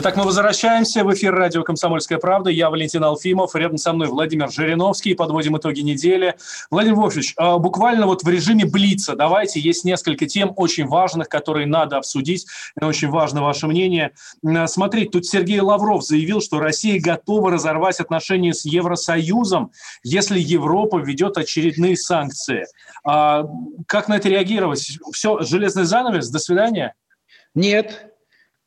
Итак, 0.01 0.15
мы 0.15 0.23
возвращаемся 0.23 1.03
в 1.03 1.13
эфир 1.13 1.35
радио 1.35 1.61
«Комсомольская 1.61 2.19
правда». 2.19 2.49
Я 2.49 2.69
Валентин 2.69 3.03
Алфимов, 3.03 3.53
рядом 3.53 3.77
со 3.77 3.91
мной 3.91 4.07
Владимир 4.07 4.49
Жириновский. 4.49 5.13
Подводим 5.13 5.57
итоги 5.57 5.81
недели. 5.81 6.35
Владимир 6.71 6.95
Вольфович, 6.95 7.33
а, 7.35 7.57
буквально 7.57 8.05
вот 8.05 8.23
в 8.23 8.29
режиме 8.29 8.63
Блица 8.63 9.17
давайте, 9.17 9.59
есть 9.59 9.83
несколько 9.83 10.25
тем 10.25 10.53
очень 10.55 10.87
важных, 10.87 11.27
которые 11.27 11.67
надо 11.67 11.97
обсудить. 11.97 12.47
Очень 12.79 13.09
важно 13.09 13.43
ваше 13.43 13.67
мнение. 13.67 14.11
Смотрите, 14.67 15.09
тут 15.09 15.25
Сергей 15.25 15.59
Лавров 15.59 16.05
заявил, 16.05 16.39
что 16.39 16.61
Россия 16.61 17.01
готова 17.01 17.51
разорвать 17.51 17.99
отношения 17.99 18.53
с 18.53 18.63
Евросоюзом, 18.63 19.73
если 20.03 20.39
Европа 20.39 20.99
введет 20.99 21.37
очередные 21.37 21.97
санкции. 21.97 22.67
А 23.03 23.43
как 23.85 24.07
на 24.07 24.15
это 24.15 24.29
реагировать? 24.29 24.97
Все, 25.11 25.41
железный 25.41 25.83
занавес, 25.83 26.29
до 26.29 26.39
свидания? 26.39 26.95
Нет, 27.53 28.13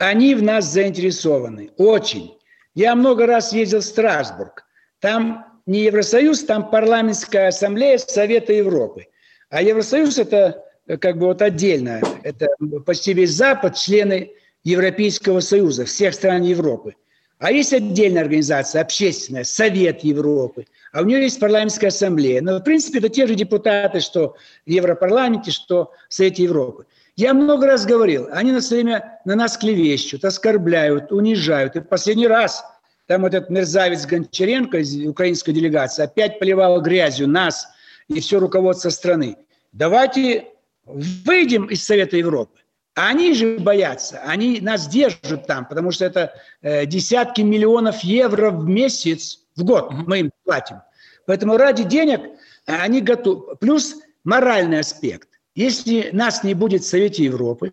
они 0.03 0.34
в 0.34 0.42
нас 0.42 0.72
заинтересованы, 0.72 1.70
очень. 1.76 2.36
Я 2.74 2.96
много 2.96 3.26
раз 3.26 3.53
ездил 3.53 3.80
в 3.80 3.84
Страсбург. 3.84 4.64
Там 4.98 5.46
не 5.64 5.84
Евросоюз, 5.84 6.42
там 6.44 6.70
парламентская 6.70 7.48
ассамблея 7.48 7.98
Совета 7.98 8.53
Европы. 8.53 9.07
А 9.48 9.62
Евросоюз 9.62 10.18
это 10.18 10.64
э, 10.86 10.96
как 10.96 11.18
бы 11.18 11.26
вот 11.26 11.40
отдельно. 11.40 12.00
Это 12.24 12.48
почти 12.84 13.12
весь 13.12 13.30
Запад, 13.30 13.76
члены 13.76 14.32
Европейского 14.64 15.40
Союза, 15.40 15.84
всех 15.84 16.14
стран 16.14 16.42
Европы. 16.42 16.94
А 17.38 17.53
есть 17.53 17.72
отдельная 17.72 18.22
организация, 18.22 18.82
общественная, 18.82 19.44
Совет 19.44 20.03
Европы. 20.03 20.66
А 20.92 21.03
у 21.03 21.05
нее 21.05 21.22
есть 21.22 21.38
парламентская 21.38 21.88
ассамблея. 21.88 22.40
Но, 22.40 22.59
в 22.59 22.62
принципе, 22.62 22.98
это 22.98 23.09
те 23.09 23.26
же 23.26 23.34
депутаты, 23.34 24.00
что 24.00 24.34
в 24.66 24.70
Европарламенте, 24.70 25.53
что 25.53 25.92
в 26.09 26.14
Совете 26.14 26.44
Европы. 26.44 26.86
Я 27.17 27.35
много 27.35 27.67
раз 27.67 27.85
говорил, 27.85 28.29
они 28.33 28.53
на 28.53 28.61
все 28.61 28.77
время 28.77 29.21
на 29.25 29.35
нас 29.35 29.59
клевещут, 29.59 30.25
оскорбляют, 30.25 31.13
унижают. 31.13 31.77
И 31.77 31.81
последний 31.81 32.27
раз 32.27 32.65
там 33.07 33.27
этот 33.27 33.51
мерзавец 33.51 34.07
Гончаренко 34.07 34.79
из 34.79 35.07
украинской 35.07 35.53
делегации 35.53 36.05
опять 36.05 36.39
поливал 36.39 36.81
грязью 36.81 37.29
нас 37.29 37.69
и 38.09 38.21
все 38.21 38.39
руководство 38.39 38.89
страны. 38.89 39.37
Давайте 39.73 40.47
выйдем 40.87 41.67
из 41.67 41.85
Совета 41.85 42.17
Европы. 42.17 42.59
А 42.95 43.09
они 43.09 43.33
же 43.33 43.59
боятся, 43.59 44.21
они 44.27 44.61
нас 44.61 44.87
держат 44.87 45.47
там, 45.47 45.67
потому 45.67 45.93
что 45.93 46.05
это 46.05 46.35
э, 46.61 46.85
десятки 46.85 47.41
миллионов 47.41 48.01
евро 48.01 48.51
в 48.51 48.69
месяц, 48.69 49.41
в 49.57 49.65
год 49.65 49.93
мы 49.93 50.21
им 50.21 50.31
платим. 50.45 50.83
Поэтому 51.27 51.57
ради 51.57 51.85
денег 51.85 52.21
они 52.67 53.01
готовы. 53.01 53.57
Плюс 53.57 53.97
моральный 54.25 54.81
аспект. 54.81 55.29
Если 55.55 56.11
нас 56.12 56.44
не 56.44 56.55
будет 56.55 56.82
в 56.82 56.88
Совете 56.88 57.24
Европы, 57.24 57.72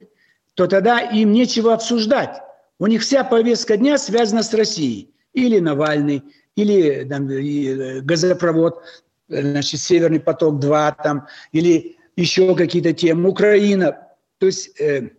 то 0.53 0.67
тогда 0.67 0.99
им 0.99 1.32
нечего 1.32 1.73
обсуждать. 1.73 2.41
У 2.77 2.88
них 2.88 3.01
вся 3.01 3.23
повестка 3.23 3.77
дня 3.77 3.97
связана 3.97 4.43
с 4.43 4.53
Россией. 4.53 5.13
Или 5.34 5.59
Навальный, 5.59 6.23
или 6.55 7.05
там, 7.07 7.30
э, 7.30 8.01
газопровод, 8.01 8.82
значит, 9.27 9.80
Северный 9.80 10.19
поток-2, 10.19 10.95
там, 11.03 11.27
или 11.51 11.97
еще 12.15 12.55
какие-то 12.55 12.93
темы, 12.93 13.30
Украина. 13.30 14.07
То 14.39 14.47
есть 14.47 14.80
э, 14.82 15.11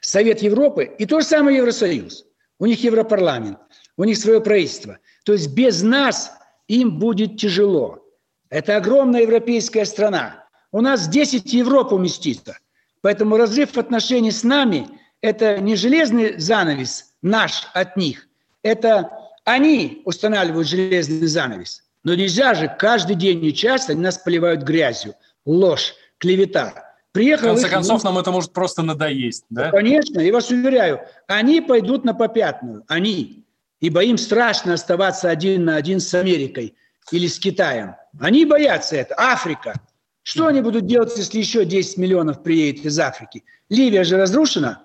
Совет 0.00 0.42
Европы 0.42 0.90
и 0.98 1.06
то 1.06 1.20
же 1.20 1.26
самое 1.26 1.58
Евросоюз. 1.58 2.26
У 2.58 2.66
них 2.66 2.82
Европарламент, 2.84 3.58
у 3.96 4.04
них 4.04 4.16
свое 4.16 4.40
правительство. 4.40 4.98
То 5.24 5.32
есть 5.32 5.52
без 5.54 5.82
нас 5.82 6.32
им 6.68 6.98
будет 6.98 7.36
тяжело. 7.38 8.06
Это 8.48 8.76
огромная 8.76 9.22
европейская 9.22 9.84
страна. 9.84 10.43
У 10.74 10.80
нас 10.80 11.06
10 11.06 11.52
Европ 11.52 11.92
уместится. 11.92 12.58
Поэтому 13.00 13.36
разрыв 13.36 13.78
отношений 13.78 14.32
с 14.32 14.42
нами– 14.42 14.88
это 15.20 15.58
не 15.58 15.76
железный 15.76 16.36
занавес 16.40 17.12
наш 17.22 17.68
от 17.74 17.96
них. 17.96 18.26
Это 18.64 19.08
они 19.44 20.02
устанавливают 20.04 20.66
железный 20.66 21.28
занавес. 21.28 21.84
Но 22.02 22.16
нельзя 22.16 22.54
же 22.54 22.66
каждый 22.76 23.14
день 23.14 23.44
и 23.44 23.54
час 23.54 23.88
они 23.88 24.00
нас 24.00 24.18
поливают 24.18 24.62
грязью. 24.62 25.14
Ложь, 25.46 25.94
клевета. 26.18 26.96
Приехал 27.12 27.50
В 27.50 27.50
конце 27.50 27.66
их... 27.68 27.72
концов, 27.72 28.02
нам 28.02 28.18
это 28.18 28.32
может 28.32 28.52
просто 28.52 28.82
надоесть, 28.82 29.44
да? 29.50 29.70
Конечно, 29.70 30.18
я 30.18 30.32
вас 30.32 30.50
уверяю, 30.50 31.02
они 31.28 31.60
пойдут 31.60 32.04
на 32.04 32.14
попятную, 32.14 32.82
они. 32.88 33.44
Ибо 33.78 34.02
им 34.02 34.18
страшно 34.18 34.74
оставаться 34.74 35.30
один 35.30 35.66
на 35.66 35.76
один 35.76 36.00
с 36.00 36.12
Америкой 36.14 36.74
или 37.12 37.28
с 37.28 37.38
Китаем. 37.38 37.94
Они 38.18 38.44
боятся 38.44 38.96
это. 38.96 39.14
Африка– 39.16 39.74
что 40.24 40.46
они 40.46 40.62
будут 40.62 40.86
делать, 40.86 41.16
если 41.16 41.38
еще 41.38 41.64
10 41.64 41.98
миллионов 41.98 42.42
приедет 42.42 42.86
из 42.86 42.98
Африки? 42.98 43.44
Ливия 43.68 44.04
же 44.04 44.16
разрушена. 44.16 44.82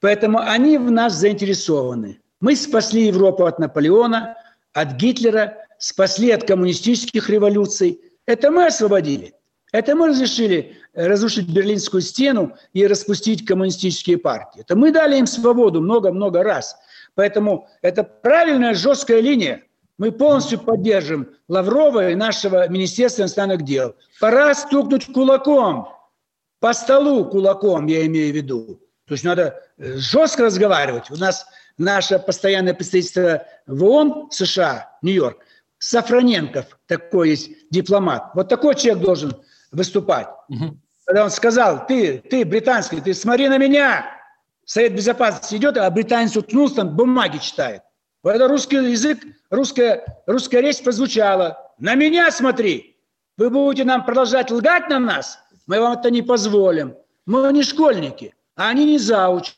Поэтому 0.00 0.38
они 0.38 0.78
в 0.78 0.90
нас 0.90 1.14
заинтересованы. 1.14 2.20
Мы 2.40 2.56
спасли 2.56 3.06
Европу 3.08 3.44
от 3.44 3.58
Наполеона, 3.58 4.36
от 4.72 4.92
Гитлера, 4.92 5.58
спасли 5.78 6.30
от 6.30 6.46
коммунистических 6.46 7.28
революций. 7.28 8.00
Это 8.26 8.50
мы 8.50 8.66
освободили. 8.66 9.34
Это 9.72 9.94
мы 9.94 10.08
разрешили 10.08 10.78
разрушить 10.94 11.48
Берлинскую 11.48 12.00
стену 12.00 12.56
и 12.72 12.86
распустить 12.86 13.44
коммунистические 13.44 14.18
партии. 14.18 14.60
Это 14.60 14.76
мы 14.76 14.92
дали 14.92 15.18
им 15.18 15.26
свободу 15.26 15.80
много-много 15.80 16.42
раз. 16.42 16.76
Поэтому 17.14 17.68
это 17.82 18.04
правильная 18.04 18.74
жесткая 18.74 19.20
линия. 19.20 19.62
Мы 20.00 20.12
полностью 20.12 20.58
поддержим 20.58 21.28
Лаврова 21.46 22.08
и 22.08 22.14
нашего 22.14 22.66
Министерства 22.68 23.20
иностранных 23.20 23.64
дел. 23.64 23.94
Пора 24.18 24.54
стукнуть 24.54 25.12
кулаком, 25.12 25.88
по 26.58 26.72
столу 26.72 27.26
кулаком, 27.26 27.84
я 27.84 28.06
имею 28.06 28.32
в 28.32 28.34
виду. 28.36 28.80
То 29.06 29.12
есть 29.12 29.24
надо 29.24 29.62
э, 29.76 29.96
жестко 29.98 30.44
разговаривать. 30.44 31.10
У 31.10 31.16
нас 31.16 31.44
наше 31.76 32.18
постоянное 32.18 32.72
представительство 32.72 33.44
в 33.66 33.84
ООН, 33.84 34.30
США, 34.30 34.90
Нью-Йорк, 35.02 35.36
Сафроненков, 35.76 36.78
такой 36.86 37.30
есть 37.30 37.50
дипломат. 37.70 38.30
Вот 38.34 38.48
такой 38.48 38.76
человек 38.76 39.04
должен 39.04 39.36
выступать. 39.70 40.28
Угу. 40.48 40.78
Когда 41.04 41.24
он 41.24 41.30
сказал, 41.30 41.86
ты, 41.86 42.20
ты 42.20 42.46
британский, 42.46 43.02
ты 43.02 43.12
смотри 43.12 43.48
на 43.48 43.58
меня. 43.58 44.06
Совет 44.64 44.94
Безопасности 44.94 45.56
идет, 45.56 45.76
а 45.76 45.90
британец 45.90 46.34
уткнулся, 46.36 46.76
там 46.76 46.96
бумаги 46.96 47.36
читает. 47.36 47.82
Это 48.22 48.48
русский 48.48 48.76
язык, 48.76 49.18
русская, 49.48 50.22
русская 50.26 50.60
речь 50.60 50.82
прозвучала. 50.82 51.72
На 51.78 51.94
меня 51.94 52.30
смотри. 52.30 52.96
Вы 53.38 53.48
будете 53.48 53.84
нам 53.84 54.04
продолжать 54.04 54.50
лгать 54.50 54.90
на 54.90 54.98
нас? 54.98 55.38
Мы 55.66 55.80
вам 55.80 55.98
это 55.98 56.10
не 56.10 56.20
позволим. 56.20 56.94
Мы 57.24 57.50
не 57.52 57.62
школьники, 57.62 58.34
а 58.56 58.68
они 58.68 58.84
не 58.84 58.98
зауч 58.98 59.54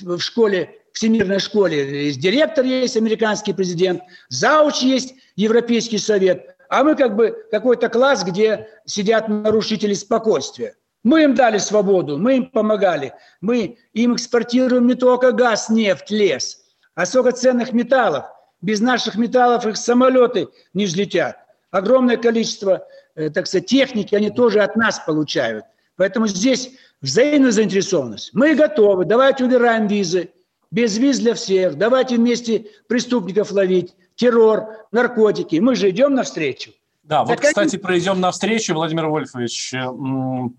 в 0.00 0.18
школе, 0.20 0.76
всемирной 0.92 1.38
школе. 1.38 2.06
Есть 2.06 2.20
директор 2.20 2.64
есть, 2.64 2.96
американский 2.96 3.52
президент, 3.52 4.02
зауч 4.30 4.78
есть, 4.80 5.14
Европейский 5.36 5.98
совет. 5.98 6.56
А 6.70 6.82
мы 6.82 6.94
как 6.94 7.16
бы 7.16 7.36
какой-то 7.50 7.90
класс, 7.90 8.24
где 8.24 8.68
сидят 8.86 9.28
нарушители 9.28 9.92
спокойствия. 9.92 10.74
Мы 11.04 11.24
им 11.24 11.34
дали 11.34 11.58
свободу, 11.58 12.18
мы 12.18 12.38
им 12.38 12.46
помогали. 12.46 13.12
Мы 13.40 13.78
им 13.92 14.14
экспортируем 14.14 14.86
не 14.86 14.94
только 14.94 15.32
газ, 15.32 15.68
нефть, 15.68 16.10
лес, 16.10 16.62
а 16.98 17.06
сколько 17.06 17.30
ценных 17.30 17.72
металлов. 17.72 18.24
Без 18.60 18.80
наших 18.80 19.14
металлов 19.14 19.64
их 19.64 19.76
самолеты 19.76 20.48
не 20.74 20.84
взлетят. 20.84 21.36
Огромное 21.70 22.16
количество, 22.16 22.88
э, 23.14 23.30
так 23.30 23.46
сказать, 23.46 23.66
техники 23.66 24.16
они 24.16 24.30
тоже 24.30 24.62
от 24.62 24.74
нас 24.74 24.98
получают. 25.06 25.64
Поэтому 25.94 26.26
здесь 26.26 26.70
взаимная 27.00 27.52
заинтересованность. 27.52 28.30
Мы 28.34 28.56
готовы, 28.56 29.04
давайте 29.04 29.44
убираем 29.44 29.86
визы, 29.86 30.30
без 30.72 30.98
виз 30.98 31.20
для 31.20 31.34
всех, 31.34 31.78
давайте 31.78 32.16
вместе 32.16 32.66
преступников 32.88 33.52
ловить, 33.52 33.94
террор, 34.16 34.66
наркотики. 34.90 35.60
Мы 35.60 35.76
же 35.76 35.90
идем 35.90 36.14
навстречу. 36.16 36.72
Да, 37.04 37.22
вот, 37.22 37.38
кстати, 37.38 37.76
пройдем 37.76 38.18
навстречу, 38.20 38.74
Владимир 38.74 39.06
Вольфович. 39.06 39.72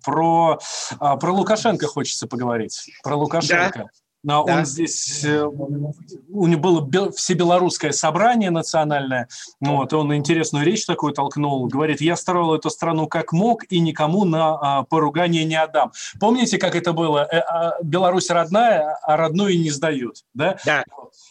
Про, 0.05 0.59
а, 0.99 1.17
про 1.17 1.31
Лукашенко 1.33 1.85
хочется 1.87 2.27
поговорить. 2.27 2.89
Про 3.03 3.17
Лукашенко. 3.17 3.79
Да. 3.79 3.85
Но 4.23 4.43
да. 4.43 4.57
он 4.57 4.65
здесь, 4.65 5.23
э, 5.23 5.43
у 5.43 6.47
него 6.47 6.81
было 6.81 7.11
всебелорусское 7.11 7.91
собрание 7.91 8.49
национальное, 8.49 9.29
вот, 9.61 9.93
он 9.93 10.13
интересную 10.13 10.65
речь 10.65 10.85
такую 10.85 11.13
толкнул, 11.13 11.65
говорит, 11.67 12.01
я 12.01 12.17
строил 12.17 12.53
эту 12.53 12.69
страну 12.69 13.07
как 13.07 13.31
мог 13.31 13.63
и 13.69 13.79
никому 13.79 14.25
на 14.25 14.57
а, 14.79 14.83
поругание 14.83 15.45
не 15.45 15.55
отдам. 15.55 15.93
Помните, 16.19 16.57
как 16.57 16.75
это 16.75 16.91
было? 16.91 17.27
Э, 17.31 17.39
а, 17.39 17.81
Беларусь 17.81 18.29
родная, 18.29 18.97
а 19.03 19.15
родную 19.15 19.57
не 19.57 19.69
сдают, 19.69 20.23
да? 20.33 20.57
Да. 20.65 20.83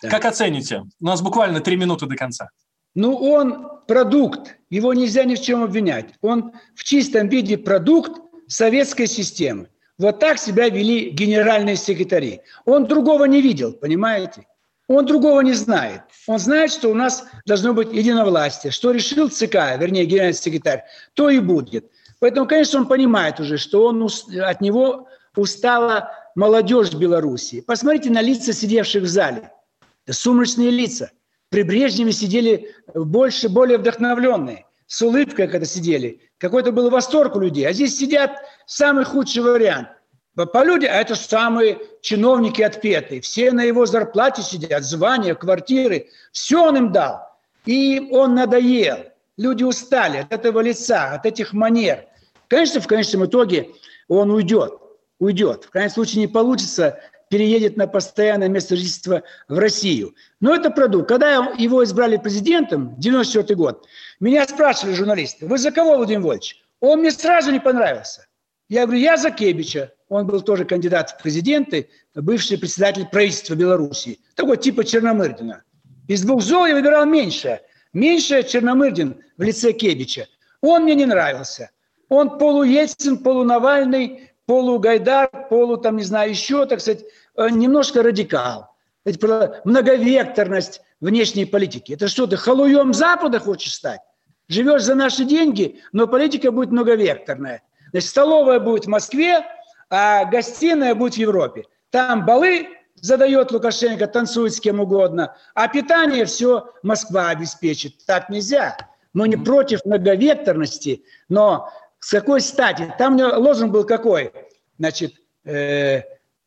Как 0.02 0.24
оцените? 0.24 0.84
У 1.00 1.04
нас 1.04 1.20
буквально 1.20 1.60
три 1.60 1.76
минуты 1.76 2.06
до 2.06 2.16
конца. 2.16 2.48
Ну, 2.94 3.14
он 3.14 3.68
продукт, 3.86 4.56
его 4.70 4.94
нельзя 4.94 5.24
ни 5.24 5.34
в 5.34 5.40
чем 5.40 5.62
обвинять. 5.62 6.14
Он 6.22 6.52
в 6.74 6.84
чистом 6.84 7.28
виде 7.28 7.58
продукт 7.58 8.20
советской 8.48 9.06
системы. 9.06 9.68
Вот 9.98 10.20
так 10.20 10.38
себя 10.38 10.68
вели 10.68 11.10
генеральные 11.10 11.76
секретари. 11.76 12.40
Он 12.64 12.86
другого 12.86 13.24
не 13.24 13.42
видел, 13.42 13.72
понимаете? 13.72 14.46
Он 14.86 15.04
другого 15.04 15.40
не 15.40 15.52
знает. 15.52 16.02
Он 16.26 16.38
знает, 16.38 16.70
что 16.70 16.88
у 16.88 16.94
нас 16.94 17.26
должно 17.44 17.74
быть 17.74 17.92
единовластие. 17.92 18.70
Что 18.70 18.92
решил 18.92 19.28
ЦК, 19.28 19.76
вернее, 19.78 20.06
генеральный 20.06 20.34
секретарь, 20.34 20.84
то 21.14 21.28
и 21.28 21.40
будет. 21.40 21.90
Поэтому, 22.20 22.46
конечно, 22.46 22.80
он 22.80 22.86
понимает 22.86 23.38
уже, 23.40 23.58
что 23.58 23.86
он, 23.86 24.08
от 24.40 24.60
него 24.60 25.08
устала 25.36 26.12
молодежь 26.34 26.92
Беларуси. 26.94 27.60
Посмотрите 27.60 28.10
на 28.10 28.22
лица 28.22 28.52
сидевших 28.52 29.02
в 29.02 29.08
зале. 29.08 29.52
Сумрачные 30.08 30.70
лица. 30.70 31.10
При 31.50 31.62
Брежневе 31.62 32.12
сидели 32.12 32.74
больше, 32.94 33.48
более 33.48 33.78
вдохновленные. 33.78 34.64
С 34.86 35.02
улыбкой, 35.02 35.48
когда 35.48 35.66
сидели. 35.66 36.20
Какой-то 36.38 36.72
был 36.72 36.88
восторг 36.88 37.36
у 37.36 37.40
людей. 37.40 37.66
А 37.66 37.72
здесь 37.72 37.98
сидят 37.98 38.36
самый 38.66 39.04
худший 39.04 39.42
вариант. 39.42 39.88
По 40.34 40.64
люди, 40.64 40.86
а 40.86 40.94
это 40.94 41.16
самые 41.16 41.80
чиновники 42.00 42.62
отпетые. 42.62 43.20
Все 43.20 43.50
на 43.50 43.64
его 43.64 43.86
зарплате 43.86 44.42
сидят, 44.42 44.84
звания, 44.84 45.34
квартиры. 45.34 46.08
Все 46.30 46.64
он 46.64 46.76
им 46.76 46.92
дал. 46.92 47.28
И 47.66 48.08
он 48.12 48.36
надоел. 48.36 48.98
Люди 49.36 49.64
устали 49.64 50.18
от 50.18 50.32
этого 50.32 50.60
лица, 50.60 51.12
от 51.12 51.26
этих 51.26 51.52
манер. 51.52 52.06
Конечно, 52.46 52.80
в 52.80 52.86
конечном 52.86 53.26
итоге 53.26 53.70
он 54.06 54.30
уйдет. 54.30 54.74
Уйдет. 55.18 55.64
В 55.64 55.70
крайнем 55.70 55.90
случае 55.90 56.20
не 56.20 56.28
получится 56.28 57.00
переедет 57.30 57.76
на 57.76 57.86
постоянное 57.86 58.48
место 58.48 58.76
жительства 58.76 59.22
в 59.48 59.58
Россию. 59.58 60.14
Но 60.40 60.54
это 60.54 60.70
продукт. 60.70 61.08
Когда 61.08 61.52
его 61.58 61.84
избрали 61.84 62.16
президентом, 62.16 62.94
94 62.98 63.54
год, 63.56 63.86
меня 64.20 64.46
спрашивали 64.46 64.94
журналисты, 64.94 65.46
вы 65.46 65.58
за 65.58 65.70
кого, 65.70 65.96
Владимир 65.96 66.22
Вольевич? 66.22 66.62
Он 66.80 67.00
мне 67.00 67.10
сразу 67.10 67.50
не 67.50 67.60
понравился. 67.60 68.26
Я 68.68 68.84
говорю, 68.84 69.00
я 69.00 69.16
за 69.16 69.30
Кебича. 69.30 69.92
Он 70.08 70.26
был 70.26 70.40
тоже 70.40 70.64
кандидат 70.64 71.10
в 71.10 71.22
президенты, 71.22 71.88
бывший 72.14 72.58
председатель 72.58 73.06
правительства 73.06 73.54
Беларуси. 73.54 74.20
Такой 74.34 74.56
типа 74.56 74.84
Черномырдина. 74.84 75.64
Из 76.06 76.22
двух 76.22 76.42
зол 76.42 76.66
я 76.66 76.74
выбирал 76.74 77.04
меньше. 77.04 77.60
Меньше 77.92 78.42
Черномырдин 78.42 79.22
в 79.36 79.42
лице 79.42 79.72
Кебича. 79.72 80.26
Он 80.60 80.84
мне 80.84 80.94
не 80.94 81.06
нравился. 81.06 81.70
Он 82.08 82.38
полуельцин, 82.38 83.18
полунавальный, 83.18 84.27
полугайдар, 84.48 85.28
полу, 85.50 85.76
там, 85.76 85.98
не 85.98 86.02
знаю, 86.04 86.30
еще, 86.30 86.64
так 86.64 86.80
сказать, 86.80 87.04
э, 87.36 87.50
немножко 87.50 88.02
радикал. 88.02 88.74
Многовекторность 89.64 90.80
внешней 91.00 91.44
политики. 91.44 91.92
Это 91.92 92.08
что, 92.08 92.26
ты 92.26 92.38
халуем 92.38 92.94
Запада 92.94 93.40
хочешь 93.40 93.74
стать? 93.74 94.00
Живешь 94.48 94.84
за 94.84 94.94
наши 94.94 95.24
деньги, 95.24 95.80
но 95.92 96.06
политика 96.06 96.50
будет 96.50 96.70
многовекторная. 96.70 97.62
Значит, 97.90 98.08
столовая 98.08 98.58
будет 98.58 98.86
в 98.86 98.88
Москве, 98.88 99.44
а 99.90 100.24
гостиная 100.24 100.94
будет 100.94 101.14
в 101.14 101.18
Европе. 101.18 101.64
Там 101.90 102.24
балы 102.24 102.68
задает 102.94 103.52
Лукашенко, 103.52 104.06
танцует 104.06 104.54
с 104.54 104.60
кем 104.60 104.80
угодно, 104.80 105.36
а 105.54 105.68
питание 105.68 106.24
все 106.24 106.70
Москва 106.82 107.28
обеспечит. 107.28 108.04
Так 108.06 108.30
нельзя. 108.30 108.78
Мы 109.12 109.28
не 109.28 109.36
против 109.36 109.84
многовекторности, 109.84 111.04
но 111.28 111.70
с 112.00 112.10
какой 112.10 112.40
стати? 112.40 112.92
Там 112.98 113.14
у 113.14 113.18
него 113.18 113.38
лозунг 113.38 113.72
был 113.72 113.84
какой? 113.84 114.32
Значит, 114.78 115.14
э, 115.44 115.52
э, 116.00 116.02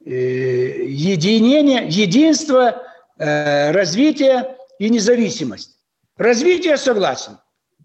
единение, 0.05 1.87
единство, 1.87 2.83
э, 3.17 3.71
развитие 3.71 4.55
и 4.79 4.89
независимость. 4.89 5.77
Развитие 6.17 6.77
согласен. 6.77 7.37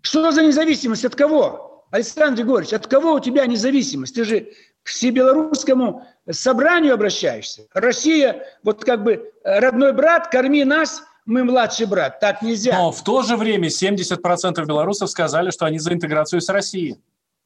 Что 0.03 0.31
за 0.31 0.43
независимость? 0.43 1.05
От 1.05 1.17
кого? 1.17 1.87
Александр 1.91 2.43
Григорьевич, 2.43 2.75
от 2.75 2.87
кого 2.87 3.15
у 3.15 3.21
тебя 3.21 3.47
независимость? 3.47 4.15
Ты 4.15 4.25
же 4.25 4.49
к 4.83 4.89
всебелорусскому 4.89 6.07
собранию 6.31 6.95
обращаешься. 6.95 7.67
Россия, 7.75 8.45
вот 8.63 8.85
как 8.85 9.03
бы 9.03 9.33
родной 9.43 9.93
брат, 9.93 10.29
корми 10.29 10.65
нас, 10.65 11.03
мы 11.25 11.43
младший 11.43 11.87
брат. 11.87 12.21
Так 12.21 12.41
нельзя. 12.41 12.79
Но 12.79 12.93
в 12.93 13.03
то 13.03 13.23
же 13.23 13.37
время 13.37 13.69
70% 13.69 14.65
белорусов 14.65 15.11
сказали, 15.11 15.51
что 15.51 15.67
они 15.67 15.79
за 15.81 15.93
интеграцию 15.93 16.41
с 16.41 16.49
Россией. 16.49 16.99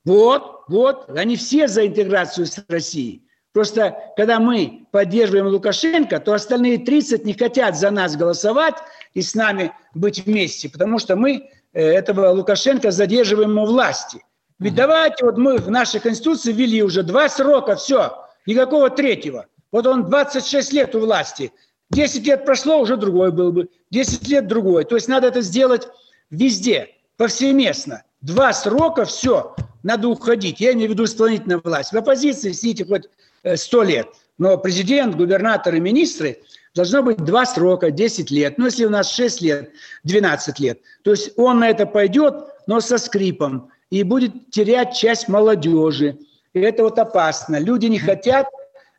Вот, 0.04 0.64
вот, 0.68 1.10
они 1.10 1.36
все 1.36 1.68
за 1.68 1.86
интеграцию 1.86 2.46
с 2.46 2.62
Россией. 2.68 3.22
Просто 3.52 3.96
когда 4.16 4.38
мы 4.38 4.86
поддерживаем 4.92 5.48
Лукашенко, 5.48 6.20
то 6.20 6.32
остальные 6.32 6.78
30 6.78 7.24
не 7.24 7.34
хотят 7.34 7.76
за 7.76 7.90
нас 7.90 8.16
голосовать 8.16 8.76
и 9.12 9.22
с 9.22 9.34
нами 9.34 9.72
быть 9.94 10.24
вместе, 10.24 10.68
потому 10.68 10.98
что 10.98 11.16
мы 11.16 11.50
э, 11.72 11.82
этого 11.82 12.30
Лукашенко 12.30 12.92
задерживаем 12.92 13.58
у 13.58 13.66
власти. 13.66 14.24
Ведь 14.60 14.74
давайте, 14.74 15.24
вот 15.24 15.36
мы 15.36 15.58
в 15.58 15.70
нашей 15.70 16.00
Конституции 16.00 16.52
ввели 16.52 16.82
уже 16.82 17.02
два 17.02 17.28
срока, 17.28 17.74
все, 17.76 18.24
никакого 18.46 18.88
третьего. 18.88 19.46
Вот 19.72 19.86
он 19.86 20.08
26 20.08 20.72
лет 20.72 20.94
у 20.94 21.00
власти. 21.00 21.52
10 21.90 22.24
лет 22.26 22.44
прошло, 22.44 22.78
уже 22.78 22.96
другой 22.96 23.32
был 23.32 23.52
бы. 23.52 23.68
10 23.90 24.28
лет 24.28 24.46
другой. 24.46 24.84
То 24.84 24.94
есть 24.94 25.08
надо 25.08 25.26
это 25.26 25.40
сделать 25.40 25.88
везде, 26.30 26.90
повсеместно. 27.16 28.04
Два 28.20 28.52
срока, 28.52 29.04
все 29.06 29.56
надо 29.82 30.08
уходить. 30.08 30.60
Я 30.60 30.72
имею 30.72 30.88
в 30.88 30.92
виду 30.92 31.04
исполнительную 31.04 31.60
власть. 31.62 31.92
В 31.92 31.96
оппозиции 31.96 32.52
сидите 32.52 32.84
хоть 32.84 33.08
э, 33.42 33.56
сто 33.56 33.82
лет, 33.82 34.08
но 34.38 34.56
президент, 34.58 35.16
губернатор 35.16 35.74
и 35.74 35.80
министры 35.80 36.38
должно 36.74 37.02
быть 37.02 37.18
два 37.18 37.46
срока, 37.46 37.90
10 37.90 38.30
лет. 38.30 38.58
Ну, 38.58 38.66
если 38.66 38.84
у 38.84 38.90
нас 38.90 39.12
6 39.12 39.42
лет, 39.42 39.70
12 40.04 40.60
лет. 40.60 40.80
То 41.02 41.10
есть 41.10 41.32
он 41.36 41.60
на 41.60 41.68
это 41.68 41.86
пойдет, 41.86 42.34
но 42.66 42.80
со 42.80 42.98
скрипом, 42.98 43.70
и 43.90 44.02
будет 44.02 44.50
терять 44.50 44.94
часть 44.94 45.28
молодежи. 45.28 46.18
И 46.52 46.60
это 46.60 46.84
вот 46.84 46.98
опасно. 46.98 47.58
Люди 47.58 47.86
не 47.86 47.98
хотят, 47.98 48.48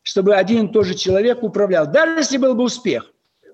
чтобы 0.04 0.36
один 0.36 0.68
и 0.68 0.72
тот 0.72 0.86
же 0.86 0.96
человек 0.96 1.44
управлял. 1.44 1.88
Даже 1.88 2.20
если 2.20 2.38
был 2.38 2.56
бы 2.56 2.64
успех. 2.64 3.12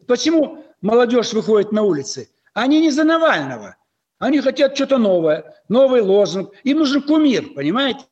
Почему 0.07 0.63
молодежь 0.81 1.33
выходит 1.33 1.71
на 1.71 1.83
улицы? 1.83 2.29
Они 2.53 2.79
не 2.79 2.91
за 2.91 3.03
Навального. 3.03 3.75
Они 4.19 4.41
хотят 4.41 4.75
что-то 4.75 4.97
новое, 4.97 5.55
новый 5.69 6.01
лозунг. 6.01 6.51
Им 6.63 6.79
нужен 6.79 7.01
кумир, 7.01 7.53
понимаете? 7.53 8.05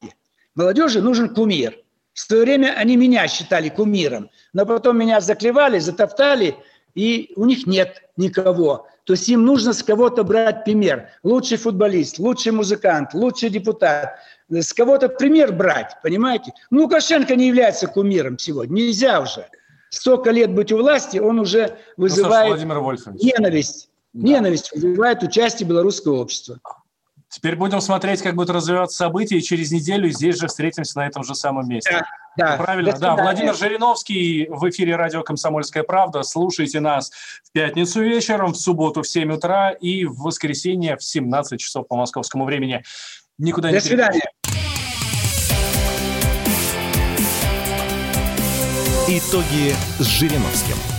Молодежи 0.53 1.01
нужен 1.01 1.33
кумир. 1.33 1.77
В 2.13 2.19
свое 2.19 2.43
время 2.43 2.73
они 2.77 2.95
меня 2.95 3.27
считали 3.27 3.69
кумиром, 3.69 4.29
но 4.53 4.65
потом 4.65 4.97
меня 4.97 5.19
заклевали, 5.19 5.79
затоптали, 5.79 6.55
и 6.93 7.33
у 7.35 7.45
них 7.45 7.67
нет 7.67 8.03
никого. 8.15 8.87
То 9.03 9.13
есть 9.13 9.27
им 9.27 9.45
нужно 9.45 9.73
с 9.73 9.83
кого-то 9.83 10.23
брать 10.23 10.63
пример. 10.63 11.09
Лучший 11.23 11.57
футболист, 11.57 12.17
лучший 12.17 12.53
музыкант, 12.53 13.13
лучший 13.13 13.49
депутат. 13.49 14.17
С 14.49 14.73
кого-то 14.73 15.09
пример 15.09 15.51
брать, 15.51 15.97
понимаете? 16.01 16.53
Ну, 16.69 16.83
Лукашенко 16.83 17.35
не 17.35 17.47
является 17.47 17.87
кумиром 17.87 18.37
сегодня. 18.39 18.73
Нельзя 18.75 19.21
уже. 19.21 19.47
Столько 19.89 20.31
лет 20.31 20.53
быть 20.53 20.71
у 20.71 20.77
власти, 20.77 21.17
он 21.17 21.39
уже 21.39 21.77
вызывает 21.97 22.63
ну, 22.63 23.13
ненависть. 23.21 23.89
Да. 24.15 24.27
Ненависть 24.29 24.71
вызывает 24.71 25.23
участие 25.23 25.67
белорусского 25.67 26.21
общества. 26.21 26.59
Теперь 27.27 27.57
будем 27.57 27.81
смотреть, 27.81 28.21
как 28.21 28.35
будут 28.35 28.49
развиваться 28.49 28.95
события, 28.95 29.37
и 29.37 29.41
через 29.41 29.71
неделю 29.71 30.09
здесь 30.09 30.39
же 30.39 30.47
встретимся 30.47 30.99
на 30.99 31.07
этом 31.07 31.25
же 31.25 31.35
самом 31.35 31.67
месте. 31.67 31.91
Да. 31.91 32.05
Да. 32.37 32.57
Правильно, 32.57 32.97
да. 32.97 33.15
Владимир 33.15 33.55
Жириновский 33.55 34.47
в 34.49 34.69
эфире 34.69 34.95
радио 34.95 35.21
«Комсомольская 35.23 35.83
правда». 35.83 36.23
Слушайте 36.23 36.79
нас 36.79 37.11
в 37.43 37.51
пятницу 37.51 38.01
вечером, 38.01 38.53
в 38.53 38.57
субботу 38.57 39.01
в 39.01 39.07
7 39.07 39.33
утра 39.33 39.71
и 39.71 40.05
в 40.05 40.17
воскресенье 40.21 40.95
в 40.95 41.03
17 41.03 41.59
часов 41.59 41.87
по 41.87 41.97
московскому 41.97 42.45
времени. 42.45 42.83
Никуда 43.37 43.69
До 43.69 43.75
не 43.75 43.81
свидания. 43.81 44.31
Итоги 49.07 49.75
с 49.99 50.05
Жириновским. 50.05 50.94